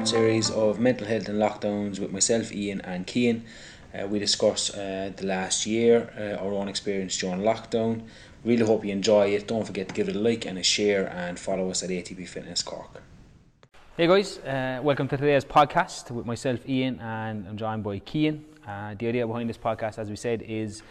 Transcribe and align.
part 0.00 0.08
series 0.08 0.50
of 0.52 0.80
mental 0.80 1.06
health 1.06 1.28
and 1.28 1.38
lockdowns 1.38 1.98
with 1.98 2.10
myself, 2.10 2.52
Ian, 2.52 2.80
and 2.82 3.06
Kian. 3.06 3.42
Uh, 3.92 4.06
we 4.06 4.18
discuss 4.18 4.70
uh, 4.70 5.12
the 5.14 5.26
last 5.26 5.66
year, 5.66 6.10
uh, 6.18 6.42
our 6.42 6.54
own 6.54 6.68
experience 6.68 7.18
during 7.18 7.42
lockdown. 7.42 8.00
Really 8.42 8.64
hope 8.64 8.82
you 8.82 8.92
enjoy 8.92 9.26
it. 9.34 9.46
Don't 9.46 9.66
forget 9.66 9.88
to 9.88 9.94
give 9.94 10.08
it 10.08 10.16
a 10.16 10.18
like 10.18 10.46
and 10.46 10.56
a 10.56 10.62
share 10.62 11.06
and 11.10 11.38
follow 11.38 11.68
us 11.68 11.82
at 11.82 11.90
ATP 11.90 12.26
Fitness 12.26 12.62
Cork. 12.62 13.02
Hey 13.94 14.06
guys, 14.06 14.38
uh, 14.38 14.80
welcome 14.82 15.06
to 15.06 15.18
today's 15.18 15.44
podcast 15.44 16.10
with 16.10 16.24
myself, 16.24 16.66
Ian, 16.66 16.98
and 17.00 17.46
I'm 17.46 17.58
joined 17.58 17.84
by 17.84 17.98
Kian. 17.98 18.40
Uh, 18.66 18.94
the 18.98 19.06
idea 19.06 19.26
behind 19.26 19.50
this 19.50 19.58
podcast, 19.58 19.98
as 19.98 20.08
we 20.08 20.16
said, 20.16 20.40
is 20.40 20.82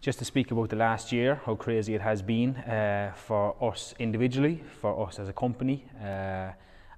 just 0.00 0.18
to 0.18 0.24
speak 0.24 0.50
about 0.50 0.70
the 0.70 0.76
last 0.76 1.12
year, 1.12 1.40
how 1.46 1.54
crazy 1.54 1.94
it 1.94 2.00
has 2.00 2.20
been 2.20 2.56
uh, 2.56 3.12
for 3.14 3.54
us 3.62 3.94
individually, 4.00 4.60
for 4.80 5.06
us 5.06 5.20
as 5.20 5.28
a 5.28 5.32
company, 5.32 5.84
uh, 6.02 6.50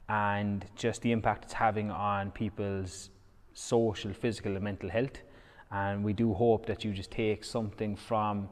and 0.09 0.65
just 0.75 1.03
the 1.03 1.13
impact 1.13 1.45
it's 1.45 1.53
having 1.53 1.91
on 1.91 2.31
people's 2.31 3.11
social, 3.55 4.13
physical, 4.13 4.55
and 4.55 4.63
mental 4.63 4.89
health. 4.89 5.23
And 5.71 6.03
we 6.03 6.13
do 6.13 6.33
hope 6.33 6.67
that 6.67 6.85
you 6.85 6.93
just 6.93 7.11
take 7.11 7.45
something 7.45 7.95
from, 7.97 8.49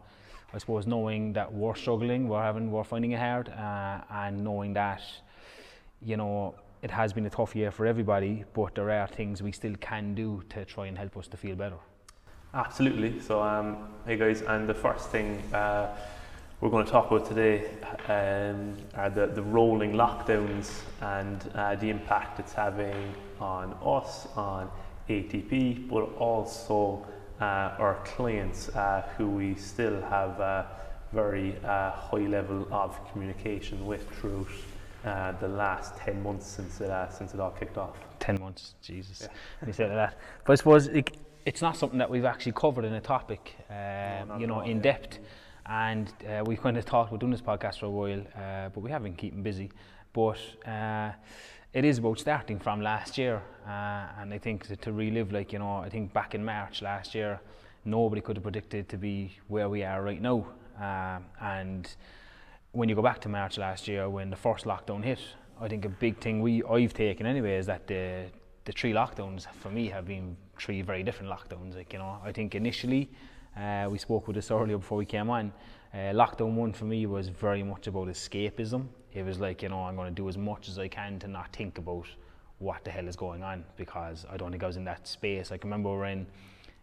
I 0.52 0.58
suppose, 0.58 0.86
knowing 0.86 1.32
that 1.32 1.52
we're 1.52 1.74
struggling, 1.74 2.28
we're 2.28 2.42
having, 2.42 2.70
we're 2.70 2.84
finding 2.84 3.12
it 3.12 3.20
hard, 3.20 3.48
uh, 3.48 4.00
and 4.10 4.44
knowing 4.44 4.74
that, 4.74 5.02
you 6.02 6.16
know, 6.16 6.54
it 6.82 6.90
has 6.90 7.12
been 7.12 7.24
a 7.26 7.30
tough 7.30 7.56
year 7.56 7.70
for 7.70 7.86
everybody, 7.86 8.44
but 8.52 8.74
there 8.74 8.90
are 8.90 9.06
things 9.06 9.42
we 9.42 9.52
still 9.52 9.74
can 9.80 10.14
do 10.14 10.42
to 10.50 10.64
try 10.64 10.86
and 10.86 10.98
help 10.98 11.16
us 11.16 11.26
to 11.28 11.36
feel 11.36 11.56
better. 11.56 11.78
Absolutely. 12.52 13.18
So, 13.20 13.42
um, 13.42 13.88
hey 14.06 14.16
guys, 14.16 14.42
and 14.42 14.68
the 14.68 14.74
first 14.74 15.10
thing 15.10 15.42
uh, 15.54 15.96
we're 16.60 16.70
going 16.70 16.86
to 16.86 16.90
talk 16.90 17.10
about 17.10 17.26
today 17.26 17.68
um, 18.08 18.74
are 18.94 19.10
the, 19.10 19.26
the 19.26 19.42
rolling 19.42 19.92
lockdowns 19.92 20.80
and 21.02 21.50
uh, 21.54 21.74
the 21.76 21.90
impact 21.90 22.40
it's 22.40 22.54
having 22.54 23.14
on 23.40 23.76
us, 23.84 24.26
on 24.36 24.70
ATP, 25.10 25.86
but 25.86 26.04
also 26.16 27.06
uh, 27.40 27.44
our 27.78 28.00
clients 28.06 28.70
uh, 28.70 29.06
who 29.18 29.28
we 29.28 29.54
still 29.54 30.00
have 30.02 30.40
a 30.40 30.66
very 31.12 31.56
uh, 31.58 31.90
high 31.90 32.26
level 32.26 32.66
of 32.70 32.98
communication 33.12 33.84
with 33.84 34.08
throughout 34.12 34.46
uh, 35.04 35.32
the 35.32 35.48
last 35.48 35.94
10 35.98 36.22
months 36.22 36.46
since 36.46 36.80
it, 36.80 36.88
uh, 36.90 37.08
since 37.10 37.34
it 37.34 37.40
all 37.40 37.50
kicked 37.50 37.76
off. 37.76 37.96
10 38.20 38.40
months, 38.40 38.74
Jesus. 38.80 39.20
Yeah. 39.22 39.66
you 39.66 39.72
said 39.74 39.90
that. 39.90 40.18
But 40.44 40.54
I 40.54 40.56
suppose 40.56 40.86
it, 40.86 41.18
it's 41.44 41.60
not 41.60 41.76
something 41.76 41.98
that 41.98 42.08
we've 42.08 42.24
actually 42.24 42.52
covered 42.52 42.86
in 42.86 42.94
a 42.94 43.00
topic, 43.00 43.54
um, 43.68 43.76
no, 44.28 44.36
you 44.38 44.46
know, 44.46 44.62
in 44.62 44.80
depth. 44.80 45.18
And 45.68 46.12
uh, 46.28 46.44
we've 46.44 46.60
kind 46.60 46.76
of 46.76 46.84
talked 46.84 47.10
about 47.10 47.20
doing 47.20 47.32
this 47.32 47.40
podcast 47.40 47.80
for 47.80 47.86
a 47.86 47.90
while, 47.90 48.20
uh, 48.36 48.68
but 48.68 48.80
we 48.80 48.90
have 48.90 49.02
been 49.02 49.14
keeping 49.14 49.42
busy. 49.42 49.70
But 50.12 50.38
uh, 50.66 51.12
it 51.72 51.84
is 51.84 51.98
about 51.98 52.18
starting 52.20 52.58
from 52.58 52.80
last 52.80 53.18
year. 53.18 53.42
Uh, 53.66 54.06
and 54.20 54.32
I 54.32 54.38
think 54.38 54.66
to, 54.68 54.76
to 54.76 54.92
relive, 54.92 55.32
like, 55.32 55.52
you 55.52 55.58
know, 55.58 55.78
I 55.78 55.88
think 55.88 56.12
back 56.12 56.34
in 56.34 56.44
March 56.44 56.82
last 56.82 57.14
year, 57.14 57.40
nobody 57.84 58.20
could 58.20 58.36
have 58.36 58.44
predicted 58.44 58.88
to 58.90 58.96
be 58.96 59.32
where 59.48 59.68
we 59.68 59.82
are 59.82 60.02
right 60.02 60.22
now. 60.22 60.46
Um, 60.78 61.24
and 61.40 61.88
when 62.72 62.88
you 62.88 62.94
go 62.94 63.02
back 63.02 63.20
to 63.22 63.28
March 63.28 63.58
last 63.58 63.88
year, 63.88 64.08
when 64.08 64.30
the 64.30 64.36
first 64.36 64.66
lockdown 64.66 65.02
hit, 65.02 65.20
I 65.60 65.68
think 65.68 65.84
a 65.84 65.88
big 65.88 66.18
thing 66.18 66.42
we 66.42 66.62
I've 66.64 66.92
taken 66.92 67.26
anyway 67.26 67.56
is 67.56 67.66
that 67.66 67.86
the 67.86 68.26
the 68.66 68.72
three 68.72 68.92
lockdowns 68.92 69.46
for 69.54 69.70
me 69.70 69.88
have 69.88 70.06
been 70.06 70.36
three 70.58 70.82
very 70.82 71.02
different 71.02 71.30
lockdowns. 71.32 71.74
Like 71.74 71.92
you 71.92 71.98
know, 71.98 72.18
I 72.22 72.32
think 72.32 72.54
initially 72.54 73.08
uh, 73.56 73.88
we 73.90 73.98
spoke 73.98 74.26
with 74.26 74.36
this 74.36 74.50
earlier 74.50 74.78
before 74.78 74.98
we 74.98 75.06
came 75.06 75.30
on. 75.30 75.52
Uh, 75.94 76.12
lockdown 76.12 76.54
one 76.54 76.72
for 76.72 76.84
me 76.84 77.06
was 77.06 77.28
very 77.28 77.62
much 77.62 77.86
about 77.86 78.08
escapism. 78.08 78.86
It 79.12 79.24
was 79.24 79.38
like 79.38 79.62
you 79.62 79.68
know 79.68 79.84
I'm 79.84 79.96
going 79.96 80.08
to 80.08 80.14
do 80.14 80.28
as 80.28 80.36
much 80.36 80.68
as 80.68 80.78
I 80.78 80.88
can 80.88 81.18
to 81.20 81.28
not 81.28 81.54
think 81.54 81.78
about 81.78 82.06
what 82.58 82.84
the 82.84 82.90
hell 82.90 83.08
is 83.08 83.16
going 83.16 83.42
on 83.42 83.64
because 83.76 84.26
I 84.30 84.36
don't 84.36 84.50
think 84.50 84.62
I 84.62 84.66
was 84.66 84.76
in 84.76 84.84
that 84.84 85.08
space. 85.08 85.52
I 85.52 85.56
can 85.56 85.70
remember 85.70 85.98
when 85.98 86.26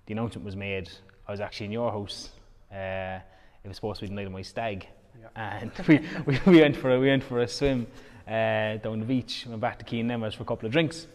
the 0.05 0.13
announcement 0.13 0.45
was 0.45 0.55
made. 0.55 0.89
I 1.27 1.31
was 1.31 1.41
actually 1.41 1.67
in 1.67 1.71
your 1.71 1.91
house. 1.91 2.29
Uh, 2.71 3.19
it 3.63 3.67
was 3.67 3.77
supposed 3.77 3.99
to 3.99 4.05
be 4.05 4.09
the 4.09 4.15
night 4.15 4.25
of 4.25 4.33
my 4.33 4.41
stag, 4.41 4.87
yeah. 5.21 5.59
and 5.61 5.71
we, 5.87 5.99
we, 6.25 6.39
we 6.45 6.61
went 6.61 6.75
for 6.75 6.91
a, 6.91 6.99
we 6.99 7.07
went 7.07 7.23
for 7.23 7.39
a 7.41 7.47
swim 7.47 7.85
uh, 8.27 8.77
down 8.77 8.99
the 8.99 9.05
beach. 9.05 9.45
Went 9.47 9.61
back 9.61 9.77
to 9.79 9.85
Keen 9.85 10.07
Nemers 10.07 10.33
for 10.33 10.43
a 10.43 10.45
couple 10.45 10.65
of 10.65 10.71
drinks. 10.71 11.07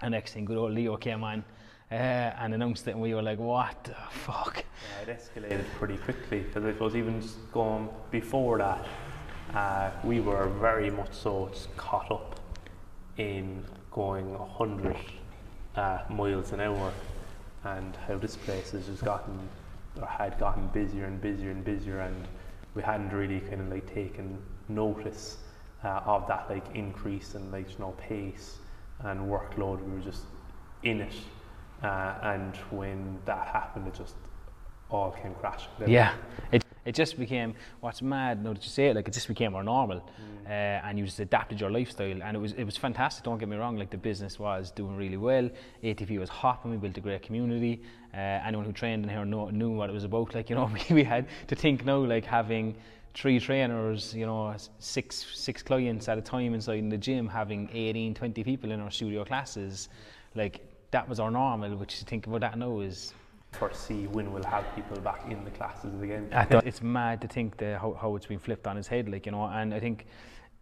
And 0.00 0.12
next 0.12 0.32
thing, 0.32 0.44
good 0.44 0.58
old 0.58 0.72
Leo 0.72 0.96
came 0.96 1.22
on 1.22 1.44
uh, 1.90 1.94
and 1.94 2.54
announced 2.54 2.86
it, 2.88 2.92
and 2.92 3.00
we 3.00 3.14
were 3.14 3.22
like, 3.22 3.38
"What 3.38 3.84
the 3.84 3.94
fuck?" 4.10 4.64
Yeah, 5.06 5.12
it 5.12 5.20
escalated 5.20 5.64
pretty 5.78 5.96
quickly 5.98 6.40
because 6.40 6.64
it 6.64 6.80
was 6.80 6.96
even 6.96 7.22
going 7.52 7.88
before 8.10 8.58
that. 8.58 8.86
Uh, 9.54 9.90
we 10.02 10.20
were 10.20 10.48
very 10.60 10.90
much 10.90 11.12
so 11.12 11.50
caught 11.76 12.10
up 12.10 12.40
in 13.16 13.64
going 13.90 14.36
100 14.36 14.96
uh, 15.76 15.98
miles 16.10 16.52
an 16.52 16.60
hour, 16.60 16.92
and 17.64 17.96
how 18.08 18.16
this 18.18 18.36
place 18.36 18.72
has 18.72 18.86
just 18.86 19.04
gotten 19.04 19.38
or 20.00 20.06
had 20.06 20.38
gotten 20.38 20.66
busier 20.68 21.04
and 21.06 21.20
busier 21.20 21.50
and 21.50 21.64
busier, 21.64 22.00
and 22.00 22.28
we 22.74 22.82
hadn't 22.82 23.10
really 23.10 23.40
kind 23.40 23.60
of 23.60 23.68
like 23.68 23.92
taken 23.92 24.38
notice 24.68 25.38
uh, 25.84 26.00
of 26.04 26.26
that 26.26 26.50
like 26.50 26.64
increase 26.74 27.34
in 27.34 27.50
like 27.50 27.70
you 27.70 27.78
know 27.78 27.94
pace 27.98 28.58
and 29.00 29.20
workload. 29.20 29.82
We 29.84 29.94
were 29.94 30.04
just 30.04 30.22
in 30.82 31.00
it, 31.00 31.14
uh, 31.82 32.14
and 32.22 32.56
when 32.70 33.18
that 33.24 33.46
happened, 33.48 33.86
it 33.88 33.94
just 33.94 34.16
all 34.90 35.10
came 35.10 35.34
crashing. 35.34 35.70
Down. 35.78 35.90
Yeah, 35.90 36.14
it 36.52 36.64
it 36.86 36.94
just 36.94 37.18
became 37.18 37.54
what's 37.80 38.00
mad. 38.00 38.42
Now 38.42 38.52
that 38.52 38.62
you 38.62 38.70
say 38.70 38.86
it, 38.86 38.96
like 38.96 39.08
it 39.08 39.14
just 39.14 39.28
became 39.28 39.52
more 39.52 39.64
normal, 39.64 39.98
mm. 39.98 40.46
uh, 40.46 40.48
and 40.86 40.98
you 40.98 41.04
just 41.04 41.18
adapted 41.18 41.60
your 41.60 41.70
lifestyle, 41.70 42.22
and 42.22 42.36
it 42.36 42.40
was 42.40 42.52
it 42.52 42.64
was 42.64 42.76
fantastic. 42.76 43.24
Don't 43.24 43.38
get 43.38 43.48
me 43.48 43.56
wrong, 43.56 43.76
like 43.76 43.90
the 43.90 43.98
business 43.98 44.38
was 44.38 44.70
doing 44.70 44.96
really 44.96 45.16
well. 45.16 45.50
ATP 45.82 46.18
was 46.18 46.28
hopping. 46.28 46.70
We 46.70 46.76
built 46.76 46.96
a 46.96 47.00
great 47.00 47.22
community. 47.22 47.82
Uh, 48.14 48.18
anyone 48.46 48.64
who 48.64 48.72
trained 48.72 49.04
in 49.04 49.10
here 49.10 49.24
know, 49.24 49.50
knew 49.50 49.70
what 49.70 49.90
it 49.90 49.92
was 49.92 50.04
about. 50.04 50.34
Like 50.34 50.48
you 50.48 50.56
know, 50.56 50.70
we, 50.88 50.94
we 50.94 51.04
had 51.04 51.26
to 51.48 51.56
think 51.56 51.84
now, 51.84 51.98
like 51.98 52.24
having 52.24 52.76
three 53.14 53.40
trainers, 53.40 54.14
you 54.14 54.26
know, 54.26 54.54
six 54.78 55.26
six 55.34 55.62
clients 55.62 56.08
at 56.08 56.18
a 56.18 56.22
time 56.22 56.54
inside 56.54 56.78
in 56.78 56.88
the 56.88 56.98
gym, 56.98 57.26
having 57.26 57.68
18, 57.72 58.14
20 58.14 58.44
people 58.44 58.70
in 58.70 58.80
our 58.80 58.90
studio 58.90 59.24
classes, 59.24 59.88
like 60.34 60.60
that 60.90 61.08
was 61.08 61.20
our 61.20 61.30
normal. 61.30 61.76
Which 61.76 61.98
you 61.98 62.04
think 62.04 62.26
about 62.26 62.40
that 62.40 62.58
now 62.58 62.80
is 62.80 63.12
foresee 63.52 64.06
when 64.08 64.32
we'll 64.32 64.44
have 64.44 64.64
people 64.74 64.98
back 65.00 65.20
in 65.30 65.44
the 65.44 65.50
classes 65.50 66.02
again. 66.02 66.28
it's 66.64 66.82
mad 66.82 67.20
to 67.22 67.28
think 67.28 67.56
the, 67.56 67.78
how, 67.78 67.96
how 68.00 68.14
it's 68.16 68.26
been 68.26 68.38
flipped 68.38 68.66
on 68.66 68.76
its 68.76 68.88
head, 68.88 69.08
like 69.08 69.26
you 69.26 69.32
know, 69.32 69.44
and 69.44 69.72
I 69.72 69.80
think 69.80 70.06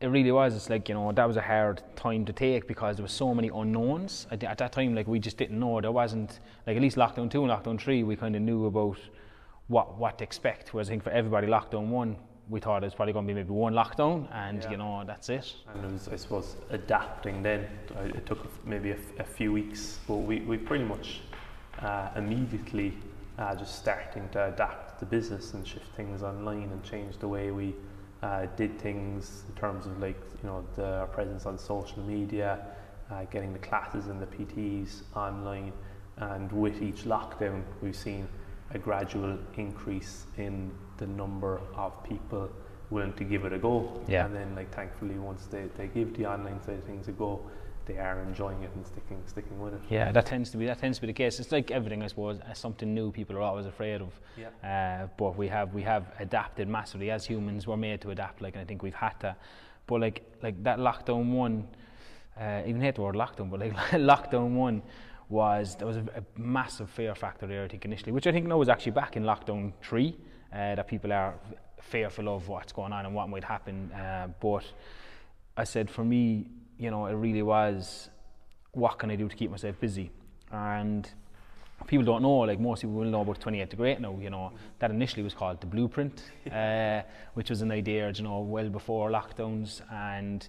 it 0.00 0.06
really 0.06 0.32
was. 0.32 0.54
It's 0.54 0.70
like 0.70 0.88
you 0.88 0.94
know 0.94 1.12
that 1.12 1.26
was 1.26 1.36
a 1.36 1.42
hard 1.42 1.82
time 1.96 2.24
to 2.26 2.32
take 2.32 2.66
because 2.66 2.96
there 2.96 3.02
was 3.02 3.12
so 3.12 3.34
many 3.34 3.48
unknowns 3.48 4.26
at, 4.30 4.42
at 4.44 4.58
that 4.58 4.72
time. 4.72 4.94
Like 4.94 5.06
we 5.06 5.18
just 5.18 5.36
didn't 5.36 5.58
know. 5.58 5.80
There 5.80 5.92
wasn't 5.92 6.40
like 6.66 6.76
at 6.76 6.82
least 6.82 6.96
lockdown 6.96 7.30
two 7.30 7.44
and 7.44 7.52
lockdown 7.52 7.80
three. 7.80 8.02
We 8.02 8.16
kind 8.16 8.36
of 8.36 8.42
knew 8.42 8.66
about 8.66 8.98
what 9.68 9.98
what 9.98 10.18
to 10.18 10.24
expect. 10.24 10.74
Whereas 10.74 10.88
I 10.88 10.92
think 10.92 11.04
for 11.04 11.10
everybody, 11.10 11.46
lockdown 11.46 11.88
one 11.88 12.16
we 12.48 12.60
thought 12.60 12.82
it 12.82 12.86
was 12.86 12.94
probably 12.94 13.12
going 13.12 13.26
to 13.26 13.32
be 13.32 13.34
maybe 13.34 13.50
one 13.50 13.72
lockdown, 13.72 14.28
and 14.32 14.62
yeah. 14.62 14.70
you 14.70 14.76
know 14.76 15.02
that's 15.06 15.28
it. 15.28 15.54
And 15.72 15.84
it 15.84 15.92
was, 15.92 16.08
I 16.08 16.16
suppose, 16.16 16.56
adapting. 16.70 17.42
Then 17.42 17.66
it 17.96 18.26
took 18.26 18.66
maybe 18.66 18.90
a, 18.90 18.98
a 19.18 19.24
few 19.24 19.52
weeks, 19.52 19.98
but 20.06 20.16
we, 20.16 20.40
we 20.40 20.58
pretty 20.58 20.84
much 20.84 21.20
uh, 21.80 22.10
immediately 22.16 22.94
uh, 23.38 23.54
just 23.54 23.78
starting 23.78 24.28
to 24.30 24.46
adapt 24.46 25.00
the 25.00 25.06
business 25.06 25.54
and 25.54 25.66
shift 25.66 25.94
things 25.96 26.22
online 26.22 26.70
and 26.70 26.82
change 26.84 27.18
the 27.18 27.28
way 27.28 27.50
we 27.50 27.74
uh, 28.22 28.46
did 28.56 28.78
things 28.78 29.44
in 29.48 29.54
terms 29.54 29.86
of 29.86 29.98
like 29.98 30.20
you 30.42 30.48
know 30.48 30.64
the 30.76 31.06
presence 31.12 31.46
on 31.46 31.58
social 31.58 32.02
media, 32.02 32.64
uh, 33.10 33.24
getting 33.24 33.52
the 33.52 33.58
classes 33.58 34.06
and 34.06 34.20
the 34.20 34.26
PTs 34.26 35.02
online, 35.16 35.72
and 36.18 36.52
with 36.52 36.82
each 36.82 37.04
lockdown 37.04 37.62
we've 37.80 37.96
seen 37.96 38.28
a 38.70 38.78
gradual 38.78 39.38
increase 39.56 40.24
in 40.36 40.70
the 40.98 41.06
number 41.06 41.60
of 41.76 42.02
people 42.04 42.50
willing 42.90 43.12
to 43.14 43.24
give 43.24 43.44
it 43.44 43.52
a 43.52 43.58
go. 43.58 44.02
Yeah. 44.08 44.26
And 44.26 44.34
then 44.34 44.54
like 44.54 44.74
thankfully 44.74 45.18
once 45.18 45.46
they, 45.46 45.64
they 45.76 45.88
give 45.88 46.16
the 46.16 46.26
online 46.26 46.62
side 46.62 46.78
of 46.78 46.84
things 46.84 47.08
a 47.08 47.12
go, 47.12 47.40
they 47.86 47.98
are 47.98 48.22
enjoying 48.22 48.62
it 48.62 48.70
and 48.74 48.86
sticking 48.86 49.22
sticking 49.26 49.60
with 49.60 49.74
it. 49.74 49.80
Yeah, 49.90 50.10
that 50.12 50.26
tends 50.26 50.50
to 50.50 50.56
be 50.56 50.66
that 50.66 50.78
tends 50.78 50.98
to 50.98 51.02
be 51.02 51.06
the 51.08 51.12
case. 51.12 51.38
It's 51.38 51.52
like 51.52 51.70
everything, 51.70 52.02
I 52.02 52.06
suppose. 52.06 52.38
As 52.48 52.58
something 52.58 52.94
new, 52.94 53.10
people 53.10 53.36
are 53.36 53.42
always 53.42 53.66
afraid 53.66 54.00
of. 54.00 54.18
Yeah. 54.38 55.02
Uh, 55.04 55.08
but 55.18 55.36
we 55.36 55.48
have 55.48 55.74
we 55.74 55.82
have 55.82 56.06
adapted 56.18 56.68
massively 56.68 57.10
as 57.10 57.26
humans. 57.26 57.66
We're 57.66 57.76
made 57.76 58.00
to 58.02 58.10
adapt. 58.10 58.40
Like, 58.40 58.54
and 58.54 58.62
I 58.62 58.64
think 58.64 58.82
we've 58.82 58.94
had 58.94 59.20
to. 59.20 59.36
But 59.86 60.00
like 60.00 60.22
like 60.42 60.62
that 60.64 60.78
lockdown 60.78 61.32
one, 61.32 61.68
uh, 62.40 62.62
even 62.66 62.80
hate 62.80 62.94
the 62.94 63.02
word 63.02 63.16
lockdown, 63.16 63.50
but 63.50 63.60
like 63.60 63.74
lockdown 63.92 64.54
one 64.54 64.82
was 65.28 65.76
there 65.76 65.86
was 65.86 65.96
a, 65.96 66.04
a, 66.16 66.40
massive 66.40 66.88
fear 66.90 67.14
factor 67.14 67.46
there. 67.46 67.64
I 67.64 67.68
think 67.68 67.84
initially, 67.84 68.12
which 68.12 68.26
I 68.26 68.32
think 68.32 68.46
now 68.46 68.60
is 68.62 68.68
actually 68.68 68.92
back 68.92 69.16
in 69.16 69.24
lockdown 69.24 69.72
three, 69.82 70.16
uh, 70.54 70.74
that 70.76 70.86
people 70.88 71.12
are 71.12 71.34
fearful 71.82 72.34
of 72.34 72.48
what's 72.48 72.72
going 72.72 72.92
on 72.92 73.04
and 73.04 73.14
what 73.14 73.28
might 73.28 73.44
happen. 73.44 73.90
Uh, 73.92 74.28
but 74.40 74.64
I 75.56 75.64
said 75.64 75.90
for 75.90 76.04
me, 76.04 76.46
you 76.78 76.90
know, 76.90 77.06
it 77.06 77.14
really 77.14 77.42
was 77.42 78.08
what 78.72 78.98
can 78.98 79.10
I 79.10 79.16
do 79.16 79.28
to 79.28 79.36
keep 79.36 79.50
myself 79.50 79.78
busy, 79.80 80.10
and 80.50 81.08
people 81.86 82.04
don't 82.04 82.22
know, 82.22 82.38
like 82.38 82.58
most 82.58 82.82
people 82.82 82.94
will 82.96 83.10
know 83.10 83.20
about 83.20 83.40
28 83.40 83.70
to 83.70 83.76
Great 83.76 84.00
now, 84.00 84.16
you 84.20 84.30
know, 84.30 84.52
that 84.78 84.90
initially 84.90 85.22
was 85.22 85.34
called 85.34 85.60
the 85.60 85.66
Blueprint, 85.66 86.22
uh, 86.52 87.02
which 87.34 87.50
was 87.50 87.62
an 87.62 87.70
idea, 87.70 88.10
you 88.10 88.22
know, 88.22 88.40
well 88.40 88.68
before 88.68 89.10
lockdowns. 89.10 89.82
And 89.92 90.46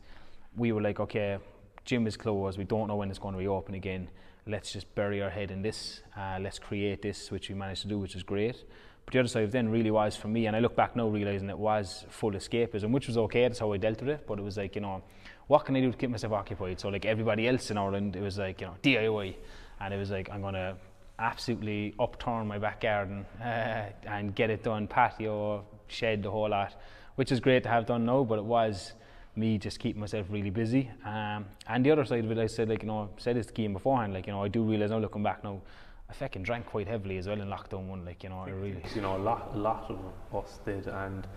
we 0.56 0.72
were 0.72 0.82
like, 0.82 1.00
okay, 1.00 1.38
gym 1.84 2.08
is 2.08 2.18
closed. 2.18 2.58
We 2.58 2.64
don't 2.64 2.88
know 2.88 2.96
when 2.96 3.10
it's 3.10 3.20
going 3.20 3.34
to 3.34 3.40
reopen 3.40 3.76
again. 3.76 4.08
Let's 4.48 4.72
just 4.72 4.94
bury 4.96 5.22
our 5.22 5.30
head 5.30 5.52
in 5.52 5.62
this. 5.62 6.02
Uh, 6.16 6.38
let's 6.40 6.60
create 6.60 7.02
this, 7.02 7.32
which 7.32 7.50
we 7.50 7.56
managed 7.56 7.82
to 7.82 7.88
do, 7.88 8.00
which 8.00 8.16
is 8.16 8.24
great. 8.24 8.64
But 9.06 9.14
the 9.14 9.20
other 9.20 9.28
side 9.28 9.52
then 9.52 9.70
really 9.70 9.92
was 9.92 10.16
for 10.16 10.28
me, 10.28 10.48
and 10.48 10.56
I 10.56 10.60
look 10.60 10.76
back 10.76 10.96
now 10.96 11.08
realizing 11.08 11.50
it 11.50 11.58
was 11.58 12.06
full 12.10 12.32
escapism, 12.32 12.92
which 12.92 13.08
was 13.08 13.18
okay. 13.18 13.44
That's 13.44 13.60
how 13.60 13.72
I 13.72 13.78
dealt 13.78 14.00
with 14.00 14.10
it. 14.10 14.26
But 14.28 14.40
it 14.40 14.42
was 14.42 14.58
like 14.58 14.76
you 14.76 14.82
know, 14.82 15.04
what 15.48 15.66
can 15.66 15.76
I 15.76 15.82
do 15.82 15.92
to 15.92 15.98
keep 15.98 16.10
myself 16.10 16.34
occupied? 16.34 16.80
So 16.80 16.90
like 16.90 17.06
everybody 17.06 17.48
else 17.48 17.70
in 17.70 17.78
Ireland, 17.78 18.16
it 18.16 18.22
was 18.22 18.38
like 18.38 18.62
you 18.62 18.68
know 18.68 18.76
DIY, 18.82 19.36
and 19.80 19.94
it 19.94 19.98
was 19.98 20.10
like 20.10 20.30
I'm 20.32 20.42
gonna 20.42 20.76
absolutely 21.20 21.94
upturn 22.00 22.48
my 22.48 22.58
back 22.58 22.82
garden 22.82 23.26
uh, 23.42 23.86
and 24.06 24.36
get 24.36 24.50
it 24.50 24.64
done, 24.64 24.88
patio, 24.88 25.64
shed, 25.88 26.24
the 26.24 26.32
whole 26.32 26.50
lot, 26.50 26.76
which 27.16 27.32
is 27.32 27.40
great 27.40 27.64
to 27.64 27.70
have 27.70 27.86
done 27.86 28.06
now. 28.06 28.24
But 28.24 28.40
it 28.40 28.46
was 28.46 28.94
me 29.36 29.58
just 29.58 29.80
keeping 29.80 30.00
myself 30.00 30.26
really 30.30 30.50
busy. 30.50 30.90
Um, 31.06 31.46
and 31.68 31.86
the 31.86 31.92
other 31.92 32.06
side 32.06 32.26
of 32.26 32.32
it, 32.32 32.38
I 32.38 32.48
said 32.48 32.70
like 32.70 32.82
you 32.82 32.88
know, 32.88 33.10
I 33.16 33.22
said 33.22 33.36
this 33.36 33.46
to 33.48 33.54
Kian 33.54 33.74
beforehand, 33.74 34.14
like 34.14 34.26
you 34.28 34.34
know, 34.34 34.44
I 34.44 34.48
do 34.48 34.64
realize 34.64 34.90
now 34.90 34.98
looking 34.98 35.24
back 35.24 35.44
now. 35.44 35.62
I 36.10 36.14
fucking 36.14 36.44
drank 36.44 36.68
quite 36.68 36.88
heavily 36.88 37.18
as 37.18 37.28
well 37.28 37.42
in 37.42 37.48
lockdown 37.48 37.88
one, 37.88 38.06
like 38.06 38.24
you 38.24 38.30
know, 38.30 38.40
I 38.40 38.50
really. 38.50 38.82
You 38.94 39.02
know, 39.02 39.16
a 39.16 39.18
lot, 39.18 39.52
a 39.54 39.58
lot 39.58 39.90
of 39.90 40.00
us 40.36 40.60
did, 40.66 40.88
and 40.88 41.28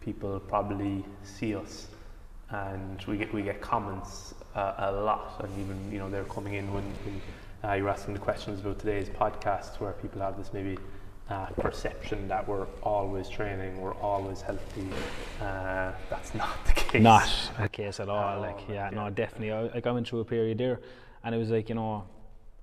people 0.00 0.40
probably 0.40 1.04
see 1.22 1.54
us, 1.54 1.88
and 2.50 3.02
we 3.06 3.16
get 3.16 3.32
we 3.32 3.42
get 3.42 3.60
comments 3.60 4.34
uh, 4.54 4.74
a 4.78 4.92
lot, 4.92 5.44
and 5.44 5.52
even 5.60 5.92
you 5.92 5.98
know 5.98 6.08
they're 6.10 6.24
coming 6.24 6.54
in 6.54 6.72
when, 6.72 6.84
when 6.84 7.20
uh, 7.64 7.74
you're 7.74 7.88
asking 7.88 8.14
the 8.14 8.20
questions 8.20 8.60
about 8.60 8.78
today's 8.78 9.08
podcast, 9.08 9.78
where 9.80 9.92
people 9.92 10.20
have 10.20 10.38
this 10.38 10.52
maybe 10.52 10.78
uh, 11.28 11.46
perception 11.58 12.28
that 12.28 12.46
we're 12.46 12.66
always 12.82 13.28
training, 13.28 13.80
we're 13.80 13.94
always 13.96 14.40
healthy. 14.40 14.88
Uh, 15.40 15.92
that's 16.10 16.34
not 16.42 16.64
the 16.66 16.72
case. 16.72 17.02
Not 17.02 17.50
the 17.60 17.68
case 17.68 18.00
at 18.00 18.08
all. 18.08 18.38
Oh, 18.38 18.40
like, 18.40 18.60
yeah, 18.68 18.90
yeah. 18.90 18.90
no, 18.90 19.10
definitely. 19.10 19.52
I, 19.52 19.62
like, 19.62 19.86
I 19.86 19.90
went 19.92 20.08
through 20.08 20.20
a 20.20 20.24
period 20.24 20.58
there, 20.58 20.80
and 21.24 21.34
it 21.34 21.38
was 21.38 21.50
like, 21.50 21.68
you 21.68 21.74
know, 21.74 22.04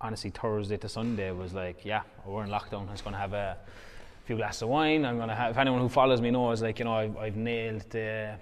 honestly, 0.01 0.29
Thursday 0.29 0.77
to 0.77 0.89
Sunday 0.89 1.31
was 1.31 1.53
like, 1.53 1.85
yeah, 1.85 2.01
we're 2.25 2.43
in 2.43 2.49
lockdown. 2.49 2.87
I 2.87 2.91
was 2.91 3.01
going 3.01 3.13
to 3.13 3.19
have 3.19 3.33
a 3.33 3.57
few 4.25 4.35
glasses 4.35 4.63
of 4.63 4.69
wine. 4.69 5.05
I'm 5.05 5.17
going 5.17 5.29
to 5.29 5.35
have. 5.35 5.51
If 5.51 5.57
anyone 5.57 5.81
who 5.81 5.89
follows 5.89 6.21
me 6.21 6.31
knows, 6.31 6.61
like, 6.61 6.79
you 6.79 6.85
know, 6.85 6.93
I've, 6.93 7.17
I've 7.17 7.35
nailed 7.35 7.89
the. 7.89 8.35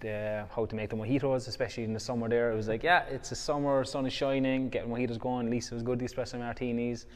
The, 0.00 0.46
how 0.54 0.64
to 0.64 0.76
make 0.76 0.90
the 0.90 0.96
mojitos, 0.96 1.48
especially 1.48 1.82
in 1.82 1.92
the 1.92 1.98
summer. 1.98 2.28
There, 2.28 2.52
it 2.52 2.54
was 2.54 2.68
like, 2.68 2.84
yeah, 2.84 3.02
it's 3.06 3.32
a 3.32 3.34
summer, 3.34 3.82
sun 3.82 4.06
is 4.06 4.12
shining, 4.12 4.68
getting 4.68 4.88
mojitos 4.88 5.18
going. 5.18 5.50
Lisa 5.50 5.74
was 5.74 5.82
good, 5.82 5.98
the 5.98 6.04
espresso 6.04 6.38
martinis. 6.38 7.06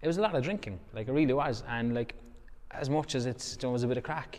It 0.00 0.06
was 0.06 0.18
a 0.18 0.20
lot 0.20 0.32
of 0.36 0.44
drinking, 0.44 0.78
like 0.92 1.08
it 1.08 1.12
really 1.12 1.32
was, 1.32 1.64
and 1.66 1.92
like 1.92 2.14
as 2.70 2.88
much 2.88 3.16
as 3.16 3.26
it's 3.26 3.56
it 3.56 3.66
was 3.66 3.82
a 3.82 3.88
bit 3.88 3.96
of 3.96 4.04
crack. 4.04 4.38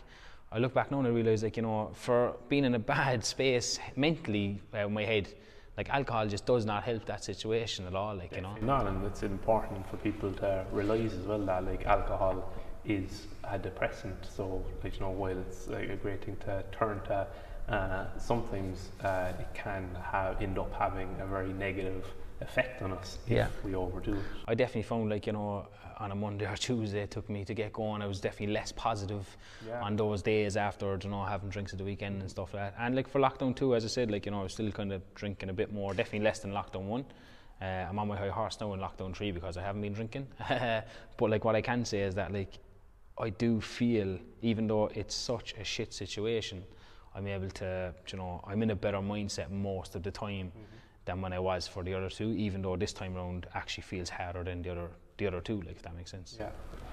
I 0.52 0.58
look 0.58 0.72
back 0.72 0.90
now 0.90 1.00
and 1.00 1.08
I 1.08 1.10
realise, 1.10 1.42
like 1.42 1.58
you 1.58 1.62
know, 1.62 1.90
for 1.92 2.36
being 2.48 2.64
in 2.64 2.74
a 2.76 2.78
bad 2.78 3.22
space 3.24 3.78
mentally, 3.94 4.62
uh, 4.72 4.88
my 4.88 5.04
head, 5.04 5.34
like 5.76 5.90
alcohol 5.90 6.26
just 6.26 6.46
does 6.46 6.64
not 6.64 6.82
help 6.84 7.04
that 7.06 7.22
situation 7.22 7.86
at 7.86 7.94
all. 7.94 8.14
Like 8.16 8.34
you 8.34 8.42
know, 8.42 8.56
No, 8.62 8.86
and 8.86 9.04
it's 9.04 9.22
important 9.22 9.86
for 9.88 9.96
people 9.98 10.32
to 10.34 10.64
realise 10.72 11.12
as 11.12 11.26
well 11.26 11.44
that 11.46 11.64
like 11.64 11.84
alcohol 11.86 12.52
is 12.84 13.26
a 13.44 13.58
depressant. 13.58 14.16
So 14.36 14.64
like 14.82 14.98
you 14.98 15.06
know, 15.06 15.10
while 15.12 15.38
it's 15.38 15.68
like 15.68 15.88
a 15.90 15.96
great 15.96 16.24
thing 16.24 16.36
to 16.46 16.64
turn 16.72 17.00
to, 17.08 17.26
uh, 17.68 18.18
sometimes 18.18 18.90
uh, 19.04 19.32
it 19.38 19.48
can 19.54 19.96
have 20.12 20.40
end 20.40 20.58
up 20.58 20.72
having 20.72 21.08
a 21.20 21.26
very 21.26 21.52
negative 21.52 22.06
effect 22.40 22.82
on 22.82 22.92
us 22.92 23.18
if 23.26 23.32
Yeah. 23.32 23.48
we 23.64 23.74
overdo 23.74 24.12
it. 24.12 24.24
I 24.46 24.54
definitely 24.54 24.82
found 24.84 25.10
like 25.10 25.26
you 25.26 25.32
know 25.32 25.66
on 25.98 26.12
a 26.12 26.14
Monday 26.14 26.46
or 26.46 26.56
Tuesday 26.56 27.00
it 27.02 27.10
took 27.10 27.28
me 27.30 27.44
to 27.44 27.54
get 27.54 27.72
going. 27.72 28.02
I 28.02 28.06
was 28.06 28.20
definitely 28.20 28.54
less 28.54 28.72
positive 28.72 29.36
Yeah. 29.66 29.82
on 29.82 29.96
those 29.96 30.22
days 30.22 30.56
after 30.56 30.98
you 31.02 31.08
know 31.10 31.24
having 31.24 31.48
drinks 31.48 31.72
at 31.72 31.78
the 31.78 31.84
weekend 31.84 32.20
and 32.20 32.30
stuff 32.30 32.52
like 32.54 32.62
that. 32.62 32.74
And 32.78 32.94
like 32.94 33.08
for 33.08 33.20
lockdown 33.20 33.54
two, 33.56 33.74
as 33.74 33.84
I 33.84 33.88
said, 33.88 34.10
like 34.10 34.26
you 34.26 34.32
know 34.32 34.40
I 34.40 34.42
was 34.44 34.52
still 34.52 34.70
kind 34.70 34.92
of 34.92 35.02
drinking 35.14 35.48
a 35.48 35.52
bit 35.54 35.72
more, 35.72 35.94
definitely 35.94 36.24
less 36.24 36.40
than 36.40 36.52
lockdown 36.52 36.82
one. 36.82 37.04
Uh, 37.60 37.64
I'm 37.88 37.98
on 37.98 38.08
my 38.08 38.16
high 38.16 38.28
horse 38.28 38.58
now 38.60 38.74
in 38.74 38.80
lockdown 38.80 39.16
three 39.16 39.30
because 39.32 39.56
I 39.56 39.62
haven't 39.62 39.80
been 39.82 39.94
drinking. 39.94 40.26
but 40.48 41.30
like 41.30 41.44
what 41.44 41.56
I 41.56 41.62
can 41.62 41.84
say 41.84 42.00
is 42.00 42.14
that 42.14 42.32
like 42.32 42.58
I 43.18 43.30
do 43.30 43.60
feel 43.60 44.18
even 44.42 44.66
though 44.66 44.88
it's 44.94 45.14
such 45.14 45.54
a 45.58 45.64
shit 45.64 45.94
situation, 45.94 46.62
I'm 47.14 47.26
able 47.26 47.48
to 47.50 47.94
you 48.12 48.18
know 48.18 48.42
I'm 48.46 48.62
in 48.62 48.70
a 48.70 48.76
better 48.76 48.98
mindset 48.98 49.50
most 49.50 49.94
of 49.94 50.02
the 50.02 50.10
time 50.10 50.52
than 51.06 51.22
when 51.22 51.32
I 51.32 51.38
was 51.38 51.66
for 51.66 51.82
the 51.82 51.94
other 51.94 52.10
two. 52.10 52.30
Even 52.32 52.60
though 52.60 52.76
this 52.76 52.92
time 52.92 53.14
round 53.14 53.46
actually 53.54 53.84
feels 53.84 54.10
harder 54.10 54.44
than 54.44 54.60
the 54.60 54.70
other 54.72 54.90
the 55.18 55.26
other 55.26 55.40
two. 55.40 55.60
Like 55.62 55.76
if 55.76 55.82
that 55.82 55.96
makes 55.96 56.10
sense. 56.10 56.36
Yeah, 56.38 56.50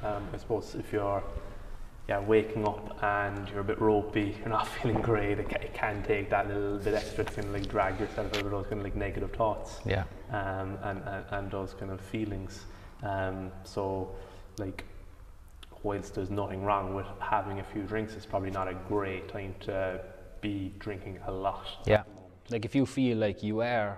um, 0.08 0.28
I 0.34 0.38
suppose 0.38 0.76
if 0.76 0.92
you're 0.94 1.24
yeah 2.10 2.20
waking 2.20 2.68
up 2.68 3.02
and 3.02 3.48
you're 3.50 3.62
a 3.62 3.64
bit 3.64 3.80
ropey, 3.80 4.36
you're 4.40 4.50
not 4.50 4.68
feeling 4.68 5.02
great, 5.02 5.40
it, 5.40 5.52
it 5.52 5.74
can 5.74 6.04
take 6.04 6.30
that 6.30 6.48
little 6.48 6.78
bit 6.78 6.94
extra 6.94 7.24
to 7.24 7.32
kind 7.34 7.48
of 7.48 7.54
like 7.54 7.68
drag 7.70 8.00
yourself 8.00 8.36
of 8.38 8.50
those 8.52 8.66
kind 8.68 8.80
of 8.80 8.84
like 8.84 8.96
negative 8.96 9.32
thoughts 9.34 9.80
Yeah. 9.86 10.04
um, 10.32 10.78
and, 10.84 11.02
and 11.06 11.26
and 11.32 11.52
those 11.52 11.74
kind 11.74 11.92
of 11.92 12.02
feelings. 12.02 12.66
Um, 13.04 13.52
so 13.64 14.16
like 14.58 14.86
whilst 15.84 16.16
there's 16.16 16.30
nothing 16.30 16.64
wrong 16.64 16.94
with 16.94 17.08
having 17.20 17.60
a 17.60 17.64
few 17.64 17.84
drinks, 17.84 18.14
it's 18.16 18.26
probably 18.26 18.52
not 18.52 18.68
a 18.70 18.74
great 18.88 19.28
time 19.28 19.54
to 19.62 20.00
be 20.40 20.74
drinking 20.80 21.20
a 21.28 21.32
lot. 21.32 21.66
Yeah. 21.86 22.04
Like 22.50 22.64
if 22.66 22.74
you 22.76 22.86
feel 22.86 23.18
like 23.18 23.44
you 23.44 23.62
are 23.62 23.98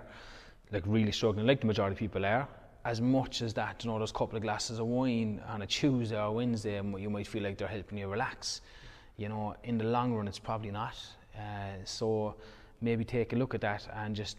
like 0.72 0.82
really 0.86 1.12
struggling, 1.12 1.46
like 1.46 1.60
the 1.60 1.66
majority 1.66 1.94
of 1.94 1.98
people 1.98 2.24
are, 2.26 2.48
as 2.86 3.00
much 3.00 3.42
as 3.42 3.52
that, 3.54 3.84
you 3.84 3.90
know, 3.90 3.98
those 3.98 4.12
couple 4.12 4.36
of 4.36 4.42
glasses 4.42 4.78
of 4.78 4.86
wine 4.86 5.42
on 5.48 5.62
a 5.62 5.66
Tuesday 5.66 6.20
or 6.20 6.30
Wednesday, 6.32 6.76
you 6.76 7.10
might 7.10 7.26
feel 7.26 7.42
like 7.42 7.58
they're 7.58 7.66
helping 7.66 7.98
you 7.98 8.06
relax. 8.06 8.60
You 9.16 9.28
know, 9.28 9.56
in 9.64 9.76
the 9.76 9.84
long 9.84 10.14
run, 10.14 10.28
it's 10.28 10.38
probably 10.38 10.70
not. 10.70 10.96
Uh, 11.36 11.78
so 11.84 12.36
maybe 12.80 13.04
take 13.04 13.32
a 13.32 13.36
look 13.36 13.56
at 13.56 13.60
that 13.62 13.88
and 13.92 14.14
just, 14.14 14.38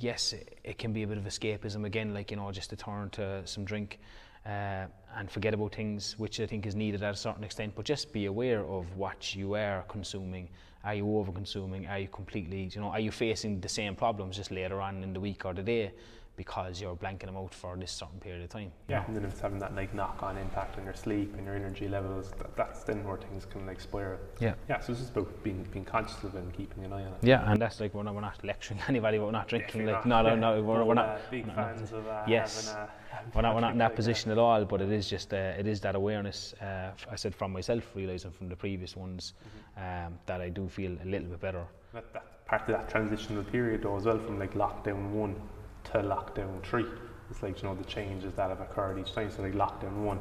yes, 0.00 0.32
it, 0.32 0.58
it 0.64 0.78
can 0.78 0.94
be 0.94 1.02
a 1.02 1.06
bit 1.06 1.18
of 1.18 1.24
escapism 1.24 1.84
again, 1.84 2.14
like, 2.14 2.30
you 2.30 2.38
know, 2.38 2.50
just 2.50 2.70
to 2.70 2.76
turn 2.76 3.10
to 3.10 3.46
some 3.46 3.62
drink 3.62 3.98
uh, 4.46 4.86
and 5.18 5.30
forget 5.30 5.52
about 5.52 5.74
things, 5.74 6.18
which 6.18 6.40
I 6.40 6.46
think 6.46 6.64
is 6.64 6.74
needed 6.74 7.02
at 7.02 7.12
a 7.12 7.16
certain 7.16 7.44
extent, 7.44 7.74
but 7.76 7.84
just 7.84 8.10
be 8.10 8.24
aware 8.24 8.64
of 8.64 8.96
what 8.96 9.36
you 9.36 9.54
are 9.54 9.84
consuming. 9.88 10.48
Are 10.82 10.94
you 10.94 11.18
over 11.18 11.30
consuming? 11.30 11.86
Are 11.86 11.98
you 11.98 12.08
completely, 12.08 12.70
you 12.74 12.80
know, 12.80 12.88
are 12.88 13.00
you 13.00 13.10
facing 13.10 13.60
the 13.60 13.68
same 13.68 13.94
problems 13.94 14.36
just 14.36 14.50
later 14.50 14.80
on 14.80 15.02
in 15.02 15.12
the 15.12 15.20
week 15.20 15.44
or 15.44 15.52
the 15.52 15.62
day 15.62 15.92
because 16.36 16.80
you're 16.80 16.96
blanking 16.96 17.26
them 17.26 17.36
out 17.36 17.54
for 17.54 17.76
this 17.76 17.92
certain 17.92 18.18
period 18.18 18.42
of 18.42 18.48
time? 18.48 18.72
Yeah, 18.88 19.04
and 19.06 19.14
then 19.14 19.24
if 19.24 19.32
it's 19.32 19.40
having 19.40 19.58
that 19.58 19.74
like 19.74 19.94
knock-on 19.94 20.36
impact 20.38 20.78
on 20.78 20.84
your 20.84 20.94
sleep 20.94 21.34
and 21.36 21.46
your 21.46 21.54
energy 21.54 21.88
levels. 21.88 22.30
That, 22.38 22.56
that's 22.56 22.84
then 22.84 23.04
where 23.04 23.18
things 23.18 23.44
can 23.44 23.66
like 23.66 23.80
spiral. 23.80 24.18
Yeah. 24.40 24.54
Yeah, 24.68 24.80
so 24.80 24.92
it's 24.92 25.00
just 25.02 25.12
about 25.14 25.42
being 25.44 25.66
being 25.72 25.84
conscious 25.84 26.22
of 26.24 26.34
it 26.34 26.38
and 26.38 26.52
keeping 26.52 26.84
an 26.84 26.92
eye 26.92 27.02
on 27.04 27.12
it. 27.12 27.18
Yeah, 27.22 27.50
and 27.50 27.60
that's 27.60 27.80
like 27.80 27.94
we're 27.94 28.02
not, 28.02 28.14
we're 28.14 28.20
not 28.22 28.42
lecturing 28.44 28.80
anybody, 28.88 29.18
we're 29.18 29.30
not 29.30 29.48
drinking, 29.48 29.86
Definitely 29.86 29.92
like, 29.92 30.06
not. 30.06 30.22
no, 30.24 30.30
Yeah. 30.30 30.34
no, 30.36 30.54
no, 30.56 30.62
we're, 30.62 30.78
But 30.78 30.86
we're 30.86 30.92
uh, 30.92 30.94
not. 30.94 31.30
big 31.30 31.46
not- 31.46 31.56
not- 31.56 31.76
fans 31.76 31.92
of 31.92 32.06
uh, 32.06 32.22
Yes. 32.26 32.68
having 32.68 32.82
a, 32.82 32.90
having 33.10 33.32
we're 33.34 33.42
not, 33.42 33.54
we're 33.54 33.60
not 33.60 33.72
in 33.72 33.78
that 33.78 33.84
like 33.90 33.96
position 33.96 34.30
at 34.32 34.38
all, 34.38 34.64
but 34.64 34.80
it 34.80 34.90
is 34.90 35.08
just 35.08 35.32
uh, 35.34 35.36
it 35.36 35.66
is 35.66 35.80
that 35.82 35.94
awareness. 35.94 36.54
Uh, 36.60 36.64
f- 36.92 37.06
I 37.10 37.16
said 37.16 37.34
from 37.34 37.52
myself, 37.52 37.84
realizing 37.94 38.30
from 38.30 38.48
the 38.48 38.56
previous 38.56 38.96
ones, 38.96 39.34
um, 39.76 40.18
that 40.26 40.40
I 40.40 40.48
do 40.48 40.68
feel 40.68 40.96
a 41.02 41.06
little 41.06 41.28
bit 41.28 41.40
better. 41.40 41.64
That, 41.92 42.10
that 42.14 42.46
part 42.46 42.62
of 42.62 42.68
that 42.68 42.88
transitional 42.88 43.44
period 43.44 43.82
though 43.82 43.96
as 43.96 44.04
well 44.04 44.18
from 44.18 44.38
like 44.38 44.54
lockdown 44.54 45.10
one 45.10 45.34
to 45.84 45.98
lockdown 45.98 46.62
three. 46.62 46.86
It's 47.30 47.42
like 47.42 47.62
you 47.62 47.68
know 47.68 47.74
the 47.74 47.84
changes 47.84 48.34
that 48.34 48.50
have 48.50 48.60
occurred 48.60 48.98
each 48.98 49.14
time. 49.14 49.30
So 49.30 49.42
like 49.42 49.54
lockdown 49.54 49.96
one 50.04 50.20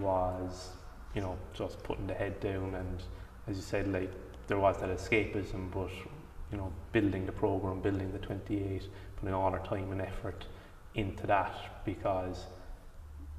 was 0.00 0.70
you 1.14 1.20
know 1.20 1.36
just 1.54 1.82
putting 1.82 2.06
the 2.06 2.14
head 2.14 2.40
down 2.40 2.74
and 2.74 3.02
as 3.48 3.56
you 3.56 3.62
said 3.62 3.92
like 3.92 4.10
there 4.46 4.58
was 4.58 4.78
that 4.78 4.90
escapism, 4.90 5.70
but 5.72 5.90
you 6.50 6.58
know 6.58 6.72
building 6.92 7.26
the 7.26 7.32
program, 7.32 7.80
building 7.80 8.12
the 8.12 8.18
28, 8.18 8.82
putting 9.16 9.34
all 9.34 9.52
our 9.52 9.64
time 9.66 9.90
and 9.92 10.00
effort 10.00 10.46
into 10.94 11.26
that 11.26 11.84
because 11.84 12.46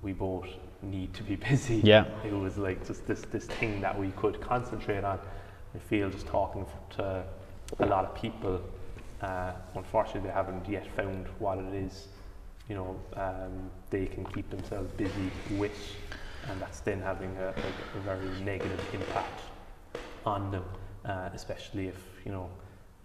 we 0.02 0.14
both 0.14 0.48
need 0.82 1.14
to 1.14 1.24
be 1.24 1.36
busy. 1.50 1.82
Yeah. 1.84 2.06
It 2.26 2.34
was 2.34 2.58
like 2.58 2.86
just 2.86 3.06
this 3.08 3.22
this 3.32 3.46
thing 3.46 3.82
that 3.82 3.98
we 3.98 4.12
could 4.12 4.40
concentrate 4.42 5.04
on. 5.04 5.20
I 5.76 5.80
feel 5.80 6.10
just 6.10 6.28
talking 6.28 6.66
to 6.98 7.24
a 7.80 7.86
lot 7.86 8.06
of 8.06 8.16
people, 8.16 8.62
uh, 9.22 9.54
unfortunately 9.76 10.22
they 10.22 10.34
haven't 10.34 10.68
yet 10.70 10.88
found 10.96 11.28
what 11.40 11.58
it 11.58 11.74
is, 11.74 12.08
you 12.70 12.76
know, 12.76 13.00
um, 13.16 13.72
they 13.90 14.06
can 14.06 14.26
keep 14.26 14.50
themselves 14.50 14.92
busy 14.94 15.32
with, 15.58 15.78
and 16.50 16.62
that's 16.62 16.82
then 16.82 17.02
having 17.02 17.36
a, 17.38 17.48
like 17.48 17.80
a 17.96 18.00
very 18.00 18.30
negative 18.42 18.84
impact 18.94 19.42
on 20.26 20.52
them, 20.52 20.66
uh, 21.06 21.30
especially 21.34 21.88
if 21.88 22.04
you 22.26 22.32
know 22.32 22.50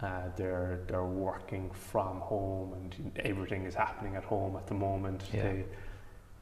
uh, 0.00 0.28
they're 0.36 0.80
they're 0.88 1.04
working 1.04 1.70
from 1.70 2.18
home 2.20 2.72
and 2.74 3.18
everything 3.24 3.64
is 3.64 3.74
happening 3.74 4.16
at 4.16 4.24
home 4.24 4.56
at 4.56 4.66
the 4.66 4.74
moment. 4.74 5.22
Yeah. 5.32 5.42
They 5.42 5.64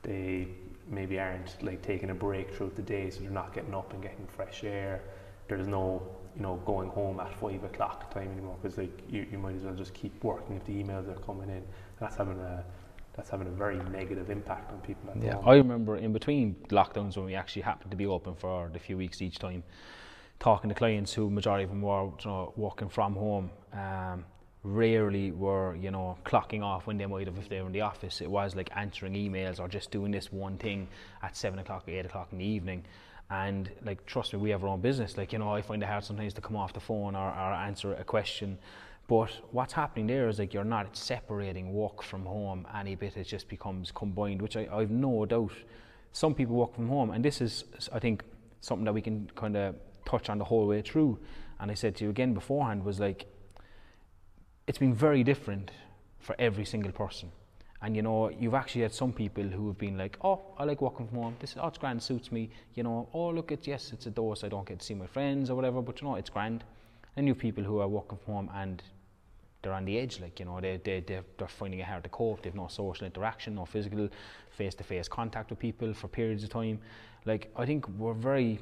they 0.03 0.49
maybe 0.89 1.21
aren't 1.21 1.63
like 1.63 1.83
taking 1.83 2.11
a 2.11 2.15
break 2.15 2.55
throughout 2.55 2.75
the 2.75 2.83
day, 2.83 3.11
so 3.11 3.21
they're 3.21 3.31
not 3.31 3.53
getting 3.55 3.75
up 3.75 3.93
and 3.93 4.03
getting 4.03 4.27
fresh 4.27 4.65
air. 4.65 5.03
There's 5.47 5.69
no 5.69 6.03
you 6.37 6.43
know 6.43 6.57
going 6.65 6.89
home 6.89 7.21
at 7.21 7.35
five 7.39 7.63
o'clock 7.65 8.13
time 8.13 8.31
anymore 8.33 8.57
because 8.61 8.79
like 8.79 9.01
you, 9.09 9.27
you 9.31 9.39
might 9.39 9.57
as 9.57 9.63
well 9.63 9.75
just 9.75 9.95
keep 9.95 10.23
working 10.23 10.57
if 10.57 10.65
the 10.65 10.73
emails 10.73 11.09
are 11.09 11.21
coming 11.21 11.49
in. 11.49 11.63
That's 11.99 12.17
having 12.17 12.39
a 12.39 12.65
that's 13.15 13.31
having 13.31 13.49
a 13.49 13.51
very 13.51 13.77
negative 13.91 14.31
impact 14.31 14.73
on 14.73 14.81
people 14.81 15.13
Yeah. 15.21 15.39
I 15.39 15.57
remember 15.57 15.97
in 15.97 16.13
between 16.13 16.55
lockdowns 16.69 17.17
when 17.17 17.27
we 17.27 17.35
actually 17.35 17.63
happened 17.63 17.91
to 17.91 17.97
be 17.97 18.07
open 18.07 18.35
for 18.35 18.71
the 18.73 18.79
few 18.79 18.97
weeks 18.97 19.21
each 19.21 19.39
time, 19.39 19.63
talking 20.39 20.69
to 20.69 20.75
clients 20.75 21.13
who 21.13 21.29
majority 21.29 21.65
of 21.65 21.71
them 21.71 21.83
were 21.83 22.05
you 22.05 22.13
know, 22.25 22.53
working 22.57 22.89
from 22.89 23.15
home. 23.15 23.51
Um, 23.73 24.25
rarely 24.63 25.33
were 25.33 25.75
you 25.77 25.91
know 25.91 26.19
clocking 26.25 26.63
off 26.63 26.87
when 26.87 26.99
they 26.99 27.07
might 27.07 27.27
have 27.27 27.39
if 27.39 27.49
they 27.49 27.61
were 27.61 27.67
in 27.67 27.73
the 27.73 27.81
office. 27.81 28.21
It 28.21 28.31
was 28.31 28.55
like 28.55 28.71
answering 28.77 29.15
emails 29.15 29.59
or 29.59 29.69
just 29.69 29.91
doing 29.91 30.13
this 30.13 30.31
one 30.33 30.59
thing 30.59 30.89
at 31.23 31.37
seven 31.37 31.59
o'clock 31.59 31.89
or 31.89 31.93
eight 31.93 32.07
o'clock 32.07 32.29
in 32.33 32.39
the 32.39 32.45
evening. 32.45 32.85
And 33.31 33.71
like 33.85 34.05
trust 34.07 34.33
me, 34.33 34.41
we 34.41 34.51
have 34.51 34.65
our 34.65 34.71
own 34.71 34.81
business. 34.81 35.17
Like 35.17 35.33
you 35.33 35.39
know, 35.39 35.51
I 35.51 35.63
find 35.63 35.83
it 35.83 35.87
hard 35.87 36.05
sometimes 36.05 36.35
to 36.35 36.41
come 36.41 36.57
off 36.57 36.73
the 36.73 36.81
phone 36.81 37.15
or, 37.15 37.29
or 37.29 37.53
answer 37.53 37.95
a 37.95 38.05
question. 38.05 38.59
But 39.07 39.31
what's 39.51 39.73
happening 39.73 40.07
there 40.07 40.29
is 40.29 40.39
like 40.39 40.55
you're 40.55 40.65
not 40.65 40.97
separating 40.97 41.73
work 41.73 42.03
from 42.03 42.25
home 42.25 42.67
any 42.75 42.95
bit. 42.95 43.17
It 43.17 43.25
just 43.25 43.49
becomes 43.49 43.91
combined, 43.93 44.43
which 44.43 44.57
I, 44.57 44.69
I've 44.73 44.91
no 44.91 45.25
doubt. 45.27 45.53
Some 46.13 46.35
people 46.35 46.57
work 46.57 46.75
from 46.75 46.89
home, 46.89 47.11
and 47.11 47.25
this 47.25 47.41
is 47.41 47.65
I 47.93 48.01
think 48.01 48.25
something 48.61 48.85
that 48.85 48.93
we 48.93 49.03
can 49.03 49.31
kind 49.37 49.57
of 49.57 49.77
touch 50.05 50.29
on 50.29 50.39
the 50.39 50.45
whole 50.45 50.67
way 50.67 50.83
through. 50.83 51.19
And 51.61 51.71
I 51.71 51.75
said 51.75 51.95
to 51.97 52.05
you 52.05 52.11
again 52.11 52.35
beforehand 52.35 52.85
was 52.85 52.99
like 52.99 53.27
it's 54.67 54.79
been 54.79 54.95
very 54.95 55.25
different 55.25 55.71
for 56.19 56.37
every 56.39 56.65
single 56.65 56.93
person. 56.93 57.33
And 57.83 57.97
you 57.97 58.03
know, 58.03 58.29
you've 58.29 58.55
actually 58.55 58.83
had 58.83 58.93
some 58.93 59.13
people 59.13 59.45
who 59.45 59.69
have 59.69 59.79
been 59.79 59.97
like, 59.97 60.19
"Oh, 60.23 60.41
I 60.59 60.65
like 60.65 60.83
working 60.83 61.09
from 61.09 61.19
home. 61.19 61.37
This, 61.39 61.55
oh, 61.59 61.69
it's 61.69 61.79
grand, 61.79 62.03
suits 62.03 62.31
me." 62.31 62.51
You 62.75 62.83
know, 62.83 63.09
"Oh, 63.15 63.29
look, 63.31 63.53
it's 63.53 63.67
yes, 63.67 63.93
it's 63.93 64.07
a 64.07 64.11
dose. 64.11 64.45
I 64.45 64.49
don't 64.49 64.67
get 64.67 64.81
to 64.81 64.85
see 64.85 64.95
my 64.95 65.07
friends 65.07 65.51
or 65.51 65.55
whatever, 65.55 65.81
but 65.81 66.01
you 66.01 66.09
know, 66.09 66.17
it's 66.17 66.31
grand." 66.31 66.65
And 67.17 67.27
you 67.27 67.35
have 67.35 67.41
people 67.41 67.65
who 67.65 67.81
are 67.81 67.89
working 67.89 68.19
from 68.25 68.35
home 68.35 68.51
and 68.55 68.83
they're 69.63 69.73
on 69.73 69.85
the 69.85 69.99
edge, 69.99 70.21
like 70.21 70.39
you 70.39 70.47
know, 70.47 70.61
they 70.61 70.79
they 70.83 71.01
they're, 71.01 71.25
they're 71.39 71.49
finding 71.49 71.81
it 71.81 71.87
hard 71.87 72.05
to 72.05 72.11
cope. 72.11 72.43
They've 72.43 72.55
no 72.55 72.69
social 72.69 73.07
interaction, 73.07 73.55
no 73.55 73.65
physical, 73.65 74.09
face-to-face 74.51 75.09
contact 75.09 75.51
with 75.51 75.59
people 75.59 75.93
for 75.95 76.09
periods 76.09 76.45
of 76.45 76.51
time. 76.51 76.81
Like 77.25 77.51
I 77.57 77.67
think 77.67 77.89
we're 77.89 78.15
very 78.15 78.59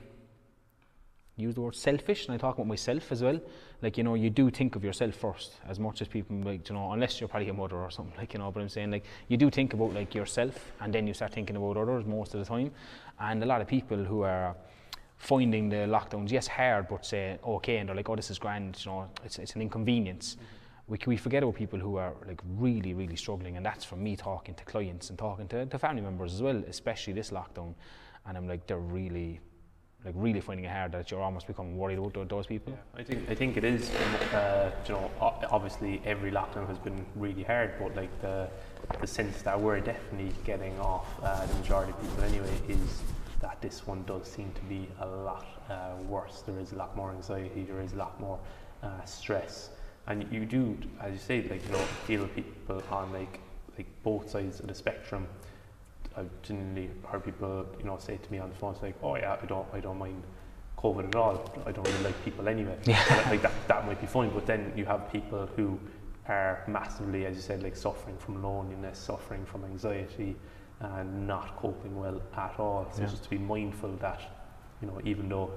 use 1.39 1.55
the 1.55 1.61
word 1.61 1.75
selfish, 1.75 2.27
and 2.27 2.35
I 2.35 2.39
talk 2.39 2.57
about 2.57 2.67
myself 2.67 3.13
as 3.13 3.23
well. 3.23 3.41
Like 3.81 3.97
you 3.97 4.05
know, 4.05 4.15
you 4.15 4.29
do 4.29 4.51
think 4.51 4.77
of 4.77 4.85
yourself 4.85 5.15
first, 5.15 5.55
as 5.69 5.79
much 5.79 6.03
as 6.03 6.09
people 6.09 6.37
like 6.37 6.69
you 6.69 6.75
know, 6.75 6.93
unless 6.93 7.21
you're 7.21 7.29
probably 7.29 7.49
a 7.49 7.55
mother 7.55 7.77
or 7.77 7.91
something 7.91 8.15
like 8.19 8.33
you 8.35 8.41
know. 8.41 8.51
But 8.51 8.61
I'm 8.61 8.69
saying 8.69 8.91
like 8.91 9.05
you 9.29 9.37
do 9.37 9.51
think 9.51 9.73
about 9.73 9.95
like 9.95 10.15
yourself, 10.15 10.73
and 10.81 10.93
then 10.93 11.07
you 11.07 11.15
start 11.15 11.33
thinking 11.33 11.57
about 11.57 11.77
others 11.77 12.05
most 12.05 12.35
of 12.35 12.41
the 12.41 12.47
time. 12.47 12.73
And 13.21 13.43
a 13.43 13.47
lot 13.47 13.61
of 13.61 13.69
people 13.69 14.05
who 14.05 14.23
are 14.23 14.57
finding 15.17 15.69
the 15.69 15.77
lockdowns, 15.77 16.31
yes, 16.31 16.47
hard, 16.47 16.89
but 16.89 17.05
say 17.07 17.39
okay, 17.45 17.79
and 17.79 17.89
they're 17.89 17.97
like, 17.97 18.09
oh, 18.09 18.17
this 18.17 18.31
is 18.31 18.39
grand, 18.39 18.83
you 18.85 18.91
know, 18.91 19.09
it's 19.25 19.39
it's 19.39 19.55
an 19.55 19.63
inconvenience. 19.63 20.35
Mm-hmm. 20.35 20.45
We, 20.89 20.99
we 21.07 21.17
forget 21.19 21.43
about 21.43 21.55
people 21.55 21.79
who 21.79 21.97
are 21.97 22.15
like 22.27 22.41
really, 22.57 22.95
really 22.95 23.17
struggling, 23.17 23.57
and 23.57 23.65
that's 23.65 23.85
from 23.85 24.03
me 24.03 24.17
talking 24.17 24.55
to 24.55 24.65
clients 24.65 25.11
and 25.11 25.19
talking 25.19 25.47
to, 25.49 25.67
to 25.67 25.79
family 25.79 26.03
members 26.03 26.35
as 26.35 26.43
well, 26.43 26.57
especially 26.67 27.13
this 27.13 27.31
lockdown. 27.31 27.75
And 28.27 28.37
I'm 28.37 28.49
like, 28.49 28.67
they're 28.67 28.79
really, 28.79 29.41
like 30.05 30.15
really 30.17 30.41
finding 30.41 30.65
it 30.65 30.71
hard 30.71 30.93
that 30.93 31.11
you're 31.11 31.21
almost 31.21 31.47
becoming 31.47 31.77
worried 31.77 31.99
about 31.99 32.29
those 32.29 32.47
people? 32.47 32.73
Yeah, 32.73 33.01
I 33.01 33.05
think 33.05 33.31
I 33.31 33.35
think 33.35 33.57
it 33.57 33.65
is. 33.65 33.91
Uh, 34.33 34.71
you 34.87 34.95
know, 34.95 35.11
obviously 35.21 36.01
every 36.05 36.31
lockdown 36.31 36.67
has 36.69 36.79
been 36.79 37.05
really 37.17 37.43
hard, 37.43 37.73
but 37.79 37.97
like 37.97 38.21
the 38.21 38.49
the 39.01 39.07
sense 39.07 39.43
that 39.43 39.61
we're 39.61 39.81
definitely 39.81 40.33
getting 40.45 40.79
off 40.81 41.09
uh, 41.23 41.45
the 41.47 41.55
majority 41.55 41.93
of 41.93 42.01
people 42.01 42.25
anyway 42.25 42.61
is 42.69 43.03
that 43.41 43.61
this 43.61 43.87
one 43.87 44.03
does 44.05 44.27
seem 44.27 44.51
to 44.53 44.63
be 44.63 44.89
a 45.01 45.07
lot 45.07 45.47
uh, 45.69 45.91
worse. 46.09 46.43
There 46.47 46.59
is 46.59 46.73
a 46.73 46.77
lot 46.77 46.97
more 46.97 47.11
anxiety. 47.13 47.65
There 47.65 47.81
is 47.81 47.93
a 47.93 47.97
lot 47.97 48.21
more 48.21 48.39
uh, 48.83 49.05
stress, 49.05 49.71
and 50.07 50.27
you 50.33 50.45
do, 50.45 50.77
as 51.01 51.13
you 51.13 51.19
say, 51.19 51.43
like 51.49 51.65
you 51.67 51.73
know, 51.73 51.85
deal 52.07 52.23
with 52.23 52.35
people 52.35 52.83
on 52.91 53.13
like 53.13 53.41
like 53.77 53.87
both 54.03 54.31
sides 54.31 54.61
of 54.61 54.69
the 54.69 54.75
spectrum. 54.75 55.27
I've 56.17 56.31
genuinely 56.43 56.91
heard 57.07 57.25
people, 57.25 57.67
you 57.79 57.85
know, 57.85 57.99
say 57.99 58.17
to 58.17 58.33
me 58.33 58.39
on 58.39 58.49
the 58.49 58.55
phone, 58.57 58.75
it's 58.75 58.83
like, 58.83 58.97
oh 59.03 59.17
yeah, 59.17 59.37
I 59.41 59.47
don't, 59.47 59.67
I 59.73 59.81
don't 59.81 59.99
mind 59.99 60.23
COVID 60.77 61.09
at 61.09 61.15
all. 61.15 61.63
I 61.67 61.73
don't 61.73 61.87
really 61.87 62.05
like 62.05 62.25
people 62.25 62.49
anyway. 62.49 62.77
Yeah. 62.85 63.27
like 63.31 63.43
that, 63.43 63.53
that 63.69 63.87
might 63.87 64.01
be 64.01 64.07
fine. 64.07 64.31
But 64.31 64.47
then 64.47 64.73
you 64.77 64.85
have 64.87 65.13
people 65.13 65.49
who 65.57 65.79
are 66.29 66.63
massively, 66.69 67.27
as 67.27 67.37
you 67.37 67.43
said, 67.43 67.63
like 67.63 67.77
suffering 67.77 68.17
from 68.19 68.43
loneliness, 68.43 68.99
suffering 68.99 69.45
from 69.45 69.65
anxiety, 69.65 70.37
and 70.81 71.27
not 71.27 71.57
coping 71.57 71.97
well 71.99 72.21
at 72.37 72.55
all. 72.59 72.89
So 72.93 73.03
yeah. 73.03 73.09
just 73.09 73.25
to 73.25 73.31
be 73.31 73.39
mindful 73.39 73.97
that, 73.97 74.21
you 74.81 74.89
know, 74.89 75.01
even 75.05 75.29
though 75.29 75.51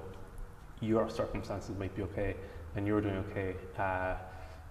your 0.80 1.08
circumstances 1.08 1.76
might 1.78 1.94
be 1.94 2.02
okay 2.02 2.34
and 2.74 2.86
you're 2.86 3.00
doing 3.00 3.24
okay, 3.30 3.54
uh, 3.78 4.14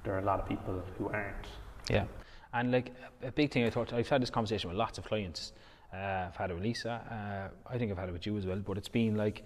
there 0.04 0.16
are 0.16 0.20
a 0.20 0.26
lot 0.26 0.40
of 0.40 0.48
people 0.48 0.84
who 0.98 1.08
aren't. 1.10 1.48
Yeah. 1.90 2.06
And 2.54 2.72
like 2.72 2.94
a 3.24 3.32
big 3.32 3.52
thing 3.52 3.64
I 3.64 3.70
thought, 3.70 3.94
I've 3.94 4.10
had 4.10 4.22
this 4.22 4.30
conversation 4.30 4.70
with 4.70 4.78
lots 4.78 4.98
of 4.98 5.06
clients 5.06 5.54
uh, 5.94 6.28
I've 6.28 6.36
had 6.36 6.52
it 6.52 6.54
with 6.54 6.64
Lisa. 6.64 6.92
Uh, 6.92 7.74
I 7.74 7.78
think 7.78 7.92
I've 7.92 7.98
had 7.98 8.10
it 8.10 8.14
with 8.14 8.26
you 8.26 8.38
as 8.38 8.46
well. 8.46 8.58
But 8.58 8.78
it's 8.78 8.90
been 8.90 9.16
like 9.16 9.44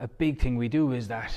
a 0.00 0.08
big 0.08 0.40
thing 0.40 0.56
we 0.56 0.68
do 0.68 0.92
is 0.92 1.08
that 1.08 1.32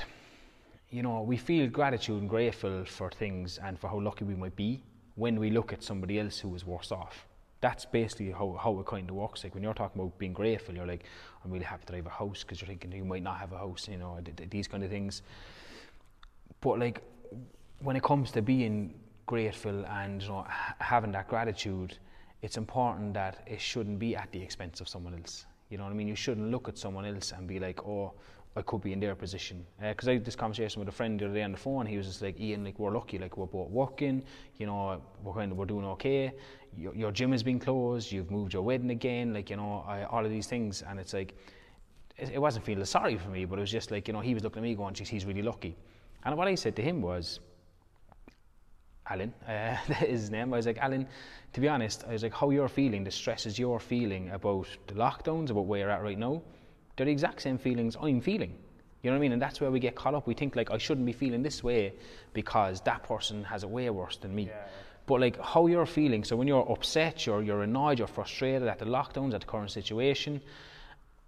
you 0.90 1.04
know 1.04 1.22
we 1.22 1.38
feel 1.38 1.68
gratitude 1.68 2.22
and 2.22 2.30
grateful 2.30 2.86
for 2.86 3.12
things 3.12 3.60
and 3.64 3.80
for 3.80 3.90
how 3.90 4.00
lucky 4.00 4.26
we 4.26 4.36
might 4.36 4.56
be 4.56 4.82
when 5.16 5.40
we 5.40 5.50
look 5.50 5.72
at 5.74 5.84
somebody 5.84 6.20
else 6.20 6.40
who 6.40 6.54
is 6.56 6.66
worse 6.66 6.92
off. 6.92 7.28
That's 7.62 7.86
basically 7.86 8.32
how, 8.32 8.60
how 8.62 8.78
it 8.80 8.86
kind 8.86 9.10
of 9.10 9.16
works. 9.16 9.44
Like 9.44 9.56
when 9.56 9.64
you're 9.64 9.74
talking 9.74 10.00
about 10.00 10.18
being 10.20 10.34
grateful, 10.34 10.76
you're 10.76 10.86
like, 10.86 11.06
I'm 11.44 11.52
really 11.52 11.66
happy 11.66 11.84
that 11.88 11.94
I 11.94 11.98
have 11.98 12.06
a 12.06 12.10
house 12.10 12.44
because 12.44 12.62
you're 12.62 12.68
thinking 12.68 12.92
you 12.92 13.06
might 13.06 13.24
not 13.24 13.38
have 13.38 13.54
a 13.54 13.58
house, 13.58 13.88
you 13.90 13.98
know, 13.98 14.20
th- 14.24 14.36
th- 14.36 14.50
these 14.50 14.68
kind 14.68 14.84
of 14.84 14.90
things. 14.90 15.22
But 16.62 16.80
like 16.80 17.02
when 17.80 17.96
it 17.96 18.04
comes 18.04 18.32
to 18.32 18.42
being 18.42 18.94
grateful 19.26 19.86
and 19.86 20.22
you 20.22 20.30
know, 20.30 20.46
having 20.80 21.12
that 21.14 21.28
gratitude, 21.28 21.98
it's 22.46 22.58
important 22.58 23.16
that 23.16 23.40
it 23.48 23.60
shouldn't 23.60 23.98
be 23.98 24.16
at 24.16 24.32
the 24.32 24.40
expense 24.40 24.80
of 24.80 24.88
someone 24.88 25.16
else. 25.16 25.48
You 25.70 25.80
know 25.80 25.86
what 25.86 25.90
I 25.90 25.96
mean? 25.96 26.08
You 26.08 26.16
shouldn't 26.16 26.52
look 26.52 26.70
at 26.70 26.78
someone 26.78 27.04
else 27.04 27.32
and 27.32 27.48
be 27.48 27.60
like, 27.60 27.84
oh, 27.88 28.14
I 28.56 28.62
could 28.62 28.82
be 28.82 28.94
in 28.94 29.00
their 29.00 29.16
position. 29.16 29.66
Because 29.82 30.08
uh, 30.08 30.12
I 30.12 30.14
had 30.14 30.26
this 30.26 30.36
conversation 30.36 30.80
with 30.80 30.88
a 30.88 30.92
friend 30.92 31.20
the 31.20 31.26
other 31.26 31.34
day 31.34 31.42
on 31.42 31.54
the 31.54 31.58
phone. 31.58 31.88
He 31.88 31.98
was 31.98 32.06
just 32.06 32.22
like, 32.22 32.40
Ian, 32.40 32.64
like 32.64 32.78
we're 32.78 32.92
lucky, 32.92 33.18
like 33.18 33.36
we're 33.36 33.48
both 33.48 33.72
working. 33.72 34.24
You 34.58 34.68
know, 34.68 35.02
we're 35.24 35.34
kind 35.34 35.52
of 35.52 35.58
we're 35.58 35.66
doing 35.66 35.86
okay. 35.86 36.34
Your, 36.78 36.94
your 36.94 37.12
gym 37.12 37.32
has 37.32 37.42
been 37.42 37.60
closed. 37.60 38.12
You've 38.12 38.30
moved 38.30 38.54
your 38.54 38.62
wedding 38.62 38.92
again. 38.92 39.34
Like 39.34 39.50
you 39.50 39.56
know, 39.56 39.84
I, 39.88 40.04
all 40.04 40.24
of 40.24 40.30
these 40.30 40.46
things, 40.46 40.84
and 40.88 41.00
it's 41.00 41.14
like, 41.14 41.34
it, 42.16 42.30
it 42.36 42.40
wasn't 42.40 42.64
feeling 42.64 42.86
sorry 42.86 43.18
for 43.18 43.30
me, 43.30 43.46
but 43.46 43.58
it 43.58 43.62
was 43.62 43.72
just 43.72 43.90
like 43.90 44.08
you 44.08 44.14
know, 44.14 44.20
he 44.20 44.36
was 44.36 44.44
looking 44.44 44.60
at 44.60 44.64
me 44.64 44.76
going, 44.76 44.94
he's 44.94 45.26
really 45.26 45.42
lucky. 45.42 45.76
And 46.24 46.38
what 46.38 46.48
I 46.48 46.54
said 46.54 46.76
to 46.76 46.84
him 46.84 47.02
was, 47.02 47.40
Alan, 49.10 49.34
uh, 49.44 49.78
that 49.88 50.04
is 50.04 50.22
his 50.22 50.32
name. 50.32 50.54
I 50.54 50.58
was 50.58 50.66
like, 50.66 50.78
Alan, 50.78 51.08
to 51.54 51.62
be 51.62 51.68
honest, 51.68 52.04
I 52.08 52.14
was 52.14 52.24
like, 52.24 52.34
how 52.34 52.50
you're 52.50 52.68
feeling, 52.68 53.04
the 53.04 53.12
stresses 53.12 53.58
you're 53.58 53.80
feeling 53.80 54.30
about 54.32 54.68
the 54.88 54.94
lockdowns, 54.94 55.50
about 55.50 55.66
where 55.66 55.82
you're 55.82 55.90
at 55.90 56.04
right 56.04 56.18
now, 56.18 56.42
they're 56.96 57.06
the 57.06 57.12
exact 57.12 57.42
same 57.42 57.58
feelings 57.58 57.96
I'm 58.02 58.22
feeling. 58.22 58.56
You 59.02 59.12
know 59.12 59.18
what 59.18 59.20
I 59.20 59.22
mean? 59.22 59.34
And 59.34 59.42
that's 59.42 59.62
where 59.62 59.70
we 59.70 59.80
get 59.80 59.96
caught 59.96 60.16
up. 60.16 60.26
We 60.26 60.34
think 60.34 60.56
like 60.56 60.72
I 60.72 60.80
shouldn't 60.80 61.06
be 61.06 61.14
feeling 61.14 61.44
this 61.44 61.64
way 61.64 61.94
because 62.34 62.82
that 62.82 63.04
person 63.04 63.44
has 63.44 63.64
it 63.64 63.70
way 63.70 63.88
worse 63.92 64.18
than 64.18 64.34
me. 64.34 64.46
Yeah. 64.46 64.66
But 65.06 65.22
like 65.22 65.40
how 65.40 65.68
you're 65.68 65.86
feeling, 65.86 66.24
so 66.24 66.36
when 66.36 66.48
you're 66.48 66.68
upset, 66.72 67.28
you're 67.28 67.44
you're 67.44 67.62
annoyed, 67.62 68.00
you're 68.00 68.08
frustrated 68.08 68.68
at 68.68 68.80
the 68.80 68.86
lockdowns, 68.86 69.36
at 69.36 69.42
the 69.42 69.48
current 69.48 69.70
situation, 69.70 70.42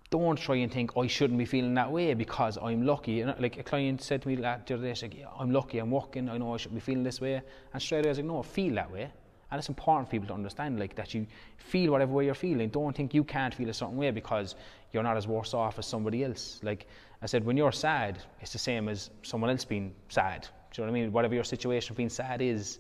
don't 0.09 0.37
try 0.37 0.55
and 0.57 0.71
think 0.71 0.95
I 0.95 1.07
shouldn't 1.07 1.37
be 1.37 1.45
feeling 1.45 1.73
that 1.73 1.91
way 1.91 2.13
because 2.13 2.57
I'm 2.61 2.85
lucky. 2.85 3.13
You 3.13 3.25
know, 3.25 3.35
like 3.39 3.57
a 3.57 3.63
client 3.63 4.01
said 4.01 4.21
to 4.21 4.27
me 4.27 4.35
the 4.35 4.47
other 4.47 4.77
day, 4.77 4.93
like, 5.01 5.25
I'm 5.37 5.51
lucky, 5.51 5.79
I'm 5.79 5.91
working, 5.91 6.29
I 6.29 6.37
know 6.37 6.53
I 6.53 6.57
shouldn't 6.57 6.75
be 6.75 6.81
feeling 6.81 7.03
this 7.03 7.19
way. 7.19 7.41
And 7.73 7.81
straight 7.81 7.99
away 7.99 8.09
I 8.09 8.11
was 8.11 8.17
like, 8.19 8.25
no, 8.25 8.39
I 8.39 8.43
feel 8.43 8.75
that 8.75 8.91
way. 8.91 9.11
And 9.49 9.59
it's 9.59 9.69
important 9.69 10.07
for 10.07 10.11
people 10.11 10.27
to 10.27 10.33
understand 10.33 10.79
like 10.79 10.95
that 10.95 11.13
you 11.13 11.25
feel 11.57 11.91
whatever 11.91 12.13
way 12.13 12.25
you're 12.25 12.35
feeling. 12.35 12.69
Don't 12.69 12.95
think 12.95 13.13
you 13.13 13.23
can't 13.23 13.53
feel 13.53 13.69
a 13.69 13.73
certain 13.73 13.95
way 13.95 14.11
because 14.11 14.55
you're 14.91 15.03
not 15.03 15.17
as 15.17 15.27
worse 15.27 15.53
off 15.53 15.79
as 15.79 15.85
somebody 15.85 16.23
else. 16.23 16.59
Like 16.63 16.87
I 17.21 17.25
said, 17.25 17.45
when 17.45 17.55
you're 17.55 17.71
sad, 17.71 18.19
it's 18.41 18.51
the 18.51 18.59
same 18.59 18.89
as 18.89 19.09
someone 19.23 19.49
else 19.49 19.63
being 19.63 19.93
sad. 20.09 20.47
Do 20.71 20.81
you 20.81 20.85
know 20.85 20.91
what 20.91 20.97
I 20.97 21.01
mean? 21.01 21.11
Whatever 21.13 21.35
your 21.35 21.45
situation 21.45 21.95
being 21.95 22.09
sad 22.09 22.41
is, 22.41 22.79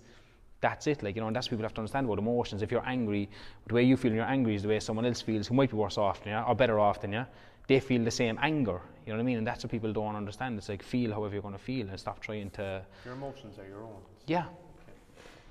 that's 0.61 0.87
it. 0.87 1.03
Like, 1.03 1.15
you 1.15 1.21
know, 1.21 1.27
and 1.27 1.35
that's 1.35 1.47
what 1.47 1.51
people 1.51 1.63
have 1.63 1.73
to 1.75 1.81
understand 1.81 2.05
about 2.05 2.19
emotions. 2.19 2.61
If 2.61 2.71
you're 2.71 2.85
angry, 2.85 3.29
the 3.67 3.73
way 3.73 3.83
you 3.83 3.97
feel 3.97 4.11
when 4.11 4.17
you're 4.17 4.25
angry 4.25 4.55
is 4.55 4.63
the 4.63 4.69
way 4.69 4.79
someone 4.79 5.05
else 5.05 5.21
feels 5.21 5.47
who 5.47 5.53
might 5.53 5.69
be 5.69 5.77
worse 5.77 5.97
off 5.97 6.23
than 6.23 6.33
you 6.33 6.39
or 6.39 6.55
better 6.55 6.79
off 6.79 7.01
than 7.01 7.13
you. 7.13 7.25
They 7.67 7.79
feel 7.79 8.03
the 8.03 8.11
same 8.11 8.39
anger. 8.41 8.81
You 9.05 9.11
know 9.11 9.17
what 9.17 9.23
I 9.23 9.25
mean? 9.25 9.37
And 9.37 9.47
that's 9.47 9.63
what 9.63 9.71
people 9.71 9.91
don't 9.91 10.15
understand. 10.15 10.57
It's 10.57 10.69
like 10.69 10.81
feel 10.81 11.11
however 11.11 11.33
you're 11.33 11.41
going 11.41 11.53
to 11.53 11.59
feel 11.59 11.87
and 11.87 11.99
stop 11.99 12.21
trying 12.21 12.49
to. 12.51 12.81
Your 13.05 13.13
emotions 13.13 13.59
are 13.59 13.67
your 13.67 13.83
own. 13.83 14.01
Yeah. 14.25 14.45
Okay. 14.45 14.93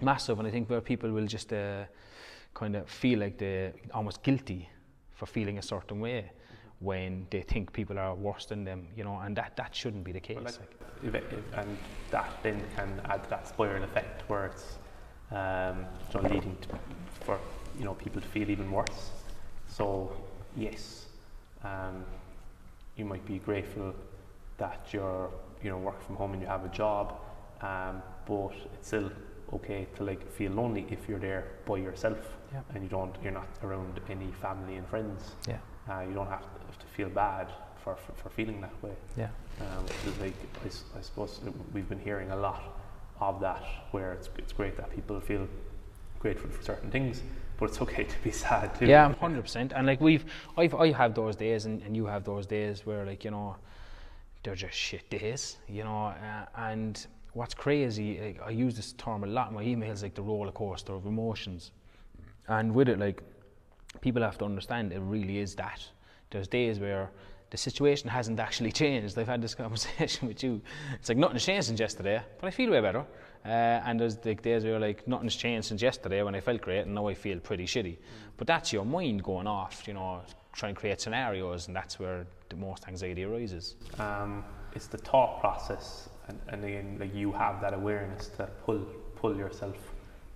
Massive. 0.01 0.39
And 0.39 0.49
I 0.49 0.51
think 0.51 0.69
where 0.71 0.81
people 0.81 1.11
will 1.11 1.27
just 1.27 1.53
uh, 1.53 1.85
kind 2.55 2.75
of 2.75 2.89
feel 2.89 3.19
like 3.19 3.39
they're 3.39 3.75
almost 3.93 4.23
guilty 4.23 4.69
for 5.13 5.27
feeling 5.27 5.59
a 5.59 5.63
certain 5.63 6.01
way 6.01 6.23
mm-hmm. 6.23 6.85
when 6.85 7.27
they 7.31 7.43
think 7.43 7.73
people 7.73 7.99
are 7.99 8.15
worse 8.15 8.47
than 8.47 8.65
them, 8.65 8.89
you 8.97 9.05
know, 9.05 9.19
and 9.19 9.37
that, 9.37 9.55
that 9.57 9.75
shouldn't 9.75 10.05
be 10.05 10.13
the 10.13 10.21
case. 10.21 10.39
Like, 10.43 10.77
if 11.05 11.15
it, 11.15 11.25
if, 11.31 11.59
and 11.59 11.77
that 12.11 12.31
then 12.43 12.63
can 12.75 13.01
add 13.05 13.29
that 13.29 13.47
spiral 13.47 13.85
effect 13.85 14.29
where 14.29 14.47
it's 14.47 14.79
um, 15.31 15.87
leading 16.23 16.57
to, 16.63 16.69
for 17.25 17.39
you 17.79 17.85
know 17.85 17.95
people 17.95 18.21
to 18.21 18.29
feel 18.29 18.49
even 18.51 18.71
worse. 18.71 19.11
So 19.69 20.13
yes, 20.57 21.07
um, 21.65 22.05
you 22.97 23.05
might 23.05 23.27
be 23.27 23.39
grateful 23.39 23.95
that 24.59 24.89
you're 24.93 25.31
you 25.63 25.71
know 25.71 25.79
working 25.79 26.07
from 26.07 26.17
home 26.17 26.33
and 26.33 26.43
you 26.43 26.49
have 26.49 26.65
a 26.65 26.69
job, 26.69 27.21
um, 27.61 28.03
but 28.27 28.53
it's 28.75 28.89
still 28.89 29.11
okay 29.53 29.87
to 29.97 30.05
like 30.05 30.31
feel 30.33 30.53
lonely 30.53 30.87
if 30.91 31.09
you're 31.09 31.21
there 31.21 31.45
by 31.67 31.77
yourself 31.77 32.19
yeah. 32.53 32.61
and 32.75 32.83
you 32.83 32.89
don't 32.89 33.15
you're 33.23 33.33
not 33.33 33.49
around 33.63 34.01
any 34.09 34.31
family 34.41 34.77
and 34.77 34.87
friends. 34.89 35.35
Yeah, 35.49 35.59
uh, 35.91 36.01
you 36.01 36.15
don't 36.15 36.29
have 36.29 36.43
to, 36.43 36.67
have 36.67 36.79
to 36.79 36.87
feel 36.87 37.09
bad 37.09 37.49
for, 37.83 37.97
for, 37.97 38.13
for 38.13 38.29
feeling 38.31 38.61
that 38.61 38.83
way. 38.83 38.95
Yeah, 39.17 39.29
um, 39.61 39.85
like 40.21 40.35
I, 40.65 40.99
I 40.99 41.01
suppose 41.03 41.41
we've 41.73 41.89
been 41.89 42.01
hearing 42.01 42.31
a 42.31 42.37
lot 42.37 42.63
of 43.21 43.41
that, 43.41 43.63
where 43.91 44.13
it's, 44.13 44.29
it's 44.39 44.53
great 44.53 44.77
that 44.77 44.91
people 44.95 45.21
feel 45.21 45.49
grateful 46.19 46.51
for 46.51 46.63
certain 46.63 46.91
things, 46.91 47.23
but 47.59 47.69
it's 47.71 47.81
okay 47.81 48.05
to 48.15 48.19
be 48.23 48.31
sad 48.31 48.75
too. 48.75 48.87
Yeah, 48.87 49.13
hundred 49.15 49.43
percent. 49.43 49.73
And 49.75 49.87
like 49.87 50.01
we've, 50.01 50.25
I've, 50.57 50.75
I 50.75 50.93
have 50.93 51.15
those 51.15 51.37
days, 51.37 51.67
and, 51.67 51.83
and 51.83 51.97
you 51.97 52.07
have 52.07 52.25
those 52.25 52.47
days 52.47 52.85
where 52.87 53.05
like 53.07 53.25
you 53.25 53.31
know, 53.31 53.57
they're 54.43 54.55
just 54.55 54.77
shit 54.77 55.09
days, 55.11 55.57
you 55.69 55.85
know. 55.85 56.07
Uh, 56.07 56.47
and 56.57 57.07
what's 57.33 57.55
crazy, 57.55 58.21
like, 58.21 58.41
I 58.45 58.51
use 58.51 58.75
this 58.75 58.93
term 58.93 59.25
a 59.25 59.27
lot 59.27 59.51
in 59.51 59.55
my 59.55 59.65
emails, 59.65 60.03
like 60.03 60.15
the 60.15 60.23
roller 60.23 60.53
coaster 60.53 60.93
of 60.93 61.07
emotions. 61.07 61.73
And 62.49 62.75
with 62.75 62.89
it, 62.89 62.99
like 62.99 63.23
people 64.01 64.23
have 64.23 64.39
to 64.39 64.45
understand, 64.45 64.93
it 64.93 65.01
really 65.01 65.39
is 65.39 65.55
that. 65.57 65.81
There's 66.31 66.49
days 66.49 66.79
where 66.79 67.11
the 67.51 67.57
situation 67.57 68.09
hasn't 68.09 68.41
actually 68.41 68.73
changed. 68.83 69.19
I've 69.19 69.29
had 69.29 69.43
this 69.43 69.55
conversation 69.55 70.29
with 70.29 70.43
you. 70.43 70.61
It's 70.95 71.09
like 71.09 71.19
nothing's 71.19 71.45
changed 71.45 71.69
since 71.69 71.81
yesterday, 71.81 72.21
but 72.41 72.47
I 72.47 72.51
feel 72.51 72.71
way 72.71 72.81
better. 72.81 73.05
Uh, 73.45 73.49
and 73.87 74.01
there's 74.01 74.25
like 74.25 74.43
days 74.43 74.65
where 74.65 74.79
like 74.81 75.07
nothing's 75.07 75.37
changed 75.37 75.69
since 75.69 75.81
yesterday 75.81 76.23
when 76.23 76.35
I 76.35 76.41
felt 76.41 76.61
great, 76.61 76.81
and 76.81 76.95
now 76.95 77.07
I 77.07 77.15
feel 77.15 77.39
pretty 77.39 77.65
shitty. 77.65 77.93
Mm. 77.93 77.99
But 78.37 78.47
that's 78.47 78.73
your 78.73 78.85
mind 78.85 79.23
going 79.23 79.47
off, 79.47 79.87
you 79.87 79.95
know, 79.95 80.23
trying 80.53 80.75
to 80.75 80.81
create 80.81 81.01
scenarios, 81.01 81.69
and 81.69 81.77
that's 81.77 82.01
where 82.01 82.27
the 82.49 82.57
most 82.57 82.89
anxiety 82.89 83.25
arises. 83.25 83.77
Um, 83.99 84.45
it's 84.75 84.89
the 84.89 84.99
thought 84.99 85.41
process, 85.41 86.09
and, 86.29 86.41
and 86.49 86.65
again, 86.65 86.97
like 86.99 87.15
you 87.15 87.31
have 87.33 87.61
that 87.61 87.75
awareness 87.75 88.29
to 88.37 88.47
pull 88.65 88.85
pull 89.15 89.37
yourself 89.37 89.77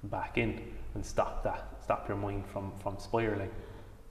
back 0.04 0.38
in 0.38 0.62
and 0.94 1.04
stop 1.04 1.42
that, 1.42 1.66
stop 1.82 2.06
your 2.08 2.16
mind 2.16 2.46
from 2.46 2.72
from 2.80 2.96
spiraling 2.98 3.50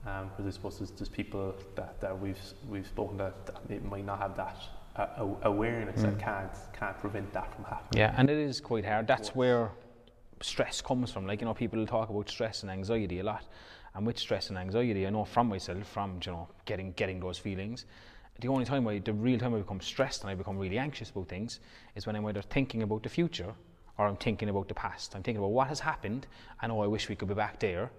because 0.02 0.38
um, 0.38 0.46
I 0.46 0.50
suppose 0.50 0.78
there's, 0.78 0.90
there's 0.92 1.08
people 1.08 1.54
that, 1.74 2.00
that 2.00 2.18
we've 2.18 2.38
we've 2.68 2.86
spoken 2.86 3.18
to 3.18 3.32
that 3.68 3.84
might 3.84 4.06
not 4.06 4.18
have 4.18 4.36
that 4.36 4.56
uh, 4.96 5.26
awareness 5.42 6.00
mm. 6.00 6.04
and 6.04 6.18
can't 6.18 6.52
can't 6.78 6.98
prevent 6.98 7.32
that 7.32 7.54
from 7.54 7.64
happening. 7.64 7.98
Yeah, 8.00 8.14
and 8.16 8.30
it 8.30 8.38
is 8.38 8.60
quite 8.60 8.84
hard. 8.84 9.06
That's 9.06 9.34
where 9.34 9.70
stress 10.40 10.80
comes 10.80 11.10
from. 11.10 11.26
Like 11.26 11.40
you 11.40 11.46
know, 11.46 11.54
people 11.54 11.84
talk 11.86 12.08
about 12.08 12.30
stress 12.30 12.62
and 12.62 12.70
anxiety 12.70 13.20
a 13.20 13.24
lot, 13.24 13.44
and 13.94 14.06
with 14.06 14.18
stress 14.18 14.48
and 14.48 14.58
anxiety, 14.58 15.06
I 15.06 15.10
know 15.10 15.24
from 15.24 15.48
myself, 15.48 15.86
from 15.86 16.18
you 16.24 16.32
know, 16.32 16.48
getting 16.64 16.92
getting 16.92 17.20
those 17.20 17.38
feelings. 17.38 17.84
The 18.40 18.48
only 18.48 18.64
time 18.64 18.88
I, 18.88 19.00
the 19.00 19.12
real 19.12 19.38
time 19.38 19.54
I 19.54 19.58
become 19.58 19.82
stressed 19.82 20.22
and 20.22 20.30
I 20.30 20.34
become 20.34 20.56
really 20.56 20.78
anxious 20.78 21.10
about 21.10 21.28
things 21.28 21.60
is 21.94 22.06
when 22.06 22.16
I'm 22.16 22.24
either 22.24 22.40
thinking 22.40 22.82
about 22.82 23.02
the 23.02 23.10
future 23.10 23.52
or 23.98 24.06
I'm 24.06 24.16
thinking 24.16 24.48
about 24.48 24.66
the 24.66 24.72
past. 24.72 25.14
I'm 25.14 25.22
thinking 25.22 25.40
about 25.40 25.50
what 25.50 25.68
has 25.68 25.78
happened. 25.78 26.26
I 26.58 26.66
know 26.66 26.80
I 26.80 26.86
wish 26.86 27.10
we 27.10 27.16
could 27.16 27.28
be 27.28 27.34
back 27.34 27.60
there 27.60 27.90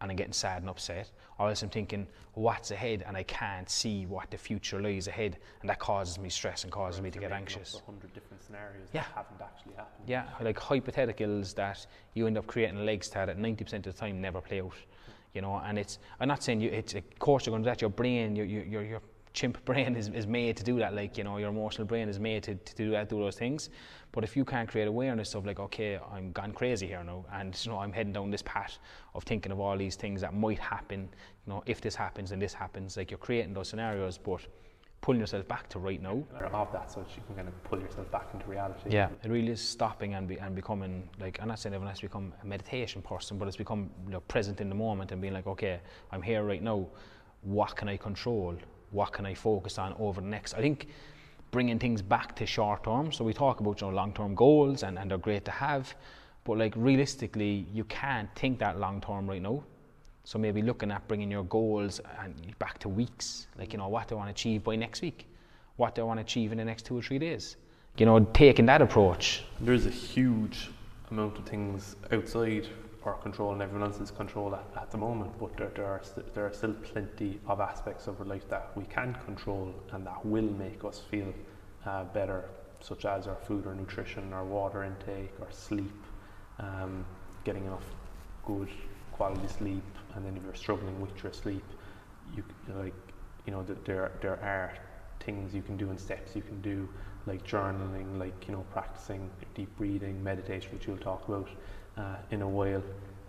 and 0.00 0.10
I'm 0.10 0.16
getting 0.16 0.32
sad 0.32 0.62
and 0.62 0.68
upset, 0.68 1.10
or 1.38 1.48
else 1.48 1.62
I'm 1.62 1.70
thinking 1.70 2.06
what's 2.34 2.70
ahead 2.70 3.04
and 3.06 3.16
I 3.16 3.22
can't 3.22 3.68
see 3.70 4.06
what 4.06 4.30
the 4.30 4.36
future 4.36 4.80
lies 4.80 5.08
ahead, 5.08 5.38
and 5.60 5.70
that 5.70 5.78
causes 5.78 6.18
me 6.18 6.28
stress 6.28 6.64
and 6.64 6.72
causes 6.72 7.00
me 7.00 7.10
to 7.10 7.18
get 7.18 7.32
anxious. 7.32 7.80
A 7.82 7.90
hundred 7.90 8.12
different 8.12 8.42
scenarios 8.42 8.88
yeah. 8.92 9.02
that 9.02 9.12
haven't 9.14 9.40
actually 9.40 9.74
happened. 9.74 10.04
Yeah, 10.06 10.24
like 10.40 10.58
hypotheticals 10.58 11.54
that 11.54 11.86
you 12.14 12.26
end 12.26 12.38
up 12.38 12.46
creating 12.46 12.78
a 12.78 12.84
leg 12.84 13.04
start 13.04 13.28
at 13.28 13.38
90% 13.38 13.74
of 13.74 13.82
the 13.84 13.92
time 13.92 14.20
never 14.20 14.40
play 14.40 14.60
out. 14.60 14.74
You 15.32 15.40
know, 15.40 15.60
and 15.64 15.78
it's 15.78 15.98
I'm 16.20 16.28
not 16.28 16.44
saying 16.44 16.60
you. 16.60 16.70
It's 16.70 16.94
of 16.94 17.18
course 17.18 17.44
you're 17.44 17.52
going 17.52 17.64
to 17.64 17.68
do 17.68 17.72
that. 17.72 17.80
Your 17.80 17.90
brain, 17.90 18.36
your 18.36 18.46
your 18.46 18.84
your 18.84 19.00
chimp 19.34 19.62
brain 19.66 19.94
is, 19.96 20.08
is 20.08 20.26
made 20.26 20.56
to 20.56 20.64
do 20.64 20.78
that. 20.78 20.94
Like, 20.94 21.18
you 21.18 21.24
know, 21.24 21.36
your 21.36 21.50
emotional 21.50 21.86
brain 21.86 22.08
is 22.08 22.18
made 22.18 22.44
to, 22.44 22.54
to 22.54 22.74
do 22.74 22.90
that, 22.92 23.10
do 23.10 23.18
those 23.18 23.36
things. 23.36 23.68
But 24.14 24.22
if 24.22 24.36
you 24.36 24.44
can't 24.44 24.68
create 24.68 24.86
awareness 24.86 25.34
of 25.34 25.44
like, 25.44 25.58
okay, 25.58 25.98
I'm 26.12 26.30
gone 26.30 26.52
crazy 26.52 26.86
here 26.86 27.02
now, 27.02 27.24
and 27.32 27.60
you 27.64 27.72
know, 27.72 27.80
I'm 27.80 27.92
heading 27.92 28.12
down 28.12 28.30
this 28.30 28.42
path 28.42 28.78
of 29.12 29.24
thinking 29.24 29.50
of 29.50 29.58
all 29.58 29.76
these 29.76 29.96
things 29.96 30.20
that 30.20 30.32
might 30.32 30.60
happen, 30.60 31.08
you 31.46 31.52
know, 31.52 31.64
if 31.66 31.80
this 31.80 31.96
happens 31.96 32.30
and 32.30 32.40
this 32.40 32.54
happens, 32.54 32.96
like 32.96 33.10
you're 33.10 33.18
creating 33.18 33.54
those 33.54 33.68
scenarios, 33.68 34.16
but 34.16 34.46
pulling 35.00 35.20
yourself 35.20 35.48
back 35.48 35.68
to 35.70 35.80
right 35.80 36.00
now. 36.00 36.22
Of 36.32 36.72
that, 36.72 36.92
so 36.92 37.00
that 37.00 37.08
you 37.16 37.24
can 37.26 37.34
kind 37.34 37.48
of 37.48 37.64
pull 37.64 37.80
yourself 37.80 38.08
back 38.12 38.28
into 38.32 38.46
reality. 38.46 38.88
Yeah, 38.88 39.08
it 39.24 39.28
really 39.28 39.50
is 39.50 39.60
stopping 39.60 40.14
and 40.14 40.28
be, 40.28 40.38
and 40.38 40.54
becoming 40.54 41.08
like 41.18 41.40
I'm 41.42 41.48
not 41.48 41.58
saying 41.58 41.74
everyone 41.74 41.90
has 41.90 41.98
to 41.98 42.06
become 42.06 42.32
a 42.40 42.46
meditation 42.46 43.02
person, 43.02 43.36
but 43.36 43.48
it's 43.48 43.56
become 43.56 43.90
you 44.04 44.12
know, 44.12 44.20
present 44.20 44.60
in 44.60 44.68
the 44.68 44.76
moment 44.76 45.10
and 45.10 45.20
being 45.20 45.34
like, 45.34 45.48
okay, 45.48 45.80
I'm 46.12 46.22
here 46.22 46.44
right 46.44 46.62
now. 46.62 46.86
What 47.42 47.74
can 47.74 47.88
I 47.88 47.96
control? 47.96 48.56
what 48.94 49.12
can 49.12 49.26
I 49.26 49.34
focus 49.34 49.76
on 49.76 49.94
over 49.98 50.20
the 50.20 50.26
next. 50.26 50.54
I 50.54 50.60
think 50.60 50.86
bringing 51.54 51.78
things 51.78 52.02
back 52.02 52.34
to 52.34 52.44
short 52.44 52.82
term. 52.82 53.12
So 53.12 53.22
we 53.22 53.32
talk 53.32 53.60
about 53.60 53.80
you 53.80 53.86
know, 53.86 53.94
long 53.94 54.12
term 54.12 54.34
goals 54.34 54.82
and, 54.82 54.98
and 54.98 55.08
they're 55.08 55.18
great 55.18 55.44
to 55.44 55.52
have, 55.52 55.94
but 56.42 56.58
like 56.58 56.74
realistically, 56.76 57.64
you 57.72 57.84
can't 57.84 58.28
think 58.34 58.58
that 58.58 58.80
long 58.80 59.00
term 59.00 59.30
right 59.30 59.40
now. 59.40 59.62
So 60.24 60.36
maybe 60.36 60.62
looking 60.62 60.90
at 60.90 61.06
bringing 61.06 61.30
your 61.30 61.44
goals 61.44 62.00
and 62.20 62.34
back 62.58 62.78
to 62.78 62.88
weeks, 62.88 63.46
like 63.56 63.72
you 63.72 63.78
know 63.78 63.86
what 63.86 64.08
do 64.08 64.16
I 64.16 64.18
want 64.18 64.28
to 64.30 64.32
achieve 64.32 64.64
by 64.64 64.74
next 64.74 65.00
week, 65.00 65.28
what 65.76 65.94
do 65.94 66.02
I 66.02 66.04
want 66.04 66.18
to 66.18 66.22
achieve 66.22 66.50
in 66.50 66.58
the 66.58 66.64
next 66.64 66.86
two 66.86 66.98
or 66.98 67.02
three 67.02 67.20
days. 67.20 67.56
You 67.98 68.06
know, 68.06 68.18
taking 68.32 68.66
that 68.66 68.82
approach. 68.82 69.44
There's 69.60 69.86
a 69.86 69.90
huge 69.90 70.70
amount 71.12 71.38
of 71.38 71.46
things 71.46 71.94
outside 72.10 72.66
control 73.12 73.52
and 73.52 73.60
everyone 73.60 73.86
else's 73.86 74.10
control 74.10 74.54
at, 74.54 74.64
at 74.76 74.90
the 74.90 74.96
moment, 74.96 75.38
but 75.38 75.54
there, 75.56 75.70
there, 75.74 75.86
are 75.86 76.00
st- 76.02 76.32
there 76.34 76.46
are 76.46 76.52
still 76.52 76.72
plenty 76.72 77.38
of 77.46 77.60
aspects 77.60 78.06
of 78.06 78.18
our 78.18 78.26
life 78.26 78.48
that 78.48 78.70
we 78.74 78.84
can 78.84 79.14
control 79.24 79.74
and 79.92 80.06
that 80.06 80.24
will 80.24 80.50
make 80.50 80.82
us 80.84 80.98
feel 80.98 81.32
uh, 81.84 82.04
better, 82.04 82.48
such 82.80 83.04
as 83.04 83.26
our 83.26 83.36
food 83.36 83.66
or 83.66 83.74
nutrition, 83.74 84.32
our 84.32 84.44
water 84.44 84.82
intake, 84.82 85.34
our 85.40 85.52
sleep, 85.52 86.06
um, 86.58 87.04
getting 87.44 87.66
enough 87.66 87.84
good 88.42 88.68
quality 89.12 89.48
sleep, 89.48 89.84
and 90.14 90.24
then 90.24 90.36
if 90.36 90.42
you're 90.42 90.54
struggling 90.54 91.00
with 91.00 91.22
your 91.22 91.32
sleep, 91.32 91.64
you 92.34 92.42
like 92.74 92.94
you 93.46 93.52
know 93.52 93.62
that 93.62 93.84
there 93.84 94.12
there 94.20 94.40
are 94.42 94.72
things 95.20 95.54
you 95.54 95.62
can 95.62 95.76
do 95.76 95.90
and 95.90 96.00
steps 96.00 96.34
you 96.34 96.42
can 96.42 96.60
do 96.60 96.88
like 97.26 97.46
journaling, 97.46 98.18
like 98.18 98.46
you 98.46 98.52
know 98.52 98.64
practicing 98.70 99.30
deep 99.54 99.74
breathing, 99.76 100.22
meditation, 100.22 100.70
which 100.72 100.86
you'll 100.86 100.96
talk 100.98 101.26
about 101.28 101.48
uh, 101.96 102.16
in 102.30 102.42
a 102.42 102.48
while, 102.48 102.82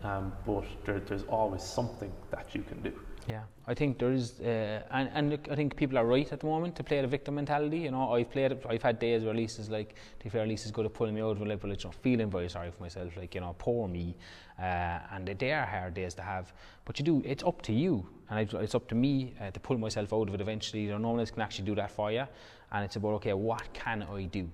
um, 0.04 0.32
but 0.46 0.66
there, 0.86 1.00
there's 1.00 1.24
always 1.24 1.64
something 1.64 2.12
that 2.32 2.54
you 2.54 2.64
can 2.64 2.82
do. 2.82 2.94
Yeah, 3.28 3.42
I 3.66 3.74
think 3.74 3.98
there 3.98 4.12
is, 4.12 4.40
uh, 4.40 4.84
and, 4.92 5.10
and 5.16 5.32
look, 5.32 5.48
I 5.50 5.56
think 5.56 5.76
people 5.76 5.98
are 5.98 6.06
right 6.06 6.32
at 6.32 6.42
the 6.42 6.46
moment 6.46 6.76
to 6.76 6.84
play 6.84 7.02
the 7.02 7.08
victim 7.08 7.34
mentality. 7.34 7.80
You 7.80 7.90
know, 7.90 8.14
I've 8.14 8.30
played, 8.30 8.56
I've 8.70 8.84
had 8.84 9.00
days 9.00 9.24
where 9.24 9.34
Lisa's 9.34 9.68
like, 9.68 9.96
to 10.20 10.30
fair, 10.30 10.46
Lisa's 10.46 10.70
good 10.70 10.86
at 10.86 10.94
pulling 10.94 11.16
me 11.16 11.22
out 11.22 11.32
of 11.32 11.42
a 11.42 11.46
little, 11.46 11.70
you 11.70 11.78
know, 11.84 11.92
feeling 11.92 12.30
very 12.30 12.50
sorry 12.50 12.70
for 12.70 12.84
myself, 12.84 13.18
like, 13.18 13.34
you 13.34 13.42
know, 13.42 13.56
poor 13.58 13.88
me. 13.88 14.16
Uh, 14.60 15.00
and 15.12 15.26
they 15.26 15.52
are 15.52 15.66
hard 15.66 15.96
days 15.96 16.14
to 16.14 16.22
have. 16.22 16.54
But 16.86 17.00
you 17.00 17.06
do, 17.06 17.24
it's 17.26 17.44
up 17.44 17.64
to 17.64 17.74
you, 17.74 18.08
and 18.30 18.48
it's 18.54 18.76
up 18.76 18.88
to 18.90 18.96
me 18.96 19.34
uh, 19.42 19.50
to 19.50 19.60
pull 19.60 19.80
myself 19.80 20.14
out 20.14 20.28
of 20.28 20.36
it 20.36 20.42
eventually. 20.42 20.84
You 20.84 20.92
know, 20.92 21.00
no 21.00 21.10
one 21.10 21.20
else 21.20 21.32
can 21.32 21.42
actually 21.42 21.66
do 21.66 21.76
that 21.76 21.90
for 21.90 22.12
you. 22.12 22.28
And 22.72 22.86
it's 22.86 22.96
about, 22.96 23.14
okay, 23.16 23.34
what 23.34 23.74
can 23.74 24.04
I 24.04 24.26
do? 24.26 24.48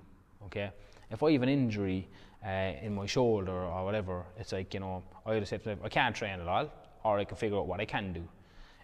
Okay, 0.45 0.71
if 1.10 1.21
I 1.21 1.34
have 1.34 1.43
an 1.43 1.50
injury 1.50 2.08
uh, 2.45 2.73
in 2.82 2.95
my 2.95 3.06
shoulder 3.06 3.51
or 3.51 3.86
whatever, 3.86 4.25
it's 4.38 4.51
like, 4.51 4.73
you 4.73 4.80
know, 4.80 5.04
I 5.25 5.36
either 5.36 5.45
say 5.45 5.58
to 5.58 5.67
myself, 5.67 5.86
I 5.86 5.89
can't 5.89 6.15
train 6.15 6.39
at 6.39 6.47
all, 6.47 6.71
or 7.04 7.19
I 7.19 7.23
can 7.25 7.38
figure 7.38 7.58
out 7.58 7.67
what 7.67 7.80
I 7.80 7.86
can 7.86 8.13
do. 8.13 8.27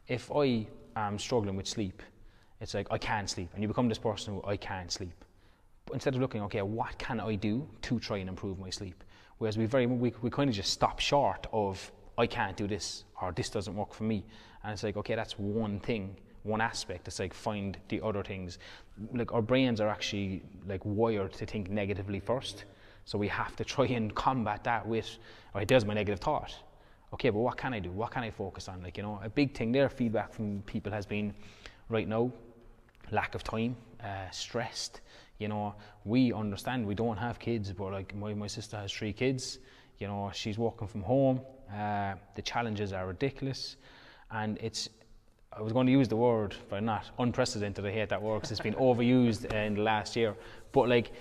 If 0.07 0.31
I 0.31 0.67
am 0.95 1.17
struggling 1.19 1.55
with 1.55 1.67
sleep, 1.67 2.01
it's 2.59 2.73
like, 2.73 2.87
I 2.91 2.97
can't 2.97 3.29
sleep. 3.29 3.49
And 3.53 3.61
you 3.61 3.67
become 3.67 3.89
this 3.89 3.97
person 3.97 4.35
who 4.35 4.43
I 4.47 4.57
can't 4.57 4.91
sleep. 4.91 5.23
But 5.85 5.93
instead 5.93 6.15
of 6.15 6.21
looking, 6.21 6.41
okay, 6.43 6.61
what 6.61 6.97
can 6.97 7.19
I 7.19 7.35
do 7.35 7.67
to 7.83 7.99
try 7.99 8.17
and 8.17 8.29
improve 8.29 8.59
my 8.59 8.69
sleep? 8.69 9.03
Whereas 9.37 9.57
we 9.57 9.65
very 9.65 9.85
we, 9.85 10.13
we 10.21 10.29
kind 10.29 10.49
of 10.49 10.55
just 10.55 10.71
stop 10.71 10.99
short 10.99 11.47
of 11.53 11.91
I 12.17 12.25
can't 12.25 12.57
do 12.57 12.67
this 12.67 13.03
or 13.21 13.31
this 13.31 13.49
doesn't 13.49 13.75
work 13.75 13.93
for 13.93 14.03
me. 14.03 14.25
And 14.63 14.73
it's 14.73 14.83
like, 14.83 14.97
okay, 14.97 15.15
that's 15.15 15.37
one 15.37 15.79
thing, 15.79 16.15
one 16.43 16.59
aspect. 16.59 17.07
It's 17.07 17.19
like 17.19 17.33
find 17.33 17.77
the 17.89 18.01
other 18.03 18.23
things. 18.23 18.57
Like 19.13 19.31
our 19.33 19.41
brains 19.41 19.79
are 19.79 19.87
actually 19.87 20.43
like 20.67 20.81
wired 20.83 21.33
to 21.33 21.45
think 21.45 21.69
negatively 21.69 22.19
first. 22.19 22.65
So 23.07 23.17
we 23.17 23.29
have 23.29 23.55
to 23.55 23.63
try 23.63 23.85
and 23.85 24.13
combat 24.13 24.65
that 24.65 24.85
with, 24.85 25.17
all 25.55 25.59
right, 25.59 25.67
there's 25.67 25.85
my 25.85 25.93
negative 25.93 26.19
thought. 26.19 26.53
Okay, 27.13 27.29
but 27.29 27.39
what 27.39 27.55
can 27.55 27.73
I 27.73 27.79
do? 27.79 27.89
What 27.89 28.11
can 28.11 28.21
I 28.21 28.31
focus 28.31 28.67
on? 28.67 28.83
Like, 28.83 28.97
you 28.97 29.03
know, 29.03 29.21
a 29.23 29.29
big 29.29 29.55
thing 29.55 29.71
there, 29.71 29.87
feedback 29.87 30.33
from 30.33 30.61
people 30.63 30.91
has 30.91 31.05
been 31.05 31.33
right 31.87 32.05
now, 32.05 32.29
lack 33.09 33.33
of 33.33 33.45
time, 33.45 33.77
uh, 34.03 34.29
stressed. 34.31 34.99
You 35.39 35.47
know, 35.47 35.73
we 36.03 36.33
understand 36.33 36.85
we 36.85 36.95
don't 36.95 37.15
have 37.15 37.39
kids, 37.39 37.71
but 37.71 37.93
like 37.93 38.13
my, 38.13 38.33
my 38.33 38.47
sister 38.47 38.75
has 38.75 38.91
three 38.91 39.13
kids. 39.13 39.59
You 39.99 40.07
know, 40.07 40.29
she's 40.33 40.57
working 40.57 40.89
from 40.89 41.03
home. 41.03 41.39
Uh, 41.73 42.15
the 42.35 42.41
challenges 42.41 42.91
are 42.91 43.07
ridiculous. 43.07 43.77
And 44.31 44.57
it's, 44.61 44.89
I 45.53 45.61
was 45.61 45.71
going 45.71 45.85
to 45.85 45.93
use 45.93 46.09
the 46.09 46.17
word, 46.17 46.55
but 46.69 46.83
not 46.83 47.05
unprecedented. 47.19 47.85
I 47.85 47.91
hate 47.91 48.09
that 48.09 48.21
word 48.21 48.39
because 48.39 48.51
it's 48.51 48.59
been 48.59 48.73
overused 48.87 49.45
in 49.53 49.75
the 49.75 49.81
last 49.81 50.17
year. 50.17 50.35
But 50.73 50.89
like, 50.89 51.13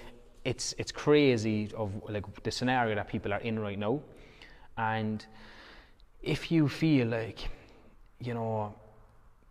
it's 0.46 0.74
it's 0.78 0.92
crazy 0.92 1.68
of 1.76 1.90
like 2.08 2.24
the 2.44 2.52
scenario 2.52 2.94
that 2.94 3.08
people 3.08 3.32
are 3.34 3.40
in 3.40 3.58
right 3.58 3.78
now, 3.78 4.00
and 4.78 5.26
if 6.22 6.52
you 6.52 6.68
feel 6.68 7.08
like, 7.08 7.40
you 8.20 8.32
know, 8.32 8.74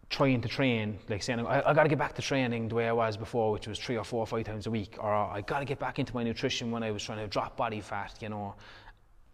trying 0.10 0.42
to 0.42 0.48
train, 0.48 0.98
like 1.10 1.22
saying 1.22 1.46
I, 1.46 1.70
I 1.70 1.74
got 1.74 1.84
to 1.84 1.90
get 1.90 2.00
back 2.00 2.16
to 2.16 2.22
training 2.22 2.70
the 2.70 2.76
way 2.76 2.88
I 2.88 2.94
was 2.94 3.18
before, 3.18 3.52
which 3.52 3.68
was 3.68 3.78
three 3.78 3.98
or 3.98 4.06
four 4.06 4.22
or 4.22 4.28
five 4.28 4.46
times 4.46 4.68
a 4.68 4.72
week, 4.72 4.96
or 4.98 5.14
I 5.14 5.42
got 5.42 5.60
to 5.60 5.66
get 5.66 5.80
back 5.80 6.00
into 6.00 6.14
my 6.14 6.24
nutrition 6.24 6.72
when 6.72 6.82
I 6.82 6.92
was 6.92 7.04
trying 7.04 7.20
to 7.20 7.28
drop 7.28 7.58
body 7.58 7.82
fat, 7.82 8.14
you 8.22 8.30
know. 8.30 8.56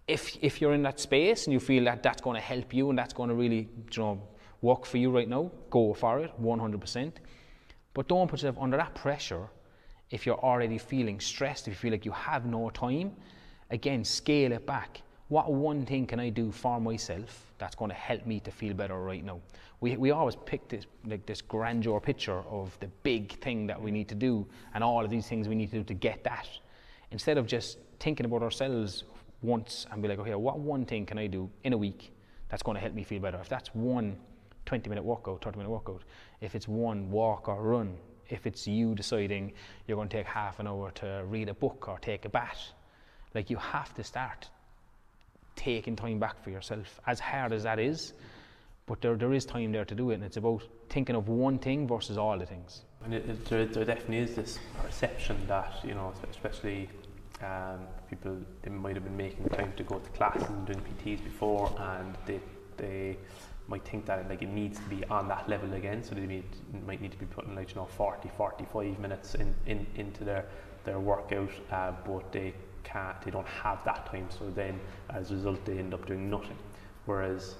If 0.08 0.36
if 0.42 0.62
you're 0.62 0.74
in 0.74 0.82
that 0.82 1.00
space 1.00 1.46
and 1.46 1.54
you 1.54 1.60
feel 1.60 1.84
that 1.84 2.02
that's 2.02 2.22
going 2.22 2.36
to 2.36 2.46
help 2.54 2.74
you 2.74 2.90
and 2.90 2.98
that's 2.98 3.14
going 3.14 3.30
to 3.30 3.36
really, 3.36 3.70
you 3.96 4.02
know, 4.02 4.20
work 4.62 4.84
for 4.86 4.98
you 4.98 5.12
right 5.12 5.30
now, 5.30 5.52
go 5.70 5.94
for 5.94 6.20
it, 6.20 6.32
100%. 6.42 7.12
But 7.94 8.08
don't 8.08 8.28
put 8.28 8.40
yourself 8.40 8.58
under 8.60 8.78
that 8.78 8.96
pressure 8.96 9.48
if 10.12 10.26
you're 10.26 10.40
already 10.40 10.78
feeling 10.78 11.20
stressed, 11.20 11.68
if 11.68 11.74
you 11.74 11.78
feel 11.78 11.92
like 11.92 12.06
you 12.06 12.12
have 12.12 12.46
no 12.46 12.70
time, 12.70 13.14
again, 13.72 14.04
scale 14.04 14.52
it 14.52 14.68
back. 14.68 15.02
What 15.30 15.52
one 15.52 15.86
thing 15.86 16.06
can 16.06 16.20
I 16.20 16.28
do 16.28 16.52
for 16.52 16.82
myself 16.82 17.54
that's 17.58 17.74
going 17.76 17.90
to 17.90 17.96
help 17.96 18.26
me 18.26 18.42
to 18.42 18.52
feel 18.52 18.74
better 18.74 19.00
right 19.00 19.24
now? 19.24 19.40
We, 19.80 19.96
we 19.96 20.12
always 20.12 20.36
pick 20.46 20.68
this 20.68 20.86
like 21.06 21.26
this 21.26 21.42
grandeur 21.42 22.02
picture 22.02 22.40
of 22.50 22.78
the 22.82 22.88
big 23.04 23.40
thing 23.40 23.66
that 23.68 23.82
we 23.82 23.92
need 23.92 24.10
to 24.10 24.16
do 24.16 24.46
and 24.74 24.84
all 24.84 25.04
of 25.06 25.10
these 25.10 25.28
things 25.28 25.48
we 25.48 25.56
need 25.56 25.72
to 25.72 25.78
do 25.78 25.84
to 25.86 25.94
get 25.94 26.24
that. 26.26 26.48
Instead 27.12 27.38
of 27.38 27.48
just 27.48 27.78
thinking 28.00 28.26
about 28.26 28.44
ourselves 28.44 29.06
once 29.42 29.88
and 29.92 30.02
be 30.02 30.10
like, 30.10 30.20
okay, 30.20 30.36
what 30.36 30.60
one 30.60 30.86
thing 30.86 31.06
can 31.06 31.18
I 31.18 31.28
do 31.28 31.50
in 31.64 31.72
a 31.72 31.78
week 31.78 32.14
that's 32.50 32.62
going 32.62 32.76
to 32.76 32.82
help 32.82 32.94
me 32.94 33.04
feel 33.04 33.22
better? 33.22 33.40
If 33.40 33.48
that's 33.48 33.74
one 33.74 34.18
20 34.66 34.90
minute 34.90 35.04
workout, 35.04 35.44
30 35.44 35.58
minute 35.58 35.70
workout, 35.70 36.02
if 36.42 36.56
it's 36.56 36.68
one 36.68 37.10
walk 37.10 37.48
or 37.48 37.62
run, 37.62 37.96
if 38.32 38.48
it's 38.48 38.68
you 38.68 38.96
deciding 38.96 39.54
you're 39.88 39.98
going 39.98 40.10
to 40.10 40.18
take 40.18 40.26
half 40.26 40.60
an 40.60 40.68
hour 40.68 40.92
to 40.92 41.24
read 41.28 41.50
a 41.50 41.54
book 41.54 41.88
or 41.88 42.00
take 42.00 42.26
a 42.26 42.30
bath, 42.30 42.72
like 43.36 43.50
you 43.50 43.58
have 43.58 43.94
to 43.96 44.04
start 44.04 44.50
taking 45.56 45.96
time 45.96 46.20
back 46.20 46.42
for 46.44 46.50
yourself, 46.50 47.00
as 47.06 47.20
hard 47.20 47.54
as 47.54 47.64
that 47.64 47.80
is. 47.80 48.14
But 48.88 49.02
there, 49.02 49.16
there 49.16 49.34
is 49.34 49.46
time 49.46 49.72
there 49.72 49.86
to 49.86 49.96
do 49.96 50.12
it, 50.12 50.16
and 50.16 50.24
it's 50.24 50.38
about 50.38 50.64
thinking 50.90 51.16
of 51.16 51.28
one 51.28 51.60
thing 51.60 51.88
versus 51.88 52.18
all 52.18 52.38
the 52.38 52.46
things. 52.46 52.82
And 53.04 53.14
it, 53.14 53.30
it, 53.30 53.46
there, 53.46 53.66
there 53.66 53.86
definitely 53.86 54.20
is 54.20 54.36
this 54.36 54.60
perception 54.84 55.38
that, 55.48 55.80
you 55.84 55.94
know, 55.94 56.14
especially 56.30 56.90
um, 57.42 57.80
people, 58.10 58.38
they 58.62 58.70
might 58.70 58.96
have 58.96 59.04
been 59.04 59.18
making 59.18 59.48
time 59.50 59.74
to 59.78 59.84
go 59.84 60.00
to 60.00 60.10
class 60.12 60.42
and 60.50 60.66
doing 60.66 60.82
PTs 60.82 61.24
before, 61.24 61.74
and 61.80 62.18
they, 62.26 62.40
they 62.78 63.18
might 63.72 63.88
think 63.88 64.06
that 64.06 64.30
like 64.30 64.42
it 64.44 64.50
needs 64.50 64.78
to 64.78 64.86
be 64.86 65.04
on 65.06 65.28
that 65.30 65.50
level 65.50 65.74
again, 65.74 66.04
so 66.04 66.14
they 66.14 66.28
need, 66.28 66.46
might 66.86 67.02
need 67.02 67.12
to 67.12 67.18
be 67.18 67.26
putting 67.26 67.56
like 67.56 67.70
you 67.70 67.76
know 67.78 67.86
40, 67.86 68.30
45 68.38 69.00
minutes 69.00 69.36
in, 69.36 69.56
in 69.66 69.88
into 69.96 70.24
their 70.24 70.46
their 70.84 71.00
workout, 71.00 71.50
uh, 71.72 71.92
but 72.06 72.32
they 72.32 72.54
can't, 72.84 73.20
they 73.22 73.32
don't 73.32 73.48
have 73.48 73.84
that 73.86 74.06
time. 74.06 74.28
So 74.30 74.50
then, 74.50 74.80
as 75.10 75.32
a 75.32 75.36
result, 75.36 75.64
they 75.66 75.78
end 75.78 75.94
up 75.94 76.06
doing 76.06 76.30
nothing. 76.30 76.58
Whereas 77.06 77.56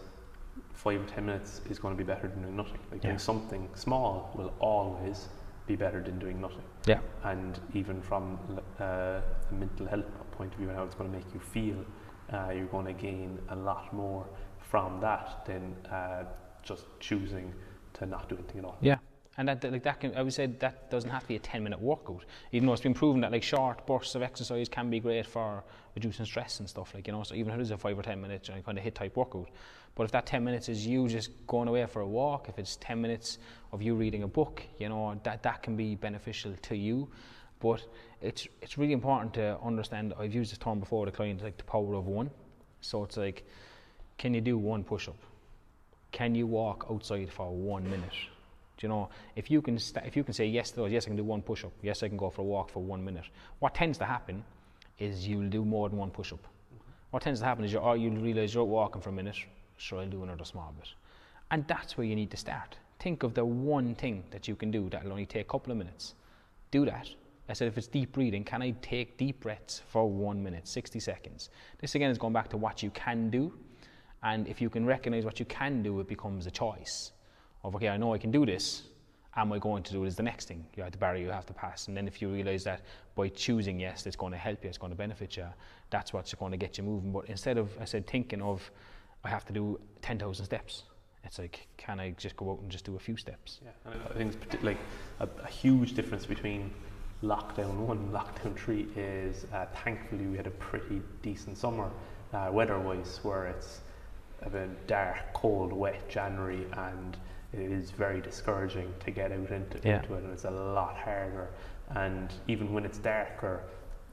five 0.74 1.02
or 1.02 1.06
ten 1.06 1.26
minutes 1.26 1.62
is 1.70 1.80
going 1.80 1.96
to 1.96 1.98
be 1.98 2.04
better 2.04 2.28
than 2.28 2.42
doing 2.42 2.56
nothing. 2.56 2.80
Like 2.92 3.04
yeah. 3.04 3.12
doing 3.12 3.20
something 3.20 3.70
small 3.76 4.32
will 4.36 4.54
always 4.60 5.30
be 5.68 5.76
better 5.76 6.02
than 6.02 6.20
doing 6.20 6.42
nothing. 6.42 6.64
Yeah. 6.86 7.00
And 7.24 7.60
even 7.74 8.02
from 8.02 8.40
uh, 8.80 8.84
a 8.84 9.54
mental 9.54 9.88
health 9.88 10.06
point 10.32 10.52
of 10.54 10.60
view, 10.60 10.70
and 10.70 10.78
how 10.78 10.84
it's 10.84 10.96
going 10.96 11.12
to 11.12 11.16
make 11.16 11.34
you 11.34 11.40
feel, 11.40 11.86
uh, 12.34 12.52
you're 12.52 12.66
going 12.68 12.86
to 12.86 12.94
gain 12.94 13.38
a 13.50 13.56
lot 13.56 13.94
more 13.94 14.26
from 14.72 15.02
that 15.02 15.44
than 15.46 15.76
uh, 15.92 16.24
just 16.64 16.86
choosing 17.02 17.54
to 17.92 18.06
not 18.06 18.30
do 18.30 18.38
anything 18.38 18.60
at 18.60 18.66
all. 18.66 18.78
Yeah. 18.80 19.00
And 19.38 19.50
that, 19.50 19.70
like 19.70 19.84
that 19.84 20.00
can, 20.00 20.16
I 20.16 20.22
would 20.22 20.34
say 20.34 20.46
that 20.46 20.90
doesn't 20.90 21.10
have 21.10 21.24
to 21.24 21.28
be 21.28 21.36
a 21.36 21.40
10 21.40 21.62
minute 21.62 21.82
workout. 21.82 22.24
Even 22.54 22.68
though 22.68 22.74
it's 22.74 22.82
been 22.82 22.94
proven 22.94 23.20
that 23.22 23.34
like 23.34 23.44
short 23.44 23.86
bursts 23.86 24.16
of 24.16 24.22
exercise 24.22 24.70
can 24.70 24.90
be 24.90 25.02
great 25.02 25.26
for 25.26 25.66
reducing 25.94 26.26
stress 26.26 26.62
and 26.62 26.70
stuff 26.70 26.94
like, 26.94 27.06
you 27.06 27.12
know, 27.12 27.22
so 27.24 27.36
even 27.36 27.54
if 27.54 27.60
it 27.60 27.64
is 27.64 27.72
a 27.72 27.78
five 27.78 28.00
or 28.00 28.02
10 28.02 28.22
minutes 28.22 28.48
kind 28.48 28.78
of 28.78 28.84
HIIT 28.84 28.94
type 28.94 29.18
workout. 29.18 29.50
But 29.96 30.06
if 30.06 30.12
that 30.12 30.26
10 30.26 30.42
minutes 30.42 30.70
is 30.70 30.88
you 30.88 31.10
just 31.10 31.32
going 31.48 31.68
away 31.68 31.86
for 31.86 32.02
a 32.02 32.08
walk, 32.08 32.48
if 32.48 32.58
it's 32.58 32.78
10 32.78 33.02
minutes 33.02 33.40
of 33.74 33.82
you 33.82 33.96
reading 33.96 34.24
a 34.24 34.28
book, 34.28 34.64
you 34.80 34.88
know, 34.88 35.20
that, 35.24 35.44
that 35.44 35.64
can 35.64 35.76
be 35.76 35.96
beneficial 35.96 36.54
to 36.62 36.78
you. 36.78 37.10
But 37.60 37.86
it's, 38.22 38.48
it's 38.62 38.78
really 38.78 38.94
important 38.94 39.34
to 39.34 39.60
understand, 39.60 40.14
I've 40.18 40.34
used 40.34 40.52
this 40.52 40.60
term 40.60 40.80
before 40.80 41.06
with 41.06 41.14
clients, 41.14 41.44
like 41.44 41.58
the 41.58 41.66
power 41.66 41.94
of 41.96 42.08
one. 42.08 42.32
So 42.80 43.04
it's 43.04 43.18
like, 43.18 43.46
can 44.22 44.36
you 44.36 44.42
do 44.42 44.56
one 44.56 44.84
push 44.84 45.08
up? 45.08 45.18
Can 46.12 46.36
you 46.36 46.46
walk 46.46 46.86
outside 46.92 47.32
for 47.32 47.50
one 47.50 47.84
minute? 47.90 48.14
Do 48.78 48.86
you 48.86 48.90
know, 48.90 49.10
if 49.36 49.50
you 49.50 49.64
can 49.64 49.80
st- 49.80 50.06
if 50.06 50.16
you 50.16 50.24
can 50.24 50.36
say 50.36 50.46
yes 50.46 50.70
to 50.72 50.76
those, 50.76 50.92
yes, 50.92 51.06
I 51.06 51.08
can 51.08 51.18
do 51.18 51.24
one 51.24 51.42
push 51.42 51.66
up, 51.66 51.72
yes, 51.82 52.04
I 52.04 52.08
can 52.08 52.18
go 52.18 52.30
for 52.30 52.44
a 52.44 52.46
walk 52.46 52.70
for 52.70 52.84
one 52.84 53.04
minute. 53.04 53.26
What 53.58 53.74
tends 53.74 53.98
to 53.98 54.06
happen 54.06 54.44
is 55.00 55.28
you'll 55.28 55.50
do 55.50 55.66
more 55.66 55.90
than 55.90 55.98
one 55.98 56.12
push 56.12 56.32
up. 56.34 56.46
What 57.10 57.24
tends 57.24 57.40
to 57.40 57.48
happen 57.48 57.66
is 57.66 57.74
you 57.74 57.80
oh, 57.80 57.94
you'll 57.94 58.22
realize 58.22 58.54
you're 58.54 58.64
walking 58.64 59.02
for 59.02 59.10
a 59.10 59.12
minute, 59.12 59.38
so 59.80 59.98
I'll 59.98 60.08
do 60.08 60.22
another 60.22 60.46
small 60.46 60.72
bit, 60.80 60.90
and 61.50 61.68
that's 61.68 61.98
where 61.98 62.06
you 62.06 62.16
need 62.16 62.30
to 62.30 62.38
start. 62.38 62.78
Think 63.00 63.24
of 63.24 63.34
the 63.34 63.44
one 63.44 63.96
thing 63.96 64.24
that 64.30 64.48
you 64.48 64.56
can 64.56 64.70
do 64.70 64.88
that'll 64.92 65.12
only 65.12 65.26
take 65.26 65.48
a 65.48 65.50
couple 65.50 65.72
of 65.72 65.80
minutes. 65.80 66.14
Do 66.70 66.86
that. 66.86 67.10
I 67.50 67.54
said, 67.54 67.68
if 67.70 67.78
it's 67.78 67.88
deep 67.88 68.12
breathing, 68.12 68.44
can 68.44 68.62
I 68.62 68.76
take 68.84 69.18
deep 69.18 69.40
breaths 69.40 69.82
for 69.88 70.08
one 70.08 70.44
minute, 70.44 70.68
60 70.68 71.00
seconds? 71.00 71.50
This 71.80 71.96
again 71.96 72.12
is 72.12 72.20
going 72.20 72.34
back 72.34 72.50
to 72.50 72.58
what 72.58 72.84
you 72.84 72.92
can 72.92 73.32
do. 73.32 73.52
And 74.24 74.48
if 74.48 74.62
you 74.62 74.70
can 74.70 74.86
recognize 74.86 75.26
what 75.26 75.40
you 75.40 75.46
can 75.46 75.82
do, 75.82 76.00
it 76.00 76.08
becomes 76.08 76.46
a 76.46 76.52
choice 76.52 77.12
of 77.64 77.76
okay, 77.76 77.90
I 77.90 77.98
know 77.98 78.14
I 78.14 78.18
can 78.18 78.32
do 78.32 78.46
this. 78.46 78.84
Am 79.36 79.54
I 79.54 79.60
going 79.60 79.82
to 79.84 79.94
do 79.94 80.04
it 80.04 80.08
is 80.08 80.16
the 80.16 80.24
next 80.24 80.50
thing. 80.50 80.66
You 80.76 80.84
have 80.84 80.92
the 80.92 80.98
barrier 80.98 81.24
you 81.24 81.32
have 81.32 81.46
to 81.46 81.54
pass. 81.54 81.88
And 81.88 81.96
then 81.96 82.06
if 82.06 82.22
you 82.22 82.28
realize 82.28 82.66
that 82.66 82.82
by 83.16 83.30
choosing 83.30 83.80
yes, 83.80 84.06
it's 84.06 84.18
going 84.18 84.34
to 84.34 84.38
help 84.38 84.64
you, 84.64 84.70
it's 84.70 84.78
going 84.78 84.92
to 84.92 84.98
benefit 84.98 85.38
you, 85.38 85.46
that's 85.90 86.12
what's 86.12 86.34
going 86.34 86.52
to 86.52 86.58
get 86.58 86.78
you 86.78 86.84
moving. 86.84 87.14
But 87.14 87.30
instead 87.30 87.58
of, 87.58 87.70
I 87.80 87.86
said, 87.86 88.06
thinking 88.08 88.42
of, 88.42 88.70
I 89.24 89.30
have 89.30 89.46
to 89.46 89.54
do 89.54 89.80
10,000 90.02 90.44
steps, 90.44 90.84
it's 91.24 91.40
like, 91.40 91.68
can 91.78 92.00
I 92.00 92.12
just 92.12 92.36
go 92.36 92.52
out 92.52 92.60
and 92.60 92.70
just 92.70 92.84
do 92.84 92.98
a 92.98 93.00
few 93.00 93.16
steps? 93.16 93.62
Yeah, 93.64 93.94
and 93.94 94.02
I 94.10 94.14
think 94.18 94.36
it's 94.52 94.64
like 94.64 94.80
a, 95.22 95.30
a 95.44 95.48
huge 95.48 95.94
difference 95.94 96.26
between 96.26 96.72
lockdown 97.24 97.76
one 97.76 97.98
and 98.00 98.12
lockdown 98.12 98.58
three 98.58 98.88
is 98.96 99.46
uh, 99.54 99.66
thankfully 99.84 100.26
we 100.26 100.36
had 100.36 100.48
a 100.48 100.52
pretty 100.52 101.02
decent 101.22 101.56
summer 101.56 101.90
uh, 102.34 102.50
weather 102.52 102.80
wise 102.80 103.20
where 103.22 103.46
it's 103.46 103.82
a 104.42 104.68
dark, 104.88 105.34
cold, 105.34 105.74
wet 105.74 106.10
January 106.10 106.66
and 106.74 107.18
it 107.54 107.60
is 107.60 107.92
very 107.92 108.22
discouraging 108.22 108.94
to 109.06 109.12
get 109.12 109.32
out 109.32 109.52
into, 109.52 109.80
yeah. 109.84 110.02
into 110.02 110.16
it 110.16 110.24
and 110.24 110.34
it's 110.34 110.46
a 110.46 110.52
lot 110.52 110.96
harder 110.98 111.50
and 111.96 112.34
even 112.48 112.74
when 112.74 112.86
it's 112.86 112.98
darker 112.98 113.62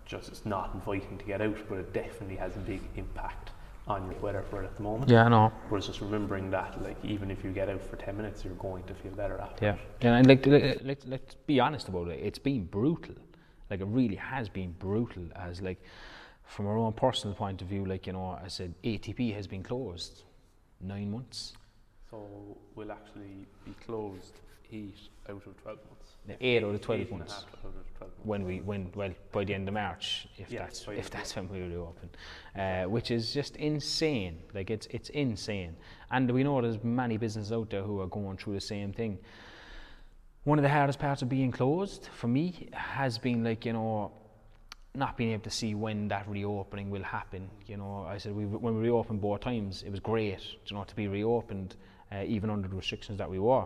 just 0.04 0.28
it's 0.28 0.44
not 0.44 0.72
inviting 0.74 1.16
to 1.18 1.24
get 1.24 1.40
out 1.40 1.56
but 1.68 1.78
it 1.78 1.92
definitely 1.92 2.36
has 2.36 2.56
a 2.56 2.60
big 2.60 2.80
impact 2.96 3.50
on 3.88 4.10
your 4.10 4.20
weather 4.20 4.44
for 4.50 4.62
it 4.62 4.66
at 4.66 4.76
the 4.76 4.82
moment. 4.82 5.10
Yeah, 5.10 5.24
I 5.24 5.28
know. 5.28 5.52
Whereas 5.68 5.86
just 5.86 6.00
remembering 6.00 6.50
that, 6.50 6.82
like, 6.82 7.02
even 7.02 7.30
if 7.30 7.42
you 7.42 7.50
get 7.50 7.68
out 7.68 7.82
for 7.82 7.96
10 7.96 8.16
minutes, 8.16 8.44
you're 8.44 8.54
going 8.54 8.84
to 8.84 8.94
feel 8.94 9.12
better 9.12 9.38
after. 9.38 9.64
Yeah. 9.64 9.76
yeah 10.02 10.16
and 10.16 10.26
like, 10.26 10.46
let, 10.46 10.84
let, 10.84 11.08
let's 11.08 11.34
be 11.46 11.58
honest 11.58 11.88
about 11.88 12.08
it. 12.08 12.20
It's 12.22 12.38
been 12.38 12.64
brutal. 12.64 13.14
Like, 13.70 13.80
it 13.80 13.86
really 13.86 14.16
has 14.16 14.48
been 14.48 14.72
brutal 14.78 15.24
as, 15.34 15.62
like, 15.62 15.80
from 16.48 16.66
our 16.66 16.78
own 16.78 16.92
personal 16.94 17.36
point 17.36 17.60
of 17.62 17.68
view, 17.68 17.84
like, 17.84 18.06
you 18.06 18.14
know, 18.14 18.38
I 18.42 18.48
said 18.48 18.74
ATP 18.82 19.34
has 19.34 19.46
been 19.46 19.62
closed 19.62 20.24
nine 20.80 21.10
months. 21.10 21.52
So 22.10 22.26
we'll 22.74 22.90
actually 22.90 23.46
be 23.66 23.74
closed 23.84 24.32
eight 24.72 24.96
out 25.28 25.46
of 25.46 25.62
12 25.62 25.64
months. 25.64 26.38
Eight 26.40 26.64
out 26.64 26.74
of 26.74 26.80
12 26.80 27.10
months. 27.10 27.34
Out 27.34 27.42
of 27.52 27.60
12 27.60 27.74
months. 27.74 28.14
When 28.22 28.44
we, 28.44 28.60
when, 28.60 28.90
well, 28.94 29.12
by 29.30 29.44
the 29.44 29.54
end 29.54 29.68
of 29.68 29.74
March, 29.74 30.26
if 30.38 30.50
yeah, 30.50 30.60
that's, 30.60 30.86
if 30.88 31.10
that's 31.10 31.36
when 31.36 31.50
we 31.50 31.60
reopen, 31.60 32.08
uh, 32.56 32.84
which 32.84 33.10
is 33.10 33.34
just 33.34 33.56
insane. 33.56 34.38
Like 34.54 34.70
it's, 34.70 34.86
it's 34.86 35.10
insane. 35.10 35.76
And 36.10 36.30
we 36.30 36.44
know 36.44 36.62
there's 36.62 36.82
many 36.82 37.18
businesses 37.18 37.52
out 37.52 37.68
there 37.68 37.82
who 37.82 38.00
are 38.00 38.06
going 38.06 38.38
through 38.38 38.54
the 38.54 38.60
same 38.60 38.94
thing. 38.94 39.18
One 40.44 40.58
of 40.58 40.62
the 40.62 40.70
hardest 40.70 40.98
parts 40.98 41.20
of 41.20 41.28
being 41.28 41.52
closed 41.52 42.08
for 42.14 42.28
me 42.28 42.70
has 42.72 43.18
been 43.18 43.44
like, 43.44 43.66
you 43.66 43.74
know, 43.74 44.12
not 44.94 45.16
being 45.16 45.32
able 45.32 45.44
to 45.44 45.50
see 45.50 45.74
when 45.74 46.08
that 46.08 46.28
reopening 46.28 46.90
will 46.90 47.02
happen. 47.02 47.48
You 47.66 47.76
know, 47.76 48.06
I 48.08 48.18
said 48.18 48.34
we, 48.34 48.44
when 48.44 48.74
we 48.74 48.82
reopened 48.82 49.20
both 49.20 49.40
times, 49.40 49.82
it 49.82 49.90
was 49.90 50.00
great, 50.00 50.40
you 50.66 50.76
know, 50.76 50.84
to 50.84 50.96
be 50.96 51.08
reopened, 51.08 51.76
uh, 52.12 52.24
even 52.26 52.50
under 52.50 52.68
the 52.68 52.76
restrictions 52.76 53.18
that 53.18 53.30
we 53.30 53.38
were. 53.38 53.64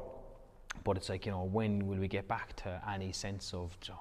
But 0.84 0.96
it's 0.96 1.08
like, 1.08 1.26
you 1.26 1.32
know, 1.32 1.44
when 1.44 1.86
will 1.86 1.98
we 1.98 2.08
get 2.08 2.28
back 2.28 2.56
to 2.56 2.80
any 2.90 3.12
sense 3.12 3.54
of 3.54 3.76
you 3.86 3.94
know, 3.94 4.00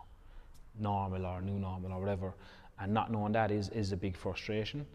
normal 0.80 1.26
or 1.26 1.42
new 1.42 1.60
normal 1.60 1.94
or 1.94 2.00
whatever? 2.00 2.34
And 2.80 2.94
not 2.94 3.12
knowing 3.12 3.34
that 3.34 3.52
is, 3.52 3.70
is 3.70 3.92
a 3.92 3.98
big 3.98 4.18
frustration. 4.18 4.86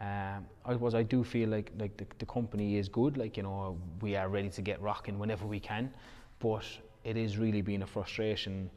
Um, 0.00 0.46
I 0.64 0.72
suppose 0.72 0.94
I 0.94 1.02
do 1.02 1.22
feel 1.22 1.48
like 1.48 1.70
like 1.78 1.96
the, 1.96 2.06
the 2.18 2.26
company 2.26 2.76
is 2.76 2.88
good. 2.88 3.16
Like 3.16 3.36
you 3.36 3.42
know, 3.42 3.78
we 4.00 4.16
are 4.16 4.28
ready 4.28 4.48
to 4.50 4.62
get 4.62 4.80
rocking 4.82 5.18
whenever 5.18 5.46
we 5.46 5.60
can, 5.60 5.92
but 6.40 6.64
it 7.04 7.16
is 7.16 7.38
really 7.38 7.62
been 7.62 7.82
a 7.82 7.86
frustration 7.86 8.70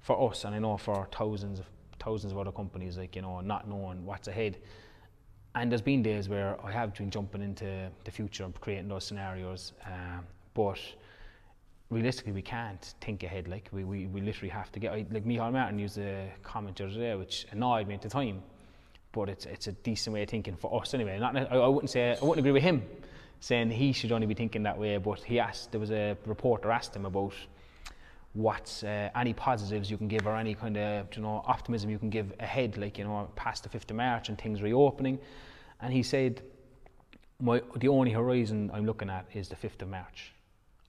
for 0.00 0.30
us, 0.30 0.44
and 0.44 0.54
I 0.54 0.58
know 0.58 0.76
for 0.76 1.06
thousands 1.12 1.60
of 1.60 1.66
thousands 2.04 2.32
of 2.32 2.38
other 2.38 2.52
companies. 2.52 2.98
Like 2.98 3.16
you 3.16 3.22
know, 3.22 3.40
not 3.40 3.68
knowing 3.68 4.04
what's 4.04 4.28
ahead. 4.28 4.58
And 5.56 5.70
there's 5.70 5.82
been 5.82 6.02
days 6.02 6.28
where 6.28 6.58
I 6.64 6.72
have 6.72 6.94
been 6.94 7.10
jumping 7.10 7.40
into 7.40 7.88
the 8.02 8.10
future 8.10 8.42
and 8.44 8.60
creating 8.60 8.88
those 8.88 9.04
scenarios, 9.04 9.72
um, 9.86 10.26
but 10.52 10.80
realistically 11.90 12.32
we 12.32 12.42
can't 12.42 12.94
think 13.00 13.22
ahead 13.22 13.46
like 13.48 13.68
we, 13.72 13.84
we, 13.84 14.06
we 14.06 14.20
literally 14.20 14.48
have 14.48 14.72
to 14.72 14.80
get 14.80 14.92
like 14.92 15.24
Micheál 15.24 15.52
Martin 15.52 15.78
used 15.78 15.98
a 15.98 16.30
comment 16.42 16.76
the 16.76 16.86
other 16.86 16.94
day 16.94 17.14
which 17.14 17.46
annoyed 17.52 17.86
me 17.86 17.94
at 17.94 18.02
the 18.02 18.08
time 18.08 18.42
but 19.12 19.28
it's 19.28 19.46
it's 19.46 19.66
a 19.68 19.72
decent 19.72 20.12
way 20.14 20.22
of 20.22 20.28
thinking 20.28 20.56
for 20.56 20.80
us 20.80 20.94
anyway 20.94 21.18
not 21.18 21.36
I, 21.36 21.56
I 21.56 21.68
wouldn't 21.68 21.90
say 21.90 22.16
I 22.20 22.24
wouldn't 22.24 22.38
agree 22.38 22.52
with 22.52 22.62
him 22.62 22.82
saying 23.40 23.70
he 23.70 23.92
should 23.92 24.12
only 24.12 24.26
be 24.26 24.34
thinking 24.34 24.62
that 24.62 24.78
way 24.78 24.96
but 24.96 25.20
he 25.22 25.38
asked 25.38 25.70
there 25.72 25.80
was 25.80 25.90
a 25.90 26.16
reporter 26.26 26.70
asked 26.70 26.96
him 26.96 27.04
about 27.04 27.34
what's 28.34 28.82
uh, 28.82 29.08
any 29.14 29.32
positives 29.32 29.90
you 29.90 29.96
can 29.96 30.08
give 30.08 30.26
or 30.26 30.36
any 30.36 30.54
kind 30.54 30.76
of 30.76 31.06
you 31.16 31.22
know 31.22 31.42
optimism 31.46 31.88
you 31.88 31.98
can 31.98 32.10
give 32.10 32.32
ahead 32.40 32.76
like 32.76 32.98
you 32.98 33.04
know 33.04 33.30
past 33.36 33.62
the 33.62 33.68
5th 33.68 33.90
of 33.90 33.96
March 33.96 34.28
and 34.28 34.38
things 34.38 34.60
reopening 34.60 35.18
and 35.80 35.92
he 35.92 36.02
said 36.02 36.42
my 37.40 37.62
the 37.76 37.88
only 37.88 38.10
horizon 38.10 38.70
I'm 38.74 38.86
looking 38.86 39.08
at 39.08 39.26
is 39.32 39.48
the 39.48 39.56
5th 39.56 39.82
of 39.82 39.88
March 39.88 40.34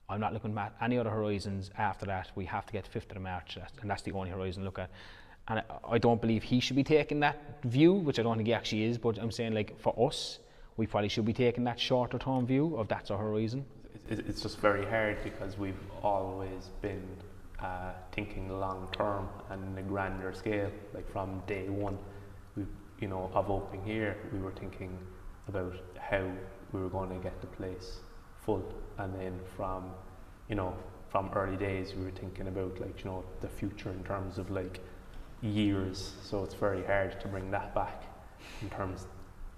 I'm 0.08 0.20
not 0.20 0.32
looking 0.32 0.56
at 0.56 0.72
any 0.80 0.98
other 0.98 1.10
horizons 1.10 1.70
after 1.76 2.06
that. 2.06 2.30
We 2.34 2.44
have 2.46 2.64
to 2.66 2.72
get 2.72 2.88
5th 2.92 3.16
of 3.16 3.22
March, 3.22 3.58
and 3.80 3.90
that's 3.90 4.02
the 4.02 4.12
only 4.12 4.30
horizon 4.30 4.64
look 4.64 4.78
at. 4.78 4.90
and 5.48 5.58
I, 5.58 5.64
I 5.94 5.98
don't 5.98 6.20
believe 6.20 6.42
he 6.44 6.60
should 6.60 6.76
be 6.76 6.84
taking 6.84 7.20
that 7.20 7.58
view, 7.64 7.92
which 7.92 8.18
I 8.18 8.22
don't 8.22 8.36
think 8.36 8.46
he 8.46 8.54
actually 8.54 8.84
is. 8.84 8.98
But 8.98 9.18
I'm 9.18 9.32
saying 9.32 9.54
like 9.54 9.78
for 9.80 9.94
us, 10.08 10.38
we 10.76 10.86
probably 10.86 11.08
should 11.08 11.24
be 11.24 11.32
taking 11.32 11.64
that 11.64 11.80
shorter 11.80 12.18
term 12.18 12.46
view 12.46 12.76
of 12.76 12.88
that's 12.88 13.10
our 13.10 13.18
horizon. 13.18 13.64
It's 14.08 14.42
just 14.42 14.58
very 14.60 14.84
hard 14.84 15.16
because 15.24 15.58
we've 15.58 15.74
always 16.02 16.70
been 16.80 17.02
uh, 17.60 17.92
thinking 18.12 18.48
long 18.60 18.88
term 18.92 19.28
and 19.50 19.64
in 19.64 19.84
a 19.84 19.86
grander 19.86 20.32
scale. 20.32 20.70
Like 20.94 21.10
from 21.10 21.42
day 21.46 21.68
one, 21.68 21.98
we, 22.56 22.64
you 23.00 23.08
know, 23.08 23.30
of 23.34 23.50
opening 23.50 23.84
here, 23.84 24.16
we 24.32 24.38
were 24.38 24.52
thinking 24.52 24.98
about 25.48 25.74
how 25.98 26.24
we 26.72 26.80
were 26.80 26.88
going 26.88 27.10
to 27.10 27.16
get 27.16 27.40
the 27.40 27.46
place 27.46 27.98
full, 28.44 28.64
and 28.98 29.14
then 29.14 29.38
from, 29.56 29.90
you 30.48 30.54
know, 30.54 30.74
from 31.08 31.30
early 31.34 31.56
days, 31.56 31.94
we 31.94 32.04
were 32.04 32.10
thinking 32.10 32.48
about 32.48 32.80
like 32.80 32.98
you 33.04 33.10
know 33.10 33.24
the 33.40 33.48
future 33.48 33.90
in 33.90 34.02
terms 34.04 34.38
of 34.38 34.50
like 34.50 34.80
years. 35.42 36.12
So 36.22 36.44
it's 36.44 36.54
very 36.54 36.84
hard 36.84 37.20
to 37.20 37.28
bring 37.28 37.50
that 37.52 37.74
back 37.74 38.02
in 38.62 38.70
terms 38.70 39.06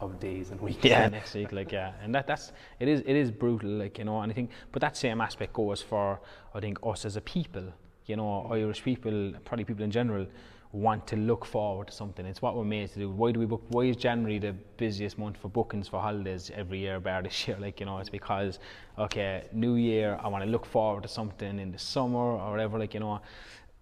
of 0.01 0.21
days 0.21 0.51
and 0.51 0.61
weeks. 0.61 0.85
Yeah, 0.85 1.09
next 1.19 1.35
week, 1.35 1.53
like 1.53 1.73
yeah, 1.73 1.93
and 2.03 2.15
that 2.15 2.27
that's 2.27 2.53
it 2.79 2.89
is 2.89 3.01
it 3.01 3.17
is 3.17 3.31
brutal, 3.31 3.71
like 3.71 3.99
you 3.99 4.05
know, 4.05 4.21
and 4.21 4.31
I 4.31 4.35
think, 4.35 4.51
but 4.73 4.81
that 4.83 4.97
same 4.97 5.21
aspect 5.21 5.53
goes 5.53 5.83
for 5.83 6.21
I 6.55 6.61
think 6.61 6.79
us 6.83 7.05
as 7.05 7.17
a 7.17 7.21
people, 7.21 7.73
you 8.09 8.17
know, 8.17 8.49
Irish 8.51 8.83
people, 8.83 9.33
probably 9.45 9.65
people 9.65 9.85
in 9.85 9.93
general, 9.93 10.27
want 10.73 11.07
to 11.07 11.17
look 11.17 11.45
forward 11.47 11.87
to 11.87 11.93
something. 11.93 12.27
It's 12.27 12.43
what 12.43 12.55
we're 12.57 12.65
made 12.65 12.93
to 12.93 12.99
do. 12.99 13.11
Why 13.11 13.33
do 13.33 13.41
we 13.41 13.47
book? 13.47 13.63
Why 13.69 13.83
is 13.83 13.97
January 13.97 14.39
the 14.39 14.53
busiest 14.77 15.17
month 15.17 15.37
for 15.37 15.49
bookings 15.49 15.89
for 15.89 16.01
holidays 16.01 16.51
every 16.55 16.81
year, 16.81 16.99
bar 17.01 17.23
this 17.23 17.47
year? 17.47 17.57
Like 17.67 17.81
you 17.81 17.87
know, 17.87 17.99
it's 17.99 18.11
because 18.11 18.59
okay, 18.99 19.45
New 19.53 19.77
Year, 19.77 20.19
I 20.23 20.29
want 20.29 20.45
to 20.45 20.51
look 20.51 20.67
forward 20.67 21.05
to 21.05 21.09
something 21.09 21.59
in 21.61 21.71
the 21.71 21.79
summer 21.79 22.19
or 22.19 22.51
whatever. 22.51 22.79
Like 22.79 22.95
you 22.95 23.01
know, 23.01 23.21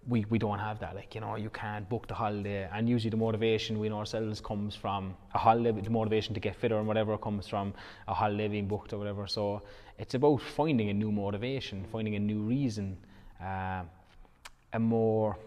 we, 0.07 0.25
we 0.29 0.39
don't 0.39 0.59
have 0.59 0.79
that. 0.79 0.95
Like, 0.95 1.13
you 1.15 1.21
know, 1.21 1.35
you 1.35 1.49
can't 1.49 1.87
book 1.89 2.07
the 2.07 2.13
holiday. 2.13 2.69
And 2.71 2.87
usually 2.87 3.09
the 3.09 3.17
motivation 3.17 3.77
we 3.77 3.89
know 3.89 3.97
ourselves 3.97 4.39
comes 4.39 4.75
from 4.75 5.15
a 5.33 5.37
holiday, 5.37 5.79
the 5.81 5.89
motivation 5.89 6.33
to 6.33 6.39
get 6.39 6.55
fitter 6.55 6.77
and 6.77 6.87
whatever 6.87 7.17
comes 7.17 7.47
from 7.47 7.73
a 8.07 8.13
holiday 8.13 8.47
being 8.47 8.67
booked 8.67 8.93
or 8.93 8.99
whatever. 8.99 9.27
So 9.27 9.61
it's 9.99 10.13
about 10.13 10.41
finding 10.41 10.89
a 10.89 10.93
new 10.93 11.11
motivation, 11.11 11.85
finding 11.91 12.15
a 12.15 12.19
new 12.19 12.39
reason, 12.39 12.97
uh, 13.43 13.83
a 14.73 14.79
more 14.79 15.37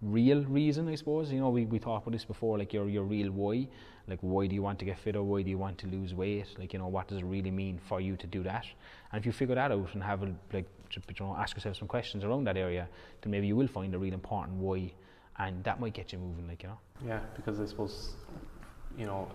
real 0.00 0.44
reason, 0.44 0.88
I 0.88 0.94
suppose. 0.96 1.30
You 1.30 1.40
know, 1.40 1.50
we, 1.50 1.64
we 1.64 1.78
talked 1.78 2.06
about 2.06 2.12
this 2.12 2.24
before, 2.24 2.58
like 2.58 2.72
your, 2.72 2.88
your 2.88 3.04
real 3.04 3.30
why. 3.30 3.68
Like, 4.08 4.18
why 4.20 4.48
do 4.48 4.54
you 4.54 4.62
want 4.62 4.80
to 4.80 4.84
get 4.84 4.98
fitter? 4.98 5.22
Why 5.22 5.42
do 5.42 5.50
you 5.50 5.58
want 5.58 5.78
to 5.78 5.86
lose 5.86 6.12
weight? 6.12 6.46
Like, 6.58 6.72
you 6.72 6.78
know, 6.80 6.88
what 6.88 7.06
does 7.06 7.18
it 7.18 7.24
really 7.24 7.52
mean 7.52 7.78
for 7.78 8.00
you 8.00 8.16
to 8.16 8.26
do 8.26 8.42
that? 8.42 8.66
And 9.12 9.20
if 9.20 9.24
you 9.24 9.30
figure 9.32 9.54
that 9.54 9.70
out 9.70 9.94
and 9.94 10.02
have, 10.02 10.24
a, 10.24 10.34
like, 10.52 10.66
you 10.90 11.02
know, 11.20 11.36
ask 11.38 11.56
yourself 11.56 11.76
some 11.76 11.86
questions 11.86 12.24
around 12.24 12.44
that 12.44 12.56
area, 12.56 12.88
then 13.20 13.30
maybe 13.30 13.46
you 13.46 13.54
will 13.54 13.68
find 13.68 13.94
a 13.94 13.98
real 13.98 14.12
important 14.12 14.56
why, 14.56 14.92
and 15.38 15.62
that 15.62 15.78
might 15.78 15.94
get 15.94 16.12
you 16.12 16.18
moving, 16.18 16.48
like, 16.48 16.64
you 16.64 16.70
know. 16.70 16.78
Yeah, 17.06 17.20
because 17.36 17.60
I 17.60 17.66
suppose, 17.66 18.14
you 18.98 19.06
know, 19.06 19.30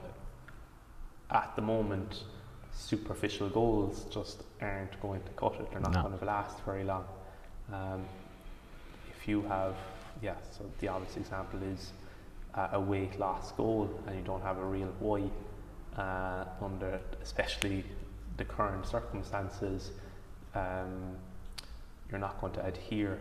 at 1.31 1.55
the 1.55 1.61
moment, 1.61 2.25
superficial 2.73 3.49
goals 3.49 4.05
just 4.11 4.43
aren't 4.61 4.99
going 5.01 5.21
to 5.23 5.31
cut 5.31 5.55
it. 5.59 5.71
They're 5.71 5.79
not 5.79 5.93
no. 5.93 6.01
going 6.03 6.19
to 6.19 6.25
last 6.25 6.59
very 6.65 6.83
long. 6.83 7.05
Um, 7.71 8.05
if 9.27 9.31
you 9.31 9.41
have, 9.41 9.75
yeah, 10.21 10.35
so 10.51 10.63
the 10.79 10.87
obvious 10.87 11.17
example 11.17 11.59
is 11.61 11.91
uh, 12.55 12.69
a 12.71 12.79
weight 12.79 13.19
loss 13.19 13.51
goal 13.51 13.89
and 14.07 14.15
you 14.15 14.23
don't 14.23 14.41
have 14.41 14.57
a 14.57 14.63
real 14.63 14.87
why 14.99 15.21
uh, 15.97 16.45
under 16.61 17.01
especially 17.21 17.83
the 18.37 18.45
current 18.45 18.85
circumstances, 18.85 19.91
um, 20.55 21.17
you're 22.09 22.21
not 22.21 22.39
going 22.39 22.53
to 22.53 22.65
adhere 22.65 23.19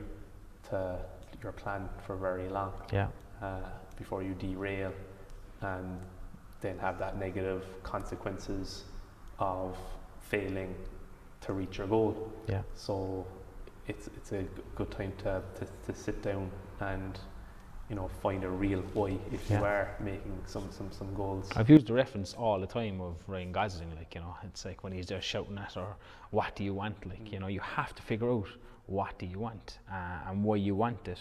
to 0.71 0.97
your 1.43 1.51
plan 1.51 1.89
for 2.07 2.15
very 2.15 2.49
long. 2.49 2.73
Yeah. 2.93 3.09
Uh, 3.43 3.59
before 3.99 4.23
you 4.23 4.35
derail 4.35 4.93
and 5.63 5.99
then 6.61 6.79
have 6.79 6.99
that 7.01 7.19
negative 7.19 7.65
consequences 7.83 8.85
of 9.41 9.77
failing 10.21 10.73
to 11.41 11.53
reach 11.53 11.79
your 11.79 11.89
goal. 11.89 12.33
Yeah. 12.47 12.63
So 12.75 13.27
it's 13.89 14.09
it's 14.09 14.33
a 14.33 14.45
good 14.75 14.91
time 14.91 15.13
to, 15.19 15.43
to, 15.59 15.67
to 15.87 15.99
sit 15.99 16.23
down 16.23 16.51
and 16.81 17.19
you 17.89 17.95
know, 17.95 18.09
find 18.21 18.43
a 18.45 18.51
real 18.51 18.81
why 18.95 19.17
if 19.33 19.49
yeah. 19.49 19.59
you 19.59 19.65
are 19.65 19.95
making 20.01 20.37
some, 20.45 20.69
some, 20.71 20.91
some 20.91 21.15
goals. 21.15 21.49
I've 21.55 21.71
used 21.71 21.87
the 21.87 21.93
reference 21.93 22.35
all 22.35 22.59
the 22.59 22.67
time 22.67 23.01
of 23.01 23.17
Ryan 23.29 23.53
Gosling, 23.53 23.95
like, 23.95 24.15
you 24.15 24.21
know, 24.21 24.35
it's 24.43 24.65
like 24.65 24.83
when 24.83 24.93
he's 24.93 25.07
just 25.07 25.27
shouting 25.27 25.57
at 25.59 25.75
her, 25.75 25.95
what 26.31 26.57
do 26.57 26.65
you 26.65 26.75
want? 26.75 27.07
Like, 27.07 27.25
mm. 27.25 27.33
you 27.33 27.39
know, 27.39 27.47
you 27.47 27.61
have 27.61 27.95
to 27.95 28.03
figure 28.03 28.31
out 28.31 28.49
what 28.87 29.17
do 29.19 29.27
you 29.27 29.39
want 29.39 29.79
uh, 29.91 30.29
and 30.29 30.43
why 30.43 30.57
you 30.57 30.75
want 30.75 31.07
it. 31.07 31.21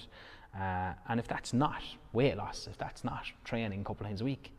Uh, 0.59 0.93
and 1.09 1.19
if 1.19 1.27
that's 1.27 1.53
not 1.53 1.83
weight 2.13 2.37
loss, 2.37 2.67
if 2.67 2.77
that's 2.77 3.03
not 3.03 3.25
training 3.43 3.81
a 3.81 3.83
couple 3.83 4.05
of 4.05 4.09
times 4.09 4.21
a 4.21 4.25
week, 4.25 4.51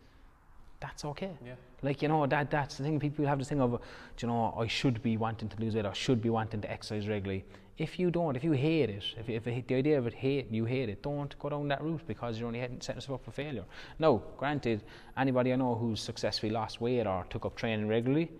that's 0.80 1.04
okay. 1.04 1.36
Yeah. 1.44 1.54
Like, 1.82 2.02
you 2.02 2.08
know, 2.08 2.26
that 2.26 2.50
that's 2.50 2.76
the 2.76 2.84
thing. 2.84 2.98
People 3.00 3.26
have 3.26 3.38
this 3.38 3.48
thing 3.48 3.60
of, 3.60 3.80
you 4.20 4.28
know, 4.28 4.54
I 4.58 4.66
should 4.66 5.02
be 5.02 5.16
wanting 5.16 5.48
to 5.48 5.60
lose 5.60 5.74
weight 5.74 5.86
or 5.86 5.94
should 5.94 6.20
be 6.20 6.30
wanting 6.30 6.60
to 6.60 6.70
exercise 6.70 7.08
regularly. 7.08 7.44
If 7.78 7.98
you 7.98 8.10
don't, 8.10 8.36
if 8.36 8.42
you 8.42 8.52
hate 8.52 8.88
it, 8.88 9.04
if, 9.18 9.28
if 9.28 9.46
it, 9.46 9.68
the 9.68 9.74
idea 9.74 9.98
of 9.98 10.06
it 10.06 10.14
hate, 10.14 10.50
you 10.50 10.64
hate 10.64 10.88
it, 10.88 11.02
don't 11.02 11.38
go 11.38 11.50
down 11.50 11.68
that 11.68 11.82
route 11.82 12.00
because 12.06 12.38
you're 12.38 12.46
only 12.48 12.60
setting 12.80 12.96
yourself 12.96 13.20
up 13.20 13.24
for 13.24 13.32
failure. 13.32 13.64
No, 13.98 14.22
granted, 14.38 14.82
anybody 15.16 15.52
I 15.52 15.56
know 15.56 15.74
who's 15.74 16.00
successfully 16.00 16.52
lost 16.52 16.80
weight 16.80 17.06
or 17.06 17.26
took 17.28 17.44
up 17.44 17.54
training 17.54 17.86
regularly, 17.86 18.30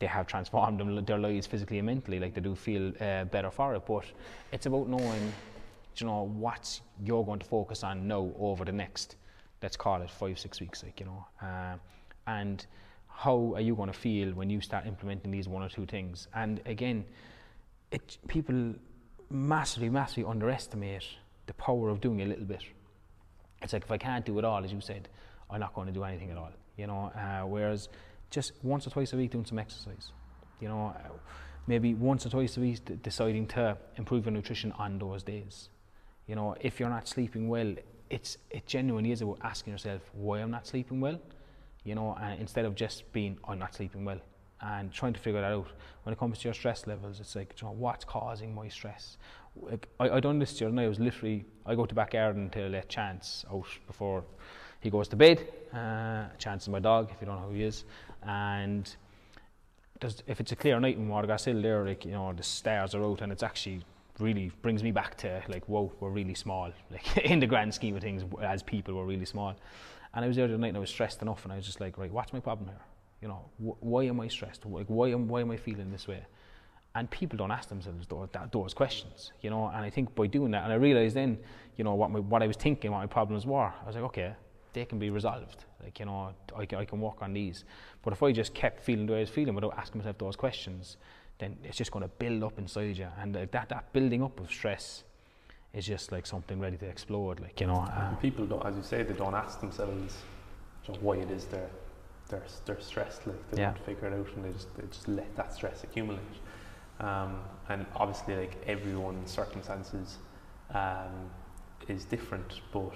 they 0.00 0.06
have 0.06 0.26
transformed 0.26 0.80
them, 0.80 1.04
their 1.04 1.18
lives 1.18 1.46
physically 1.46 1.78
and 1.78 1.86
mentally. 1.86 2.18
Like 2.18 2.34
they 2.34 2.40
do 2.40 2.56
feel 2.56 2.92
uh, 3.00 3.24
better 3.24 3.50
for 3.50 3.76
it. 3.76 3.86
But 3.86 4.06
it's 4.50 4.66
about 4.66 4.88
knowing, 4.88 5.32
you 5.96 6.06
know, 6.06 6.24
what 6.24 6.80
you're 7.00 7.24
going 7.24 7.38
to 7.38 7.46
focus 7.46 7.84
on 7.84 8.08
now 8.08 8.32
over 8.40 8.64
the 8.64 8.72
next, 8.72 9.16
let's 9.64 9.76
call 9.76 10.00
it 10.02 10.10
five, 10.10 10.38
six 10.38 10.60
weeks. 10.60 10.84
Like 10.84 11.00
you 11.00 11.06
know, 11.06 11.26
uh, 11.42 11.76
and 12.28 12.64
how 13.08 13.52
are 13.56 13.60
you 13.60 13.74
going 13.74 13.90
to 13.90 13.98
feel 13.98 14.28
when 14.34 14.48
you 14.48 14.60
start 14.60 14.86
implementing 14.86 15.32
these 15.32 15.48
one 15.48 15.62
or 15.62 15.68
two 15.68 15.86
things? 15.86 16.28
And 16.34 16.60
again 16.66 17.04
it, 17.94 18.18
people 18.28 18.74
massively, 19.30 19.88
massively 19.88 20.24
underestimate 20.24 21.04
the 21.46 21.54
power 21.54 21.88
of 21.88 22.00
doing 22.00 22.20
a 22.22 22.26
little 22.26 22.44
bit. 22.44 22.62
It's 23.62 23.72
like 23.72 23.84
if 23.84 23.90
I 23.90 23.98
can't 23.98 24.26
do 24.26 24.38
it 24.38 24.44
all, 24.44 24.62
as 24.64 24.72
you 24.72 24.80
said, 24.80 25.08
I'm 25.50 25.60
not 25.60 25.74
going 25.74 25.86
to 25.86 25.92
do 25.92 26.04
anything 26.04 26.30
at 26.30 26.36
all. 26.36 26.50
You 26.76 26.88
know, 26.88 27.12
uh, 27.16 27.46
whereas 27.46 27.88
just 28.30 28.52
once 28.62 28.86
or 28.86 28.90
twice 28.90 29.12
a 29.12 29.16
week 29.16 29.30
doing 29.30 29.44
some 29.44 29.58
exercise. 29.58 30.12
You 30.60 30.68
know, 30.68 30.94
uh, 30.96 31.08
maybe 31.66 31.94
once 31.94 32.26
or 32.26 32.30
twice 32.30 32.56
a 32.56 32.60
week 32.60 33.02
deciding 33.02 33.46
to 33.48 33.78
improve 33.96 34.24
your 34.24 34.32
nutrition 34.32 34.72
on 34.72 34.98
those 34.98 35.22
days. 35.22 35.68
You 36.26 36.34
know, 36.34 36.56
if 36.60 36.80
you're 36.80 36.90
not 36.90 37.06
sleeping 37.06 37.48
well, 37.48 37.74
it's 38.14 38.38
it 38.50 38.64
genuinely 38.66 39.10
is 39.10 39.20
about 39.22 39.38
asking 39.42 39.72
yourself 39.72 40.02
why 40.12 40.38
I'm 40.38 40.50
not 40.50 40.66
sleeping 40.66 41.00
well. 41.00 41.18
You 41.82 41.94
know, 41.96 42.10
uh, 42.12 42.36
instead 42.38 42.64
of 42.64 42.74
just 42.74 43.12
being 43.12 43.36
I'm 43.46 43.58
not 43.58 43.74
sleeping 43.74 44.04
well 44.04 44.20
and 44.60 44.92
trying 44.92 45.12
to 45.12 45.20
figure 45.20 45.40
that 45.40 45.52
out. 45.52 45.68
When 46.04 46.12
it 46.12 46.18
comes 46.18 46.38
to 46.38 46.44
your 46.44 46.54
stress 46.54 46.86
levels, 46.86 47.20
it's 47.20 47.34
like, 47.36 47.54
you 47.60 47.66
know, 47.66 47.74
what's 47.74 48.04
causing 48.04 48.54
my 48.54 48.68
stress? 48.68 49.18
Like, 49.60 49.88
I, 50.00 50.10
I 50.10 50.20
done 50.20 50.38
this 50.38 50.58
the 50.58 50.66
other 50.66 50.74
night. 50.74 50.84
I 50.84 50.88
was 50.88 51.00
literally, 51.00 51.44
I 51.66 51.74
go 51.74 51.86
to 51.86 51.94
back 51.94 52.12
garden 52.12 52.50
to 52.50 52.68
let 52.68 52.88
Chance 52.88 53.44
out 53.52 53.66
before 53.86 54.24
he 54.80 54.90
goes 54.90 55.08
to 55.08 55.16
bed. 55.16 55.46
Uh, 55.72 56.26
Chance 56.38 56.62
is 56.64 56.68
my 56.68 56.78
dog, 56.78 57.10
if 57.10 57.20
you 57.20 57.26
don't 57.26 57.40
know 57.40 57.48
who 57.48 57.54
he 57.54 57.64
is. 57.64 57.84
And 58.26 58.84
Does, 60.00 60.22
if 60.26 60.40
it's 60.40 60.52
a 60.52 60.56
clear 60.56 60.78
night 60.80 60.96
in 60.96 61.08
Watergrasshill 61.08 61.60
there, 61.60 61.84
like, 61.84 62.04
you 62.04 62.12
know, 62.12 62.32
the 62.32 62.42
stars 62.42 62.94
are 62.94 63.04
out 63.04 63.20
and 63.22 63.32
it's 63.32 63.42
actually 63.42 63.82
really 64.18 64.52
brings 64.62 64.82
me 64.82 64.92
back 64.92 65.16
to 65.18 65.42
like, 65.48 65.68
whoa, 65.68 65.92
we're 66.00 66.10
really 66.10 66.34
small. 66.34 66.70
Like 66.90 67.16
in 67.18 67.40
the 67.40 67.46
grand 67.46 67.74
scheme 67.74 67.96
of 67.96 68.02
things, 68.02 68.24
as 68.42 68.62
people, 68.62 68.94
we're 68.94 69.04
really 69.04 69.24
small. 69.24 69.56
And 70.14 70.24
I 70.24 70.28
was 70.28 70.36
there 70.36 70.46
the 70.46 70.56
night 70.56 70.68
and 70.68 70.76
I 70.76 70.80
was 70.80 70.90
stressed 70.90 71.22
enough 71.22 71.44
and 71.44 71.52
I 71.52 71.56
was 71.56 71.66
just 71.66 71.80
like, 71.80 71.98
right, 71.98 72.12
what's 72.12 72.32
my 72.32 72.40
problem 72.40 72.68
here? 72.68 72.80
You 73.20 73.28
know, 73.28 73.44
wh- 73.58 73.82
why 73.82 74.04
am 74.04 74.20
I 74.20 74.28
stressed? 74.28 74.64
Like, 74.66 74.86
why 74.86 75.08
am 75.08 75.26
why 75.26 75.40
am 75.40 75.50
I 75.50 75.56
feeling 75.56 75.90
this 75.90 76.06
way? 76.06 76.24
And 76.94 77.10
people 77.10 77.36
don't 77.36 77.50
ask 77.50 77.68
themselves 77.68 78.06
those, 78.06 78.28
those 78.52 78.72
questions, 78.72 79.32
you 79.40 79.50
know. 79.50 79.66
And 79.66 79.84
I 79.84 79.90
think 79.90 80.14
by 80.14 80.28
doing 80.28 80.52
that, 80.52 80.62
and 80.62 80.72
I 80.72 80.76
realized 80.76 81.16
then, 81.16 81.38
you 81.76 81.82
know, 81.82 81.94
what 81.94 82.12
my, 82.12 82.20
what 82.20 82.40
I 82.40 82.46
was 82.46 82.56
thinking, 82.56 82.92
what 82.92 83.00
my 83.00 83.06
problems 83.06 83.46
were. 83.46 83.72
I 83.82 83.84
was 83.84 83.96
like, 83.96 84.04
okay, 84.04 84.34
they 84.74 84.84
can 84.84 85.00
be 85.00 85.10
resolved. 85.10 85.64
Like, 85.82 85.98
you 85.98 86.06
know, 86.06 86.32
I, 86.56 86.62
I 86.76 86.84
can 86.84 87.00
work 87.00 87.20
on 87.20 87.32
these. 87.32 87.64
But 88.02 88.12
if 88.12 88.22
I 88.22 88.30
just 88.30 88.54
kept 88.54 88.84
feeling 88.84 89.06
the 89.06 89.12
way 89.12 89.18
I 89.18 89.22
was 89.22 89.30
feeling 89.30 89.54
without 89.56 89.76
asking 89.76 90.00
myself 90.00 90.18
those 90.18 90.36
questions, 90.36 90.98
then 91.38 91.56
it's 91.64 91.76
just 91.76 91.90
going 91.90 92.04
to 92.04 92.08
build 92.08 92.42
up 92.44 92.58
inside 92.58 92.96
you. 92.96 93.08
And 93.20 93.36
uh, 93.36 93.46
that, 93.50 93.68
that 93.68 93.92
building 93.92 94.22
up 94.22 94.38
of 94.40 94.50
stress 94.50 95.04
is 95.72 95.86
just 95.86 96.12
like 96.12 96.26
something 96.26 96.60
ready 96.60 96.76
to 96.76 96.86
explode. 96.86 97.40
Like, 97.40 97.60
you 97.60 97.66
know. 97.66 97.80
Uh, 97.80 98.14
people 98.16 98.46
don't, 98.46 98.64
as 98.64 98.76
you 98.76 98.82
say, 98.82 99.02
they 99.02 99.14
don't 99.14 99.34
ask 99.34 99.60
themselves 99.60 100.16
why 101.00 101.16
it 101.16 101.30
is 101.30 101.46
they're 101.46 101.70
they're 102.28 102.42
they're 102.64 102.80
stressed 102.80 103.26
like 103.26 103.50
they 103.50 103.60
yeah. 103.60 103.72
don't 103.72 103.84
figure 103.84 104.08
it 104.08 104.12
out 104.12 104.28
and 104.36 104.44
they 104.44 104.52
just 104.52 104.74
they 104.76 104.86
just 104.86 105.08
let 105.08 105.34
that 105.36 105.52
stress 105.52 105.84
accumulate 105.84 106.20
um, 107.00 107.40
and 107.68 107.86
obviously 107.96 108.36
like 108.36 108.56
everyone's 108.66 109.30
circumstances 109.30 110.18
um, 110.74 111.30
is 111.88 112.04
different 112.04 112.60
but 112.72 112.94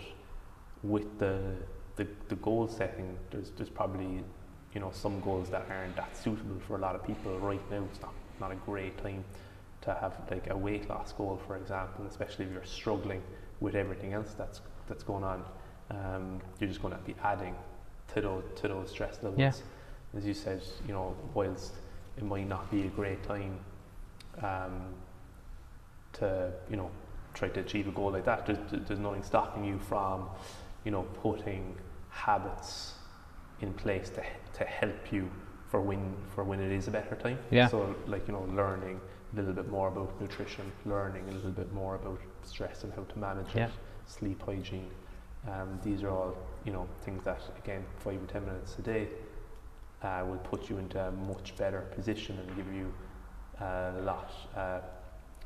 with 0.83 1.19
the, 1.19 1.41
the 1.97 2.07
the 2.29 2.37
goal 2.37 2.69
setting 2.69 3.17
there's 3.31 3.51
there's 3.57 3.71
probably 3.71 4.23
you 4.75 4.81
know 4.81 4.91
some 4.93 5.21
goals 5.21 5.51
that 5.51 5.67
aren't 5.71 5.97
that 5.97 6.17
suitable 6.17 6.61
for 6.67 6.77
a 6.77 6.81
lot 6.81 6.95
of 6.95 7.05
people 7.07 7.39
right 7.39 7.71
now 7.71 7.83
it's 7.91 8.01
not 8.01 8.15
not 8.41 8.53
a 8.53 8.57
great 8.57 8.97
time 9.03 9.25
to 9.81 9.95
have 9.95 10.15
like 10.31 10.51
a 10.51 10.57
weight 10.57 10.89
loss 10.89 11.13
goal 11.13 11.41
for 11.47 11.57
example 11.57 12.05
especially 12.07 12.45
if 12.45 12.53
you're 12.53 12.65
struggling 12.65 13.23
with 13.61 13.75
everything 13.75 14.13
else 14.13 14.35
that's 14.37 14.61
that's 14.89 15.03
going 15.03 15.25
on, 15.25 15.45
um, 15.91 16.41
you're 16.59 16.69
just 16.69 16.83
going 16.83 16.95
to 16.95 17.01
be 17.01 17.15
adding 17.23 17.55
to 18.15 18.21
those 18.21 18.45
to 18.57 18.69
those 18.69 18.91
stress 18.91 19.17
levels. 19.23 19.39
Yeah. 19.39 19.53
As 20.17 20.25
you 20.25 20.35
said, 20.35 20.63
you 20.87 20.95
know, 20.95 21.15
whilst 21.35 21.75
it 22.17 22.25
might 22.25 22.49
not 22.49 22.71
be 22.71 22.83
a 22.83 22.89
great 22.89 23.23
time 23.23 23.59
um, 24.43 24.95
to 26.15 26.51
you 26.71 26.77
know 26.77 26.91
try 27.35 27.49
to 27.49 27.61
achieve 27.61 27.89
a 27.89 27.93
goal 27.93 28.13
like 28.13 28.25
that, 28.25 28.47
there's, 28.47 28.59
there's 28.87 29.01
nothing 29.01 29.23
stopping 29.23 29.65
you 29.65 29.79
from 29.79 30.29
you 30.85 30.91
know 30.91 31.03
putting 31.23 31.77
habits 32.11 32.95
in 33.61 33.73
place 33.75 34.09
to 34.11 34.23
to 34.55 34.65
help 34.65 35.13
you 35.13 35.29
for 35.69 35.81
when 35.81 36.15
for 36.35 36.45
when 36.45 36.61
it 36.61 36.73
is 36.73 36.89
a 36.89 36.91
better 36.91 37.15
time. 37.15 37.39
Yeah. 37.51 37.69
So 37.69 37.95
like 38.07 38.27
you 38.27 38.33
know, 38.33 38.47
learning 38.55 39.01
a 39.33 39.37
little 39.37 39.53
bit 39.53 39.69
more 39.69 39.89
about 39.89 40.19
nutrition, 40.21 40.65
learning 40.87 41.29
a 41.29 41.33
little 41.33 41.51
bit 41.51 41.73
more 41.73 41.95
about 41.97 42.21
stress 42.43 42.85
and 42.85 42.93
how 42.95 43.05
to 43.05 43.19
manage 43.19 43.55
Yeah. 43.55 43.67
it, 43.67 43.73
sleep 44.07 44.43
hygiene. 44.43 44.91
Um, 45.47 45.79
these 45.85 46.03
are 46.03 46.11
all 46.11 46.35
you 46.65 46.73
know 46.73 46.89
things 47.05 47.23
that 47.25 47.41
again 47.63 47.85
five 47.99 48.23
or 48.23 48.27
ten 48.27 48.45
minutes 48.45 48.79
a 48.79 48.83
day 48.83 49.09
uh, 50.03 50.25
will 50.29 50.39
put 50.39 50.71
you 50.71 50.79
into 50.79 50.99
a 51.01 51.11
much 51.11 51.57
better 51.57 51.83
position 51.95 52.39
and 52.39 52.57
give 52.57 52.73
you 52.73 52.93
uh, 53.61 53.93
a 53.99 54.03
lot 54.03 54.31
uh, 54.57 54.81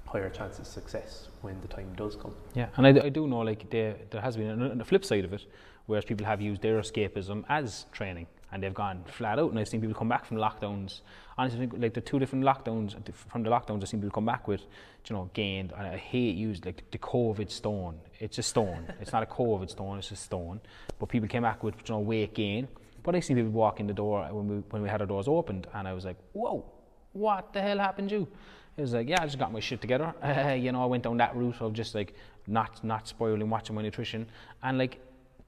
higher 0.07 0.31
chance 0.31 0.59
of 0.59 0.67
success 0.67 1.29
when 1.41 1.61
the 1.61 1.69
time 1.69 1.93
does 1.97 2.17
come. 2.17 2.35
Yeah, 2.55 2.69
and 2.77 2.87
I, 2.87 3.07
I 3.07 3.09
do 3.09 3.27
know 3.27 3.41
like 3.41 3.69
there 3.71 3.97
there 4.11 4.21
has 4.21 4.37
been 4.37 4.63
a, 4.63 4.81
a 4.81 4.85
flip 4.85 5.05
side 5.05 5.25
of 5.25 5.33
it, 5.33 5.47
whereas 5.87 6.05
people 6.05 6.27
have 6.27 6.41
used 6.41 6.63
their 6.63 6.79
escapism 6.81 7.45
as 7.49 7.87
training 7.93 8.27
and 8.53 8.63
they've 8.63 8.75
gone 8.75 9.03
flat 9.07 9.39
out. 9.39 9.51
And 9.51 9.59
I've 9.59 9.69
seen 9.69 9.81
people 9.81 9.95
come 9.95 10.09
back 10.09 10.27
from 10.27 10.37
lockdowns. 10.37 11.01
Honestly, 11.39 11.67
like 11.67 11.95
the 11.95 12.01
two 12.01 12.19
different 12.19 12.45
lockdowns 12.45 12.95
from 13.15 13.43
the 13.43 13.51
lockdowns, 13.51 13.83
I've 13.83 13.89
seen 13.89 14.01
people 14.01 14.15
come 14.15 14.27
back 14.27 14.47
with, 14.47 14.61
you 15.09 15.17
know, 15.17 15.31
gained. 15.33 15.73
And 15.77 15.87
I 15.87 15.97
hate 15.97 16.37
used 16.37 16.67
like 16.67 16.85
the 16.91 16.99
COVID 16.99 17.51
stone. 17.51 17.99
It's 18.21 18.39
a 18.39 18.43
stone. 18.43 18.87
it's 19.01 19.13
not 19.13 19.23
a 19.23 19.27
COVID 19.27 19.71
stone. 19.71 19.99
It's 19.99 20.11
a 20.11 20.17
stone. 20.17 20.61
But 20.99 21.09
people 21.09 21.29
came 21.29 21.43
back 21.43 21.63
with 21.65 21.75
you 21.77 21.95
know 21.95 22.01
weight 22.01 22.35
gain. 22.35 22.69
But 23.03 23.17
I 23.17 23.21
seen 23.21 23.37
people 23.37 23.51
walk 23.51 23.81
in 23.81 23.87
the 23.87 23.95
door 23.95 24.29
when 24.31 24.47
we 24.47 24.57
when 24.71 24.83
we 24.83 24.89
had 24.89 25.01
our 25.01 25.07
doors 25.07 25.27
opened, 25.27 25.67
and 25.75 25.89
I 25.89 25.93
was 25.93 26.05
like, 26.05 26.17
whoa, 26.33 26.65
what 27.13 27.53
the 27.53 27.61
hell 27.61 27.79
happened 27.79 28.11
to 28.11 28.15
you? 28.17 28.29
It 28.77 28.81
was 28.81 28.95
like, 28.95 29.09
yeah, 29.09 29.21
I 29.21 29.27
just 29.27 29.39
got 29.39 29.53
my 29.53 29.61
shit 29.61 29.81
together. 29.81 30.15
You 30.57 30.73
know, 30.73 30.83
I 30.83 30.87
went 30.87 31.03
down 31.03 31.17
that 31.19 31.35
route 31.35 31.61
of 31.61 31.73
just 31.73 31.95
like 31.95 32.15
not 32.47 32.85
not 32.85 33.09
spoiling, 33.09 33.49
watching 33.51 33.75
my 33.75 33.83
nutrition, 33.83 34.27
and 34.63 34.79
like 34.79 35.01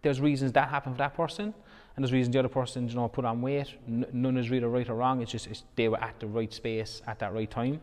there's 0.02 0.20
reasons 0.20 0.52
that 0.52 0.68
happened 0.68 0.96
for 0.96 0.98
that 0.98 1.14
person, 1.14 1.54
and 1.96 2.04
there's 2.04 2.12
reasons 2.12 2.32
the 2.32 2.38
other 2.40 2.48
person, 2.48 2.88
you 2.88 2.94
know, 2.94 3.08
put 3.08 3.24
on 3.24 3.40
weight. 3.40 3.72
N- 3.86 4.06
none 4.12 4.36
is 4.36 4.50
really 4.50 4.66
right 4.66 4.88
or 4.88 4.94
wrong. 4.94 5.22
It's 5.22 5.30
just 5.32 5.46
it's, 5.46 5.62
they 5.76 5.88
were 5.88 6.02
at 6.02 6.18
the 6.18 6.26
right 6.26 6.52
space 6.52 7.02
at 7.06 7.18
that 7.20 7.32
right 7.32 7.50
time, 7.50 7.80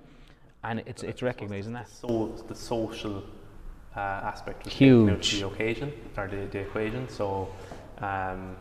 and 0.64 0.80
it's 0.86 1.04
it's 1.04 1.22
recognizing 1.22 1.74
that. 1.74 1.90
So 1.90 2.36
the 2.48 2.56
social 2.56 3.24
uh, 3.96 4.00
aspect 4.00 4.66
was 4.66 4.74
taken 4.74 5.10
out 5.10 5.16
of 5.20 5.26
Huge. 5.26 5.40
the 5.42 5.48
occasion 5.48 5.94
or 6.18 6.28
the, 6.28 6.48
the 6.48 6.60
equation. 6.60 7.08
So 7.10 7.50
um, 8.00 8.58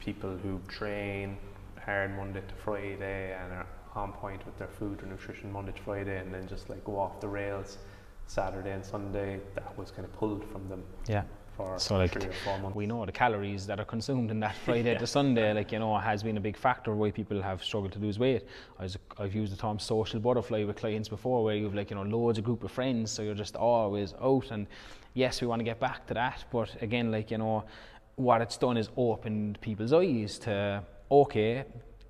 people 0.00 0.36
who 0.36 0.60
train 0.68 1.38
hard 1.84 2.14
Monday 2.16 2.40
to 2.46 2.54
Friday 2.54 3.36
and 3.40 3.52
are 3.52 3.66
on 3.94 4.12
point 4.12 4.44
with 4.44 4.58
their 4.58 4.68
food 4.68 5.02
or 5.02 5.06
nutrition 5.06 5.50
Monday 5.52 5.72
to 5.72 5.82
Friday, 5.82 6.18
and 6.18 6.32
then 6.32 6.46
just 6.46 6.68
like 6.68 6.84
go 6.84 6.98
off 6.98 7.20
the 7.20 7.28
rails 7.28 7.78
Saturday 8.26 8.72
and 8.72 8.84
Sunday, 8.84 9.40
that 9.54 9.78
was 9.78 9.90
kind 9.90 10.04
of 10.04 10.12
pulled 10.14 10.44
from 10.50 10.68
them 10.68 10.82
Yeah. 11.08 11.24
For 11.56 11.78
So, 11.78 11.96
like, 11.96 12.12
three 12.12 12.28
or 12.28 12.32
four 12.32 12.58
months. 12.58 12.76
we 12.76 12.86
know 12.86 13.04
the 13.04 13.12
calories 13.12 13.66
that 13.66 13.78
are 13.80 13.84
consumed 13.84 14.30
in 14.30 14.40
that 14.40 14.56
Friday 14.64 14.96
to 14.96 15.06
Sunday, 15.06 15.52
like 15.52 15.72
you 15.72 15.78
know, 15.78 15.96
has 15.96 16.22
been 16.22 16.36
a 16.36 16.40
big 16.40 16.56
factor 16.56 16.94
why 16.94 17.10
people 17.10 17.40
have 17.40 17.62
struggled 17.62 17.92
to 17.92 17.98
lose 17.98 18.18
weight. 18.18 18.46
I 18.78 18.84
was, 18.84 18.98
I've 19.18 19.34
used 19.34 19.52
the 19.52 19.56
term 19.56 19.78
social 19.78 20.20
butterfly 20.20 20.64
with 20.64 20.76
clients 20.76 21.08
before, 21.08 21.44
where 21.44 21.56
you've 21.56 21.74
like 21.74 21.90
you 21.90 21.96
know 21.96 22.02
loads 22.02 22.38
of 22.38 22.44
group 22.44 22.64
of 22.64 22.70
friends, 22.70 23.10
so 23.10 23.22
you're 23.22 23.34
just 23.34 23.56
always 23.56 24.14
out. 24.20 24.50
And 24.50 24.66
yes, 25.14 25.40
we 25.40 25.46
want 25.46 25.60
to 25.60 25.64
get 25.64 25.80
back 25.80 26.06
to 26.08 26.14
that, 26.14 26.44
but 26.50 26.70
again, 26.82 27.10
like 27.10 27.30
you 27.30 27.38
know, 27.38 27.64
what 28.16 28.40
it's 28.40 28.56
done 28.56 28.76
is 28.76 28.88
opened 28.96 29.60
people's 29.60 29.92
eyes 29.92 30.38
to 30.40 30.82
okay. 31.10 31.64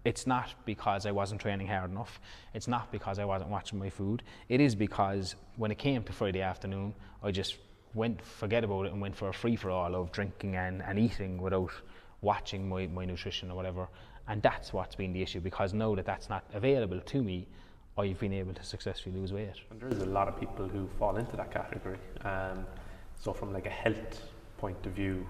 It's 0.05 0.27
not 0.27 0.53
because 0.67 1.07
I 1.07 1.13
wasn't 1.13 1.41
training 1.41 1.67
hard 1.67 1.91
enough. 1.91 2.21
It's 2.53 2.69
not 2.69 2.93
because 2.93 3.19
I 3.19 3.25
wasn't 3.25 3.49
watching 3.49 3.79
my 3.79 3.89
food. 3.89 4.23
It 4.51 4.61
is 4.61 4.75
because 4.75 5.35
when 5.57 5.71
it 5.71 5.79
came 5.79 6.03
to 6.03 6.13
Friday 6.13 6.43
afternoon, 6.43 6.95
I 7.23 7.31
just 7.31 7.57
went 7.95 8.21
forget 8.25 8.65
about 8.65 8.87
it 8.87 8.93
and 8.93 9.01
went 9.01 9.17
for 9.17 9.29
a 9.29 9.33
free 9.33 9.57
for 9.57 9.71
all 9.71 9.95
of 9.95 10.13
drinking 10.13 10.57
and, 10.57 10.83
and 10.83 10.99
eating 10.99 11.41
without 11.41 11.71
watching 12.21 12.69
my, 12.69 12.87
my 12.89 13.05
nutrition 13.05 13.51
or 13.51 13.55
whatever 13.55 13.89
and 14.29 14.43
that's 14.43 14.73
what's 14.73 14.95
been 14.95 15.13
the 15.13 15.23
issue 15.23 15.41
because 15.41 15.75
now 15.75 15.95
that 15.95 16.07
that's 16.07 16.29
not 16.29 16.45
available 16.55 17.01
to 17.01 17.23
me 17.23 17.47
I've 17.97 18.19
been 18.19 18.33
able 18.33 18.55
to 18.55 18.65
successfully 18.65 19.15
lose 19.15 19.33
weight 19.33 19.51
And 19.71 19.81
there's 19.81 20.03
a 20.03 20.07
lot 20.07 20.27
of 20.27 20.39
people 20.39 20.67
who 20.67 20.89
fall 20.99 21.17
into 21.17 21.37
that 21.37 21.53
category. 21.53 21.99
Um, 22.23 22.67
so 23.21 23.33
from 23.33 23.53
like 23.53 23.67
a 23.67 23.71
health 23.71 24.23
point 24.59 24.85
of 24.85 24.93
view, 24.93 25.25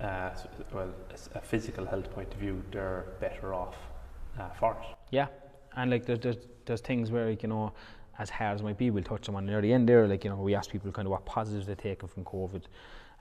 uh, 0.00 0.30
well, 0.72 0.94
a 1.34 1.40
physical 1.40 1.84
health 1.84 2.10
point 2.12 2.32
of 2.32 2.40
view, 2.40 2.62
they're 2.70 3.04
better 3.20 3.52
off 3.52 3.76
uh, 4.38 4.48
for 4.58 4.72
it. 4.72 4.96
yeah 5.10 5.26
and 5.76 5.90
like 5.90 6.06
there's, 6.06 6.20
there's, 6.20 6.36
there's 6.64 6.80
things 6.80 7.10
where 7.10 7.28
like, 7.30 7.42
you 7.42 7.48
know 7.48 7.72
as 8.18 8.30
hard 8.30 8.54
as 8.54 8.60
it 8.60 8.64
might 8.64 8.78
be 8.78 8.90
we'll 8.90 9.04
touch 9.04 9.26
them 9.26 9.36
on 9.36 9.46
near 9.46 9.60
the 9.60 9.72
end 9.72 9.88
there 9.88 10.06
like 10.06 10.24
you 10.24 10.30
know 10.30 10.36
we 10.36 10.54
ask 10.54 10.70
people 10.70 10.90
kind 10.90 11.06
of 11.06 11.12
what 11.12 11.24
positives 11.26 11.66
they're 11.66 11.74
taking 11.74 12.08
from 12.08 12.24
COVID 12.24 12.62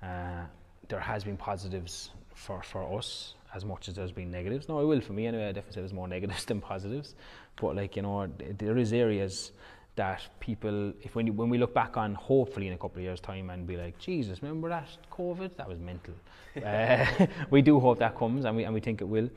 uh, 0.03 0.43
there 0.87 0.99
has 0.99 1.23
been 1.23 1.37
positives 1.37 2.11
for, 2.33 2.61
for 2.61 2.97
us 2.97 3.33
as 3.55 3.65
much 3.65 3.87
as 3.87 3.95
there's 3.95 4.11
been 4.11 4.29
negatives. 4.29 4.67
No, 4.67 4.79
I 4.79 4.83
will 4.83 5.01
for 5.01 5.13
me 5.13 5.25
anyway. 5.25 5.45
I 5.45 5.51
definitely 5.51 5.73
say 5.73 5.81
there's 5.81 5.93
more 5.93 6.07
negatives 6.17 6.45
than 6.45 6.61
positives. 6.61 7.15
But 7.55 7.75
like 7.75 7.95
you 7.95 8.01
know, 8.01 8.27
there 8.57 8.77
is 8.77 8.93
areas 8.93 9.51
that 9.95 10.21
people, 10.41 10.91
if 11.01 11.15
when 11.15 11.25
you, 11.25 11.31
when 11.31 11.49
we 11.49 11.57
look 11.57 11.73
back 11.73 11.95
on, 11.95 12.13
hopefully 12.15 12.67
in 12.67 12.73
a 12.73 12.77
couple 12.77 12.97
of 12.97 13.03
years' 13.03 13.21
time, 13.21 13.49
and 13.49 13.65
be 13.65 13.77
like, 13.77 13.97
Jesus, 13.97 14.43
remember 14.43 14.67
that 14.67 14.89
COVID? 15.09 15.55
That 15.55 15.69
was 15.69 15.79
mental. 15.79 16.13
uh, 16.65 17.05
we 17.49 17.61
do 17.61 17.79
hope 17.79 17.99
that 17.99 18.17
comes, 18.17 18.45
and 18.45 18.57
we 18.57 18.65
and 18.65 18.73
we 18.73 18.81
think 18.81 19.01
it 19.01 19.05
will. 19.05 19.29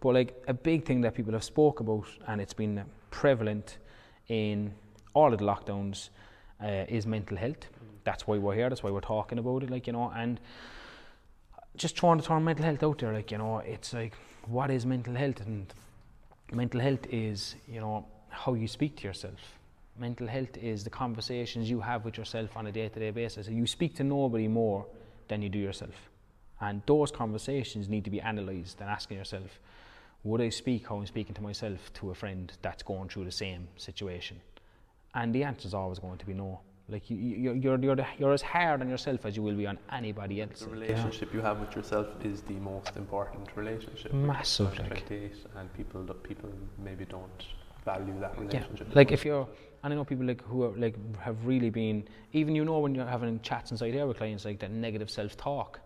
But 0.00 0.14
like 0.14 0.42
a 0.48 0.54
big 0.54 0.84
thing 0.84 1.02
that 1.02 1.14
people 1.14 1.32
have 1.34 1.44
spoke 1.44 1.80
about, 1.80 2.06
and 2.26 2.40
it's 2.40 2.54
been 2.54 2.84
prevalent 3.10 3.78
in 4.28 4.72
all 5.16 5.32
of 5.32 5.38
the 5.38 5.44
lockdowns, 5.44 6.10
uh, 6.62 6.84
is 6.88 7.06
mental 7.06 7.36
health. 7.36 7.66
That's 8.04 8.26
why 8.26 8.38
we're 8.38 8.54
here. 8.54 8.68
That's 8.68 8.82
why 8.82 8.90
we're 8.90 9.00
talking 9.00 9.38
about 9.38 9.62
it. 9.62 9.70
Like 9.70 9.86
you 9.86 9.92
know, 9.92 10.12
and 10.14 10.38
just 11.76 11.96
trying 11.96 12.18
to 12.20 12.24
turn 12.24 12.44
mental 12.44 12.64
health 12.64 12.82
out 12.82 12.98
there. 12.98 13.12
Like 13.12 13.30
you 13.30 13.38
know, 13.38 13.58
it's 13.58 13.92
like 13.94 14.14
what 14.46 14.70
is 14.70 14.86
mental 14.86 15.14
health? 15.14 15.40
And 15.40 15.72
mental 16.52 16.80
health 16.80 17.06
is 17.10 17.56
you 17.66 17.80
know 17.80 18.06
how 18.28 18.54
you 18.54 18.68
speak 18.68 18.96
to 18.98 19.04
yourself. 19.04 19.40
Mental 19.98 20.26
health 20.26 20.56
is 20.58 20.84
the 20.84 20.90
conversations 20.90 21.70
you 21.70 21.80
have 21.80 22.04
with 22.04 22.18
yourself 22.18 22.54
on 22.54 22.66
a 22.66 22.72
day-to-day 22.72 23.10
basis. 23.10 23.48
You 23.48 23.66
speak 23.66 23.94
to 23.96 24.04
nobody 24.04 24.46
more 24.46 24.84
than 25.28 25.40
you 25.40 25.48
do 25.48 25.58
yourself, 25.58 26.10
and 26.60 26.82
those 26.86 27.10
conversations 27.10 27.88
need 27.88 28.04
to 28.04 28.10
be 28.10 28.18
analysed 28.18 28.80
and 28.82 28.90
asking 28.90 29.16
yourself, 29.16 29.58
would 30.24 30.42
I 30.42 30.50
speak 30.50 30.88
how 30.88 30.96
I'm 30.96 31.06
speaking 31.06 31.34
to 31.34 31.42
myself 31.42 31.90
to 31.94 32.10
a 32.10 32.14
friend 32.14 32.52
that's 32.60 32.82
going 32.82 33.08
through 33.08 33.24
the 33.24 33.32
same 33.32 33.68
situation? 33.78 34.38
And 35.16 35.34
the 35.34 35.42
answer 35.44 35.66
is 35.66 35.74
always 35.74 35.98
going 35.98 36.18
to 36.18 36.26
be 36.26 36.34
no. 36.34 36.60
Like 36.88 37.10
you, 37.10 37.16
you, 37.16 37.52
you're, 37.54 37.78
you're, 37.80 37.96
the, 37.96 38.06
you're 38.16 38.32
as 38.32 38.42
hard 38.42 38.80
on 38.80 38.88
yourself 38.88 39.26
as 39.26 39.34
you 39.36 39.42
will 39.42 39.56
be 39.56 39.66
on 39.66 39.78
anybody 39.90 40.42
else. 40.42 40.60
The 40.60 40.68
relationship 40.68 41.34
you 41.34 41.40
have 41.40 41.58
with 41.58 41.74
yourself 41.74 42.06
is 42.22 42.42
the 42.42 42.52
most 42.54 42.96
important 42.96 43.48
relationship. 43.56 44.12
Massive, 44.12 44.78
like. 44.78 45.10
and 45.10 45.72
people 45.74 46.04
that 46.04 46.22
people 46.22 46.50
maybe 46.78 47.04
don't 47.06 47.44
value 47.84 48.14
that 48.20 48.38
relationship. 48.38 48.88
as 48.90 48.94
like 48.94 49.10
if 49.10 49.24
you're, 49.24 49.48
and 49.82 49.92
I 49.92 49.96
know 49.96 50.04
people 50.04 50.26
like 50.26 50.42
who 50.44 50.62
are 50.64 50.76
like 50.76 50.94
have 51.18 51.44
really 51.44 51.70
been, 51.70 52.06
even 52.32 52.54
you 52.54 52.64
know 52.64 52.78
when 52.78 52.94
you're 52.94 53.06
having 53.06 53.40
chats 53.40 53.72
inside 53.72 53.94
here 53.94 54.06
with 54.06 54.18
clients, 54.18 54.44
like 54.44 54.60
that 54.60 54.70
negative 54.70 55.10
self-talk, 55.10 55.80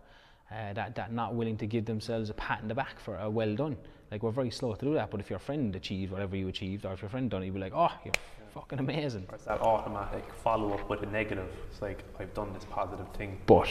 uh, 0.51 0.73
that 0.75 0.95
that 0.97 1.15
not 1.15 1.35
willing 1.35 1.57
to 1.59 1.67
give 1.67 1.87
themselves 1.87 2.29
a 2.29 2.35
pat 2.35 2.61
in 2.61 2.69
the 2.69 2.75
back 2.75 3.01
for 3.01 3.17
a 3.17 3.31
well 3.31 3.55
done. 3.55 3.77
Like 4.11 4.23
we're 4.23 4.33
very 4.33 4.51
slow 4.51 4.75
to 4.75 4.85
do 4.85 4.93
that, 4.95 5.11
but 5.11 5.21
if 5.21 5.31
your 5.31 5.39
friend 5.39 5.75
achieved 5.75 6.13
whatever 6.13 6.37
you 6.37 6.49
achieved, 6.49 6.85
or 6.85 6.93
if 6.93 7.01
your 7.01 7.09
friend 7.09 7.31
done 7.31 7.43
it, 7.43 7.47
you'd 7.47 7.55
be 7.55 7.61
like, 7.61 7.73
oh, 7.75 7.93
you're 8.05 8.13
fucking 8.55 8.79
amazing. 8.79 9.27
Or 9.29 9.35
it's 9.35 9.45
that 9.45 9.61
automatic 9.61 10.25
follow 10.43 10.73
up 10.73 10.89
with 10.89 11.03
a 11.03 11.07
negative. 11.07 11.49
It's 11.71 11.83
like 11.83 12.05
I've 12.19 12.35
done 12.35 12.53
this 12.53 12.65
positive 12.65 13.09
thing, 13.15 13.41
But 13.47 13.69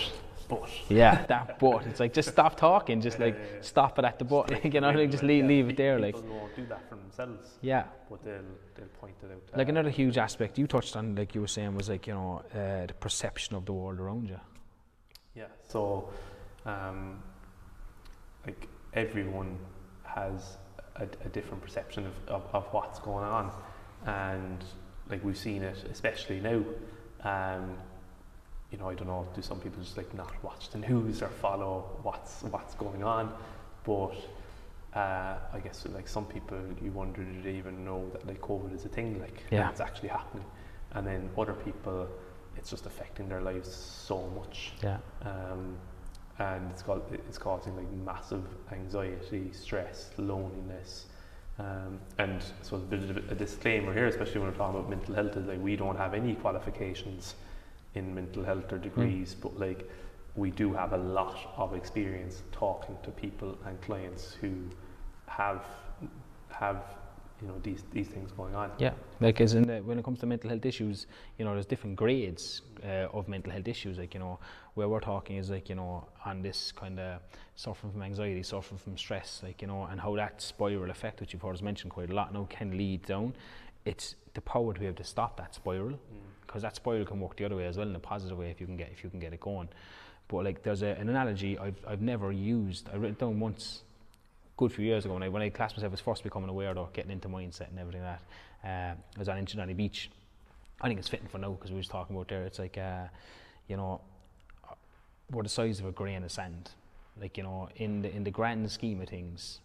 but 0.48 0.70
yeah, 0.90 1.26
that 1.28 1.60
but 1.60 1.86
it's 1.86 2.00
like 2.00 2.14
just 2.14 2.30
stop 2.30 2.58
talking, 2.58 3.02
just 3.02 3.20
like 3.20 3.36
Yeah, 3.36 3.42
yeah, 3.42 3.56
yeah. 3.56 3.62
stop 3.62 4.00
it 4.00 4.06
at 4.06 4.18
the 4.18 4.26
but, 4.26 4.50
like, 4.52 4.64
you 4.74 4.82
know, 4.82 4.92
like 4.92 5.12
just 5.12 5.24
leave, 5.24 5.44
yeah, 5.44 5.50
leave 5.50 5.70
it 5.70 5.78
there, 5.78 6.00
like 6.00 6.16
people 6.16 6.36
won't 6.36 6.56
do 6.56 6.66
that 6.66 6.90
for 6.90 6.96
themselves, 6.96 7.58
yeah. 7.62 7.84
but 8.10 8.24
they'll 8.24 8.42
they'll 8.76 8.88
point 9.00 9.16
it 9.24 9.32
out. 9.32 9.58
Like 9.58 9.70
another 9.70 9.92
huge 9.92 10.18
aspect 10.18 10.58
you 10.58 10.66
touched 10.66 10.96
on, 10.96 11.16
like 11.16 11.36
you 11.36 11.42
were 11.42 11.48
saying, 11.48 11.76
was 11.76 11.90
like 11.90 12.08
you 12.08 12.14
know 12.14 12.42
uh, 12.54 12.88
the 12.88 12.96
perception 13.00 13.56
of 13.56 13.66
the 13.66 13.74
world 13.74 14.00
around 14.00 14.28
you. 14.30 14.40
Yeah. 15.36 15.46
So, 15.68 16.10
um, 16.66 17.22
like 18.46 18.68
everyone 18.94 19.58
has 20.04 20.58
a, 20.96 21.04
a 21.04 21.30
different 21.30 21.62
perception 21.62 22.06
of, 22.06 22.14
of, 22.28 22.44
of 22.54 22.66
what's 22.72 23.00
going 23.00 23.26
on, 23.26 23.52
and 24.06 24.64
like 25.10 25.24
we've 25.24 25.38
seen 25.38 25.64
it, 25.64 25.78
especially 25.92 26.40
now. 26.40 26.64
Um, 27.24 27.76
you 28.72 28.78
know, 28.78 28.88
I 28.90 28.94
don't 28.94 29.08
know. 29.08 29.28
Do 29.36 29.42
some 29.42 29.60
people 29.60 29.82
just 29.82 29.98
like 29.98 30.14
not 30.14 30.32
watch 30.44 30.70
the 30.70 30.78
news 30.78 31.22
or 31.24 31.28
follow 31.28 31.98
what's 32.04 32.44
what's 32.44 32.76
going 32.76 33.04
on? 33.04 33.34
But 33.84 34.14
uh, 34.96 35.38
I 35.54 35.60
guess 35.64 35.86
like 35.94 36.08
some 36.08 36.26
people, 36.26 36.60
you 36.82 36.92
wonder 36.92 37.24
did 37.24 37.44
they 37.44 37.56
even 37.56 37.84
know 37.84 38.08
that 38.12 38.28
like 38.28 38.42
COVID 38.42 38.74
is 38.76 38.86
a 38.86 38.90
thing, 38.90 39.20
like 39.20 39.44
Yeah. 39.52 39.70
it's 39.70 39.80
actually 39.82 40.10
happening, 40.10 40.46
and 40.94 41.06
then 41.06 41.30
other 41.38 41.54
people, 41.54 42.08
it's 42.58 42.70
just 42.70 42.86
affecting 42.86 43.28
their 43.28 43.42
lives 43.42 43.74
so 43.74 44.28
much. 44.36 44.74
Yeah. 44.84 44.98
Um, 45.24 45.76
and 46.38 46.72
it's, 46.72 46.84
got, 46.84 47.02
it's 47.12 47.38
causing 47.38 47.76
like 47.76 47.92
massive 47.92 48.46
anxiety, 48.72 49.52
stress, 49.52 50.12
loneliness. 50.18 51.08
Um, 51.60 52.00
and 52.18 52.42
so 52.62 52.78
a 52.78 52.80
bit 52.80 53.10
of 53.10 53.18
a 53.32 53.36
disclaimer 53.36 53.94
here, 53.94 54.08
especially 54.08 54.40
when 54.40 54.52
we're 54.52 54.58
talking 54.58 54.80
about 54.80 54.90
mental 54.90 55.14
health, 55.14 55.36
is 55.36 55.48
like 55.48 55.62
we 55.62 55.76
don't 55.76 55.98
have 55.98 56.14
any 56.14 56.36
qualifications 56.36 57.36
in 57.96 58.16
mental 58.16 58.44
health 58.44 58.72
or 58.72 58.78
degrees, 58.78 59.36
mm. 59.36 59.42
but 59.42 59.60
like 59.60 59.90
we 60.36 60.52
do 60.52 60.74
have 60.74 60.94
a 60.94 60.98
lot 60.98 61.54
of 61.58 61.76
experience 61.76 62.44
talking 62.52 62.96
to 63.04 63.12
people 63.12 63.58
and 63.66 63.82
clients 63.82 64.34
who 64.40 64.54
have 65.28 65.66
have 66.50 66.84
you 67.42 67.48
know 67.48 67.60
these 67.64 67.84
these 67.92 68.08
things 68.08 68.32
going 68.32 68.56
on. 68.56 68.72
Yeah, 68.78 68.94
like 69.20 69.40
as 69.42 69.54
in 69.54 69.64
the, 69.64 69.78
when 69.80 69.98
it 69.98 70.06
comes 70.06 70.20
to 70.20 70.26
mental 70.26 70.50
health 70.50 70.66
issues, 70.66 71.08
you 71.38 71.46
know, 71.46 71.54
there's 71.54 71.66
different 71.66 71.96
grades 71.96 72.62
uh, 72.84 73.08
of 73.14 73.28
mental 73.28 73.52
health 73.52 73.68
issues. 73.68 73.98
Like 73.98 74.14
you 74.14 74.20
know, 74.20 74.40
where 74.74 74.90
we're 74.90 75.00
talking 75.00 75.38
is 75.38 75.50
like 75.50 75.70
you 75.70 75.76
know 75.76 76.08
on 76.26 76.42
this 76.42 76.72
kind 76.72 77.00
of 77.00 77.22
suffering 77.56 77.94
from 77.94 78.04
anxiety, 78.04 78.44
suffering 78.44 78.78
from 78.78 78.98
stress, 78.98 79.42
like 79.44 79.62
you 79.62 79.68
know, 79.68 79.86
and 79.86 80.02
how 80.02 80.16
that 80.16 80.42
spiral 80.42 80.90
effect, 80.90 81.22
which 81.22 81.34
you've 81.34 81.42
heard 81.42 81.56
us 81.56 81.62
mention 81.62 81.90
quite 81.90 82.10
a 82.10 82.14
lot 82.14 82.34
now, 82.34 82.46
can 82.50 82.78
lead 82.78 83.06
down. 83.06 83.34
It's 83.86 84.16
the 84.34 84.42
power 84.42 84.74
to 84.74 84.80
be 84.80 84.86
able 84.86 84.98
to 84.98 85.04
stop 85.04 85.38
that 85.38 85.56
spiral, 85.56 85.98
because 86.42 86.60
mm. 86.60 86.64
that 86.64 86.76
spiral 86.76 87.06
can 87.06 87.20
work 87.20 87.38
the 87.38 87.46
other 87.46 87.56
way 87.56 87.66
as 87.66 87.78
well 87.78 87.88
in 87.88 87.96
a 87.96 88.00
positive 88.00 88.38
way 88.38 88.50
if 88.50 88.60
you 88.60 88.68
can 88.68 88.78
get 88.78 88.90
if 88.92 89.04
you 89.04 89.10
can 89.10 89.20
get 89.20 89.34
it 89.34 89.40
going. 89.40 89.70
But 90.28 90.44
like 90.44 90.62
there's 90.62 90.82
a, 90.82 90.90
an 90.90 91.10
analogy 91.10 91.58
I've 91.58 91.80
I've 91.88 92.02
never 92.02 92.32
used. 92.32 92.90
I 92.94 92.98
wrote 92.98 93.12
it 93.12 93.20
down 93.20 93.40
once 93.40 93.84
good 94.60 94.74
few 94.74 94.84
years 94.84 95.06
ago 95.06 95.14
when 95.14 95.24
I, 95.24 95.30
when 95.30 95.42
I 95.42 95.48
classed 95.48 95.78
myself 95.78 95.94
as 95.94 96.02
first 96.02 96.22
becoming 96.22 96.50
aware 96.50 96.78
of 96.78 96.92
getting 96.92 97.12
into 97.12 97.30
mindset 97.30 97.70
and 97.70 97.80
everything 97.80 98.04
like 98.04 98.20
that. 98.62 98.68
Uh, 98.68 98.96
I 99.16 99.20
was 99.20 99.30
on 99.30 99.38
Inchydoney 99.38 99.76
Beach. 99.76 100.12
I 100.82 100.90
think 100.90 101.00
it's 101.00 101.08
fitting 101.08 101.30
for 101.30 101.38
now 101.38 101.52
because 101.52 101.72
we 101.72 101.78
were 101.78 101.84
talking 101.84 102.14
about 102.14 102.28
there. 102.28 102.44
It's 102.44 102.60
like, 102.60 102.78
uh, 102.78 103.06
you 103.70 103.78
know, 103.78 104.02
we're 105.32 105.44
the 105.44 105.50
size 105.50 105.80
of 105.80 105.86
a 105.86 105.94
grain 105.94 106.24
of 106.24 106.32
sand. 106.32 106.72
Like 107.22 107.38
you 107.38 107.44
know, 107.44 107.70
in 107.78 108.02
the 108.02 108.14
in 108.14 108.26
the 108.26 108.32
grand 108.32 108.70
scheme 108.70 109.00
of 109.02 109.08
things, 109.08 109.62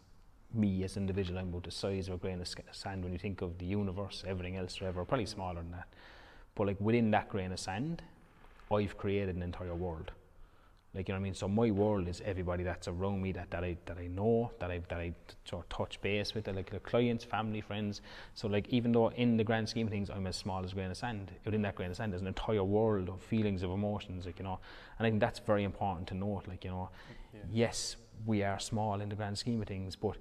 me 0.52 0.84
as 0.84 0.96
an 0.96 1.02
individual, 1.02 1.40
I'm 1.40 1.48
about 1.48 1.64
the 1.64 1.72
size 1.72 2.06
of 2.06 2.14
a 2.14 2.18
grain 2.18 2.40
of 2.40 2.48
sand. 2.70 3.02
When 3.02 3.12
you 3.12 3.18
think 3.18 3.42
of 3.42 3.58
the 3.58 3.66
universe, 3.66 4.22
everything 4.24 4.56
else, 4.56 4.80
whatever, 4.80 5.04
probably 5.04 5.26
smaller 5.26 5.56
than 5.56 5.72
that. 5.72 5.88
But 6.54 6.68
like 6.68 6.80
within 6.80 7.10
that 7.10 7.28
grain 7.28 7.50
of 7.50 7.58
sand, 7.58 8.00
I've 8.72 8.96
created 8.96 9.34
an 9.34 9.42
entire 9.42 9.74
world. 9.74 10.12
Like 10.94 11.08
you 11.08 11.14
know 11.14 11.18
what 11.18 11.22
I 11.22 11.24
mean. 11.24 11.34
So 11.34 11.48
my 11.48 11.70
world 11.72 12.06
is 12.06 12.22
everybody 12.24 12.62
that's 12.62 12.86
around 12.86 13.20
me 13.20 13.32
that, 13.32 13.50
that 13.50 13.64
I 13.64 13.76
that 13.86 13.98
I 13.98 14.06
know 14.06 14.52
that 14.60 14.70
I 14.70 14.80
that 14.88 14.98
I 14.98 15.12
sort 15.44 15.64
of 15.64 15.68
touch 15.68 16.00
base 16.00 16.34
with, 16.34 16.46
like 16.46 16.70
the 16.70 16.78
clients, 16.78 17.24
family, 17.24 17.60
friends. 17.60 18.00
So 18.34 18.46
like 18.46 18.68
even 18.68 18.92
though 18.92 19.08
in 19.08 19.36
the 19.36 19.42
grand 19.42 19.68
scheme 19.68 19.88
of 19.88 19.92
things 19.92 20.08
I'm 20.08 20.26
as 20.26 20.36
small 20.36 20.64
as 20.64 20.70
a 20.70 20.74
grain 20.74 20.90
of 20.90 20.96
sand, 20.96 21.32
within 21.44 21.62
that 21.62 21.74
grain 21.74 21.90
of 21.90 21.96
sand 21.96 22.12
there's 22.12 22.22
an 22.22 22.28
entire 22.28 22.62
world 22.62 23.08
of 23.08 23.20
feelings, 23.20 23.64
of 23.64 23.70
emotions, 23.70 24.24
like 24.24 24.38
you 24.38 24.44
know. 24.44 24.60
And 24.98 25.06
I 25.06 25.10
think 25.10 25.20
that's 25.20 25.40
very 25.40 25.64
important 25.64 26.06
to 26.08 26.14
note. 26.14 26.46
Like 26.46 26.64
you 26.64 26.70
know, 26.70 26.90
yeah. 27.32 27.40
yes, 27.50 27.96
we 28.24 28.44
are 28.44 28.60
small 28.60 29.00
in 29.00 29.08
the 29.08 29.16
grand 29.16 29.36
scheme 29.36 29.60
of 29.60 29.66
things, 29.66 29.96
but 29.96 30.16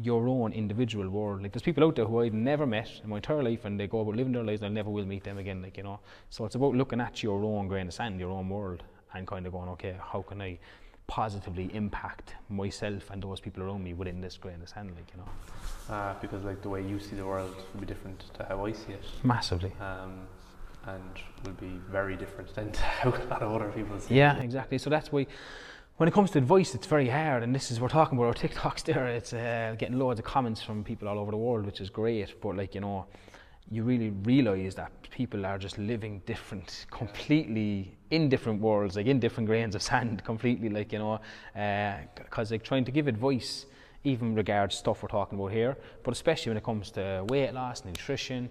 your 0.00 0.28
own 0.28 0.52
individual 0.52 1.08
world. 1.08 1.42
Like 1.42 1.52
there's 1.52 1.62
people 1.62 1.84
out 1.84 1.96
there 1.96 2.04
who 2.04 2.20
I've 2.20 2.34
never 2.34 2.66
met 2.66 3.00
in 3.02 3.08
my 3.08 3.16
entire 3.16 3.42
life 3.42 3.64
and 3.64 3.80
they 3.80 3.86
go 3.86 4.00
about 4.00 4.14
living 4.14 4.32
their 4.32 4.44
lives 4.44 4.60
and 4.60 4.70
I 4.70 4.74
never 4.74 4.90
will 4.90 5.06
meet 5.06 5.24
them 5.24 5.38
again, 5.38 5.60
like, 5.62 5.76
you 5.76 5.82
know. 5.82 6.00
So 6.30 6.44
it's 6.44 6.54
about 6.54 6.74
looking 6.74 7.00
at 7.00 7.22
your 7.22 7.42
own 7.42 7.66
grain 7.66 7.88
of 7.88 7.94
sand, 7.94 8.20
your 8.20 8.30
own 8.30 8.48
world 8.48 8.84
and 9.14 9.26
kind 9.26 9.46
of 9.46 9.52
going, 9.52 9.68
okay, 9.70 9.96
how 10.00 10.22
can 10.22 10.40
I 10.40 10.58
positively 11.06 11.70
impact 11.74 12.34
myself 12.50 13.10
and 13.10 13.22
those 13.22 13.40
people 13.40 13.62
around 13.62 13.82
me 13.82 13.94
within 13.94 14.20
this 14.20 14.36
grain 14.36 14.60
of 14.62 14.68
sand, 14.68 14.92
like 14.94 15.10
you 15.12 15.22
know. 15.22 15.94
Uh, 15.94 16.14
because 16.20 16.44
like 16.44 16.60
the 16.62 16.68
way 16.68 16.86
you 16.86 17.00
see 17.00 17.16
the 17.16 17.24
world 17.24 17.56
will 17.72 17.80
be 17.80 17.86
different 17.86 18.22
to 18.34 18.44
how 18.44 18.64
I 18.66 18.72
see 18.72 18.92
it. 18.92 19.04
Massively. 19.24 19.72
Um, 19.80 20.26
and 20.86 21.02
will 21.44 21.52
be 21.52 21.80
very 21.90 22.16
different 22.16 22.54
than 22.54 22.72
how 22.74 23.10
a 23.10 23.24
lot 23.30 23.42
of 23.42 23.52
other 23.52 23.72
people 23.72 23.98
see 23.98 24.14
yeah, 24.14 24.34
it. 24.34 24.38
Yeah, 24.38 24.44
exactly. 24.44 24.78
So 24.78 24.90
that's 24.90 25.10
why 25.10 25.26
when 25.96 26.08
it 26.08 26.12
comes 26.12 26.30
to 26.32 26.38
advice, 26.38 26.74
it's 26.74 26.86
very 26.86 27.08
hard. 27.08 27.42
And 27.42 27.54
this 27.54 27.70
is, 27.70 27.80
we're 27.80 27.88
talking 27.88 28.16
about 28.18 28.28
our 28.28 28.34
TikToks 28.48 28.84
there. 28.84 29.06
It's 29.08 29.32
uh, 29.32 29.74
getting 29.78 29.98
loads 29.98 30.20
of 30.20 30.24
comments 30.24 30.62
from 30.62 30.84
people 30.84 31.08
all 31.08 31.18
over 31.18 31.30
the 31.30 31.36
world, 31.36 31.66
which 31.66 31.80
is 31.80 31.90
great. 31.90 32.40
But 32.40 32.56
like, 32.56 32.74
you 32.74 32.80
know, 32.80 33.06
you 33.70 33.82
really 33.82 34.10
realize 34.10 34.74
that 34.76 34.92
people 35.10 35.44
are 35.44 35.58
just 35.58 35.78
living 35.78 36.22
different, 36.26 36.86
completely 36.90 37.96
in 38.10 38.28
different 38.28 38.60
worlds, 38.60 38.96
like 38.96 39.06
in 39.06 39.20
different 39.20 39.46
grains 39.46 39.74
of 39.74 39.82
sand, 39.82 40.24
completely, 40.32 40.68
like 40.68 40.92
you 40.92 40.98
know, 40.98 41.20
because 41.52 42.50
uh, 42.50 42.54
like 42.54 42.62
trying 42.62 42.84
to 42.84 42.90
give 42.90 43.08
advice, 43.08 43.66
even 44.04 44.34
regards 44.34 44.76
stuff 44.76 45.02
we're 45.02 45.08
talking 45.08 45.38
about 45.38 45.52
here, 45.52 45.76
but 46.02 46.12
especially 46.12 46.50
when 46.50 46.56
it 46.56 46.64
comes 46.64 46.90
to 46.92 47.24
weight 47.28 47.52
loss, 47.52 47.84
nutrition, 47.84 48.48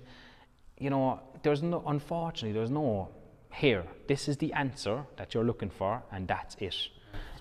you 0.77 0.89
know, 0.89 1.19
there's 1.41 1.63
no, 1.63 1.83
unfortunately, 1.87 2.51
there's 2.51 2.69
no 2.69 3.09
here. 3.53 3.83
This 4.07 4.27
is 4.27 4.37
the 4.37 4.53
answer 4.53 5.03
that 5.15 5.33
you're 5.33 5.45
looking 5.45 5.69
for, 5.69 6.03
and 6.11 6.27
that's 6.27 6.55
it. 6.59 6.75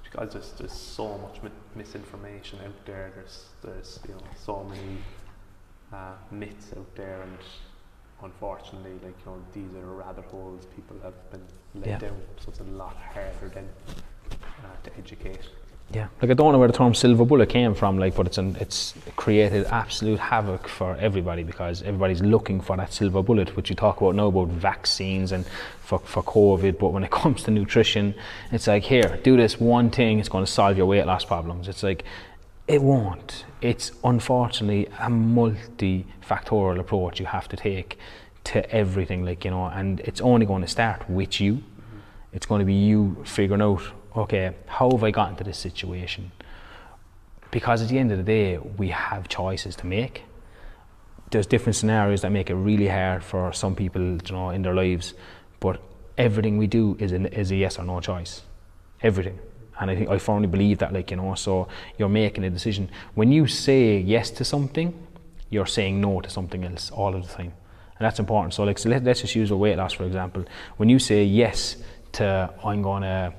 because 0.05 0.33
there's, 0.33 0.53
there's 0.53 0.73
so 0.73 1.19
much 1.19 1.41
misinformation 1.75 2.59
out 2.65 2.87
there. 2.87 3.13
There's 3.15 3.47
there's 3.63 4.01
you 4.09 4.15
know 4.15 4.21
so 4.35 4.65
many 4.65 4.99
uh, 5.93 6.13
myths 6.31 6.73
out 6.77 6.95
there, 6.95 7.23
and 7.23 7.39
unfortunately, 8.23 8.93
like 9.05 9.15
you 9.25 9.33
know, 9.33 9.43
these 9.53 9.75
are 9.83 9.87
rabbit 9.87 10.25
holes 10.25 10.67
people 10.75 10.97
have 11.03 11.31
been 11.31 11.43
led 11.75 11.87
yeah. 11.87 11.99
down. 11.99 12.21
So 12.39 12.51
it's 12.51 12.61
a 12.61 12.65
lot 12.65 12.97
harder 13.15 13.49
than 13.55 13.69
uh, 14.31 14.67
to 14.85 14.99
educate. 14.99 15.41
Yeah, 15.95 16.09
like 16.21 16.33
I 16.33 16.35
don't 16.35 16.53
know 16.53 16.59
where 16.59 16.67
the 16.67 16.77
term 16.77 16.95
silver 16.95 17.25
bullet 17.25 17.49
came 17.49 17.73
from, 17.73 17.97
like, 17.97 18.17
but 18.17 18.27
it's 18.27 18.39
an, 18.39 18.57
it's 18.59 18.93
created 19.15 19.67
absolute 19.67 20.19
havoc 20.19 20.67
for 20.67 20.97
everybody 20.97 21.45
because 21.45 21.83
everybody's 21.83 22.21
looking 22.23 22.61
for 22.61 22.77
that 22.77 22.93
silver 22.93 23.23
bullet, 23.23 23.55
which 23.55 23.71
you 23.71 23.77
talk 23.77 24.01
about 24.01 24.17
now 24.17 24.27
about 24.27 24.49
vaccines 24.49 25.31
and 25.31 25.47
for, 25.81 26.01
for 26.01 26.25
COVID. 26.25 26.79
But 26.81 26.89
when 26.89 27.05
it 27.05 27.11
comes 27.23 27.45
to 27.45 27.53
nutrition, 27.53 28.17
it's 28.51 28.67
like 28.67 28.83
here, 28.83 29.21
do 29.23 29.37
this 29.37 29.61
one 29.61 29.91
thing, 29.91 30.19
it's 30.19 30.29
going 30.29 30.45
to 30.45 30.51
solve 30.51 30.77
your 30.77 30.87
weight 30.87 31.07
loss 31.07 31.25
problems. 31.25 31.69
It's 31.69 31.85
like 31.85 32.05
it 32.69 32.83
won't. 32.83 33.45
It's 33.61 33.93
unfortunately 34.03 34.89
a 34.99 35.09
multi-factorial 35.09 36.81
approach 36.81 37.21
you 37.21 37.27
have 37.27 37.49
to 37.49 37.57
take 37.57 37.99
to 38.45 38.69
everything, 38.71 39.25
like 39.25 39.45
you 39.45 39.51
know, 39.51 39.67
and 39.67 40.01
it's 40.01 40.21
only 40.21 40.47
going 40.47 40.63
to 40.63 40.69
start 40.69 41.09
with 41.09 41.41
you. 41.41 41.63
It's 42.33 42.47
going 42.47 42.59
to 42.61 42.65
be 42.65 42.75
you 42.75 43.23
figuring 43.25 43.63
out, 43.63 43.83
okay, 44.17 44.55
how 44.67 44.91
have 44.91 45.03
I 45.03 45.11
got 45.11 45.31
into 45.31 45.45
this 45.45 45.59
situation? 45.59 46.33
Because 47.51 47.83
at 47.83 47.89
the 47.89 47.99
end 47.99 48.11
of 48.13 48.19
the 48.19 48.25
day, 48.25 48.59
we 48.59 48.89
have 48.89 49.29
choices 49.29 49.77
to 49.77 49.87
make. 49.87 50.25
There's 51.31 51.47
different 51.47 51.77
scenarios 51.77 52.23
that 52.23 52.31
make 52.31 52.51
it 52.51 52.55
really 52.55 52.89
hard 52.89 53.25
for 53.25 53.53
some 53.53 53.75
people, 53.75 54.03
you 54.03 54.33
know, 54.33 54.51
in 54.51 54.63
their 54.63 54.75
lives, 54.75 55.15
but 55.61 55.81
everything 56.19 56.59
we 56.59 56.67
do 56.67 56.97
is, 56.99 57.13
an, 57.13 57.27
is 57.27 57.51
a 57.51 57.57
yes 57.57 57.79
or 57.79 57.85
no 57.85 58.01
choice. 58.01 58.43
Everything 59.03 59.39
and 59.81 59.91
I 59.91 59.97
think 59.97 60.09
I 60.09 60.19
firmly 60.19 60.47
believe 60.47 60.79
that 60.79 60.93
like 60.93 61.11
you 61.11 61.17
know 61.17 61.35
so 61.35 61.69
you're 61.99 62.09
making 62.09 62.45
a 62.45 62.51
decision. 62.51 62.91
When 63.15 63.33
you 63.33 63.47
say 63.47 63.99
yes 63.99 64.31
to 64.33 64.45
something 64.45 65.07
you're 65.51 65.67
saying 65.67 66.01
no 66.01 66.21
to 66.21 66.31
something 66.31 66.65
else 66.65 66.91
all 66.91 67.15
of 67.15 67.27
the 67.27 67.33
time. 67.33 67.53
And 67.99 68.05
that's 68.05 68.19
important. 68.19 68.55
So 68.55 68.65
like 68.65 68.79
so 68.79 68.89
let, 68.91 69.07
us 69.07 69.21
just 69.21 69.35
use 69.35 69.51
a 69.51 69.57
weight 69.57 69.77
loss 69.77 69.93
for 69.93 70.05
example. 70.05 70.45
When 70.77 70.89
you 70.89 70.99
say 70.99 71.25
yes 71.25 71.77
to 72.13 72.53
I'm 72.65 72.83
going 72.83 73.03
to 73.03 73.33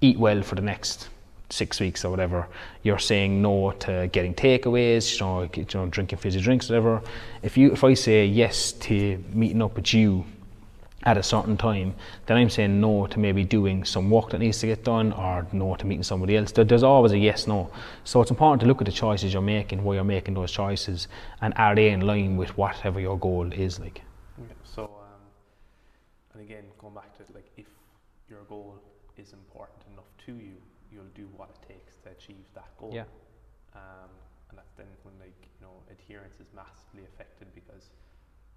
eat 0.00 0.18
well 0.18 0.42
for 0.42 0.54
the 0.54 0.62
next 0.62 1.08
six 1.50 1.78
weeks 1.78 2.04
or 2.04 2.10
whatever 2.10 2.48
you're 2.82 2.98
saying 2.98 3.40
no 3.40 3.70
to 3.70 4.08
getting 4.10 4.34
takeaways 4.34 5.12
you 5.12 5.20
know, 5.20 5.42
you 5.54 5.66
know 5.74 5.86
drinking 5.86 6.18
fizzy 6.18 6.40
drinks 6.40 6.68
whatever. 6.68 7.02
If 7.42 7.56
you 7.56 7.72
if 7.72 7.84
I 7.84 7.94
say 7.94 8.26
yes 8.26 8.72
to 8.72 9.22
meeting 9.32 9.62
up 9.62 9.76
with 9.76 9.94
you 9.94 10.24
at 11.04 11.18
a 11.18 11.22
certain 11.22 11.56
time, 11.56 11.94
then 12.26 12.36
I'm 12.36 12.50
saying 12.50 12.80
no 12.80 13.06
to 13.06 13.18
maybe 13.18 13.44
doing 13.44 13.84
some 13.84 14.10
work 14.10 14.30
that 14.30 14.38
needs 14.38 14.58
to 14.60 14.66
get 14.66 14.84
done 14.84 15.12
or 15.12 15.46
no 15.52 15.74
to 15.76 15.86
meeting 15.86 16.02
somebody 16.02 16.36
else. 16.36 16.52
There's 16.52 16.82
always 16.82 17.12
a 17.12 17.18
yes 17.18 17.46
no. 17.46 17.70
So 18.04 18.22
it's 18.22 18.30
important 18.30 18.60
to 18.62 18.66
look 18.66 18.80
at 18.80 18.86
the 18.86 18.92
choices 18.92 19.32
you're 19.32 19.42
making, 19.42 19.84
why 19.84 19.94
you're 19.94 20.04
making 20.04 20.34
those 20.34 20.50
choices, 20.50 21.08
and 21.42 21.52
are 21.56 21.74
they 21.74 21.90
in 21.90 22.00
line 22.00 22.36
with 22.36 22.56
whatever 22.56 23.00
your 23.00 23.18
goal 23.18 23.52
is 23.52 23.78
like. 23.78 24.02
So, 24.62 24.84
um, 24.84 25.20
and 26.32 26.42
again, 26.42 26.64
going 26.78 26.94
back 26.94 27.14
to 27.18 27.32
like 27.34 27.50
if 27.56 27.66
your 28.28 28.44
goal 28.48 28.78
is 29.18 29.32
important 29.32 29.80
enough 29.92 30.10
to 30.26 30.32
you, 30.32 30.56
you'll 30.90 31.12
do 31.14 31.28
what 31.36 31.50
it 31.50 31.68
takes 31.68 31.96
to 32.04 32.10
achieve 32.10 32.44
that 32.54 32.68
goal. 32.78 32.92
Yeah. 32.94 33.04
Um, 33.74 34.10
and 34.48 34.58
that's 34.58 34.72
then 34.76 34.86
when 35.02 35.14
like 35.20 35.36
you 35.60 35.66
know 35.66 35.82
adherence 35.90 36.40
is 36.40 36.46
massively 36.54 37.04
affected 37.04 37.48
because 37.54 37.90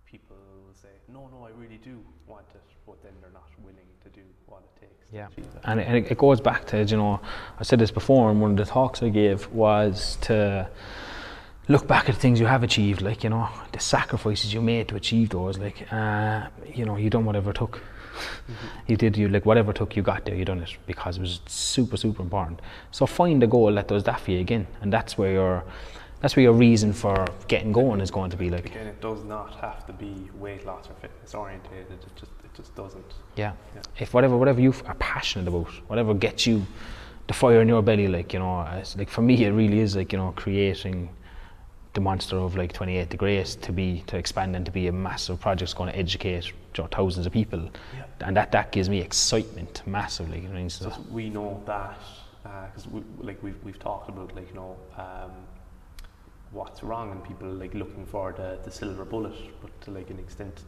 people 0.06 0.38
will 0.66 0.74
say, 0.88 1.14
no, 1.14 1.30
no, 1.32 1.46
I 1.46 1.52
really 1.60 1.80
do 1.84 2.00
want 2.28 2.46
it, 2.54 2.62
but 2.86 3.02
then 3.04 3.12
they're 3.22 3.32
not 3.32 3.50
willing 3.64 3.90
to 4.04 4.10
do 4.10 4.22
what 4.46 4.62
it 4.64 4.82
takes. 4.82 5.06
Yeah, 5.12 5.28
and 5.64 5.80
it, 5.80 6.12
it 6.12 6.18
goes 6.18 6.42
back 6.42 6.66
to, 6.68 6.84
you 6.84 6.98
know, 6.98 7.20
I 7.60 7.64
said 7.64 7.80
this 7.80 7.92
before, 7.92 8.30
and 8.32 8.42
one 8.42 8.52
of 8.52 8.58
the 8.58 8.66
talks 8.66 9.04
I 9.04 9.10
gave 9.10 9.48
was 9.52 10.18
to 10.22 10.70
look 11.68 11.88
back 11.88 12.08
at 12.10 12.16
the 12.16 12.22
things 12.22 12.40
you 12.40 12.46
have 12.46 12.64
achieved, 12.64 13.02
like, 13.02 13.24
you 13.24 13.30
know, 13.30 13.50
the 13.72 13.80
sacrifices 13.80 14.54
you 14.54 14.62
made 14.62 14.88
to 14.90 14.96
achieve 14.96 15.30
those, 15.30 15.58
like, 15.58 15.92
uh, 15.92 16.48
you 16.74 16.86
know, 16.86 16.98
you 16.98 17.10
done 17.10 17.26
whatever 17.26 17.52
it 17.52 17.58
took. 17.58 17.78
Mm-hmm. 17.78 18.54
You 18.88 18.98
did 18.98 19.16
you 19.16 19.30
like 19.30 19.46
whatever 19.46 19.72
took 19.74 19.96
you 19.96 20.02
got 20.02 20.26
there, 20.26 20.34
you 20.34 20.44
done 20.44 20.62
it 20.62 20.76
because 20.88 21.18
it 21.18 21.22
was 21.22 21.40
super 21.46 21.98
super 21.98 22.24
important. 22.24 22.62
So 22.90 23.06
find 23.06 23.44
a 23.44 23.48
goal 23.48 23.72
that 23.76 23.88
does 23.88 24.06
that 24.06 24.20
for 24.20 24.32
you 24.32 24.40
again, 24.40 24.66
and 24.82 24.92
that's 24.92 25.20
where 25.20 25.32
you're 25.34 25.64
that's 26.22 26.36
where 26.36 26.44
your 26.44 26.54
reason 26.54 26.94
for 26.94 27.26
getting 27.48 27.72
going 27.72 28.02
is 28.02 28.12
going 28.12 28.32
to 28.32 28.38
be 28.38 28.50
like. 28.50 28.66
Again, 28.66 28.88
it 28.88 29.02
does 29.02 29.24
not 29.24 29.56
have 29.56 29.86
to 29.88 29.94
be 29.94 30.30
weight 30.36 30.66
loss 30.66 30.90
or 30.90 30.94
fitness 30.96 31.36
orientated. 31.36 31.92
It 31.92 32.16
just 32.20 32.32
it 32.44 32.54
just 32.56 32.76
doesn't. 32.76 33.14
Yeah. 33.36 33.54
Yeah. 33.76 33.82
If 34.00 34.14
whatever 34.14 34.36
whatever 34.38 34.60
you 34.60 34.74
are 34.86 34.96
passionate 34.96 35.48
about, 35.48 35.68
whatever 35.88 36.14
gets 36.14 36.48
you 36.48 36.66
the 37.28 37.34
fire 37.34 37.62
in 37.62 37.68
your 37.68 37.82
belly, 37.82 38.08
like 38.08 38.34
you 38.34 38.40
know, 38.40 38.84
like 38.98 39.10
for 39.10 39.22
me, 39.22 39.46
it 39.46 39.52
really 39.52 39.80
is 39.80 39.96
like 39.96 40.12
you 40.12 40.18
know 40.18 40.34
creating 40.36 41.10
the 41.94 42.02
monster 42.02 42.38
of 42.38 42.56
like 42.56 42.72
28 42.74 43.10
degrees 43.10 43.56
to 43.56 43.72
be 43.72 44.04
to 44.06 44.18
expand 44.18 44.56
and 44.56 44.66
to 44.66 44.72
be 44.72 44.88
a 44.88 44.92
massive 44.92 45.40
project 45.40 45.76
going 45.76 45.92
to 45.92 45.98
educate 45.98 46.46
you 46.46 46.54
know, 46.84 46.88
thousands 46.92 47.26
of 47.26 47.34
people, 47.34 47.60
Yeah. 47.96 48.04
and 48.22 48.38
that 48.38 48.52
that 48.52 48.72
gives 48.72 48.88
me 48.90 49.00
excitement 49.02 49.82
massively. 49.86 50.42
You 50.42 50.50
know, 50.50 50.68
so, 50.68 50.94
we 51.12 51.30
know 51.30 51.62
that 51.66 52.00
because 52.44 52.88
we, 52.88 53.02
like 53.20 53.42
we've 53.44 53.58
we've 53.64 53.80
talked 53.80 54.10
about 54.10 54.36
like 54.36 54.48
you 54.50 54.56
know 54.56 54.78
um, 54.98 55.32
what's 56.52 56.84
wrong 56.84 57.12
and 57.12 57.24
people 57.24 57.50
like 57.50 57.74
looking 57.74 58.06
for 58.06 58.32
the, 58.34 58.60
the 58.64 58.72
silver 58.72 59.06
bullet, 59.06 59.36
but 59.62 59.80
to 59.82 59.92
like 59.92 60.10
an 60.10 60.20
extent, 60.20 60.64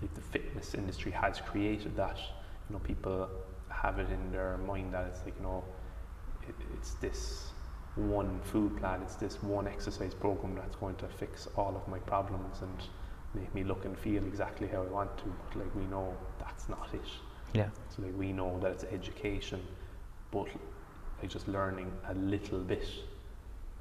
like 0.00 0.14
the 0.14 0.20
fitness 0.20 0.74
industry 0.74 1.12
has 1.12 1.40
created 1.40 1.96
that. 1.96 2.18
You 2.18 2.74
know, 2.74 2.78
people 2.80 3.28
have 3.68 3.98
it 3.98 4.10
in 4.10 4.30
their 4.32 4.58
mind 4.58 4.94
that 4.94 5.06
it's 5.06 5.24
like 5.24 5.34
you 5.36 5.42
know, 5.42 5.64
it, 6.42 6.54
it's 6.74 6.94
this 6.94 7.52
one 7.96 8.40
food 8.42 8.76
plan, 8.76 9.02
it's 9.02 9.14
this 9.16 9.42
one 9.42 9.66
exercise 9.68 10.14
program 10.14 10.54
that's 10.56 10.76
going 10.76 10.96
to 10.96 11.06
fix 11.08 11.48
all 11.56 11.76
of 11.76 11.86
my 11.88 11.98
problems 12.00 12.60
and 12.62 12.82
make 13.34 13.52
me 13.54 13.64
look 13.64 13.84
and 13.84 13.98
feel 13.98 14.24
exactly 14.24 14.68
how 14.68 14.82
I 14.82 14.86
want 14.86 15.16
to. 15.18 15.24
But 15.48 15.58
like 15.60 15.74
we 15.74 15.84
know 15.84 16.16
that's 16.38 16.68
not 16.68 16.88
it. 16.92 17.08
yeah, 17.52 17.68
So 17.88 18.02
like 18.02 18.16
we 18.16 18.32
know 18.32 18.58
that 18.60 18.72
it's 18.72 18.84
education, 18.84 19.60
but 20.30 20.48
like 21.20 21.30
just 21.30 21.48
learning 21.48 21.90
a 22.08 22.14
little 22.14 22.58
bit 22.58 22.86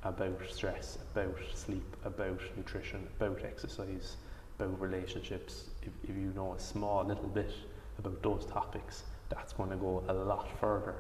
about 0.04 0.40
stress, 0.50 0.98
about 1.14 1.36
sleep, 1.54 1.96
about 2.06 2.40
nutrition, 2.58 3.08
about 3.18 3.44
exercise, 3.44 4.18
about 4.60 4.80
relationships. 4.80 5.66
If, 5.82 6.10
if 6.10 6.16
you 6.16 6.34
know 6.36 6.54
a 6.54 6.60
small 6.60 7.04
little 7.06 7.28
bit 7.28 7.52
about 8.00 8.22
those 8.22 8.46
topics, 8.46 9.04
that's 9.30 9.54
going 9.54 9.70
to 9.70 9.78
go 9.78 10.04
a 10.08 10.14
lot 10.14 10.48
further 10.60 10.96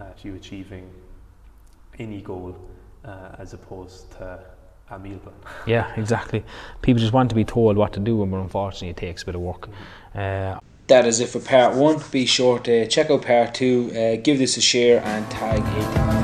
uh, 0.00 0.10
to 0.20 0.28
you 0.28 0.34
achieving 0.34 0.90
any 1.98 2.20
goal 2.20 2.56
uh, 3.04 3.36
as 3.38 3.54
opposed 3.54 4.10
to 4.12 4.40
a 4.90 4.98
meal 4.98 5.18
plan. 5.18 5.34
yeah, 5.66 5.92
exactly. 5.96 6.44
People 6.82 7.00
just 7.00 7.12
want 7.12 7.30
to 7.30 7.34
be 7.34 7.44
told 7.44 7.76
what 7.76 7.92
to 7.94 8.00
do, 8.00 8.24
but 8.26 8.36
unfortunately, 8.36 8.90
it 8.90 8.96
takes 8.96 9.22
a 9.22 9.26
bit 9.26 9.34
of 9.34 9.40
work. 9.40 9.68
Uh, 10.14 10.58
That 10.88 11.06
is 11.06 11.20
it 11.20 11.30
for 11.30 11.40
part 11.40 11.74
one. 11.74 12.02
Be 12.10 12.26
sure 12.26 12.58
to 12.60 12.86
check 12.88 13.10
out 13.10 13.22
part 13.22 13.54
two, 13.54 13.90
uh, 13.92 14.22
give 14.22 14.38
this 14.38 14.56
a 14.56 14.60
share, 14.60 15.02
and 15.02 15.30
tag 15.30 15.62
it 15.64 16.23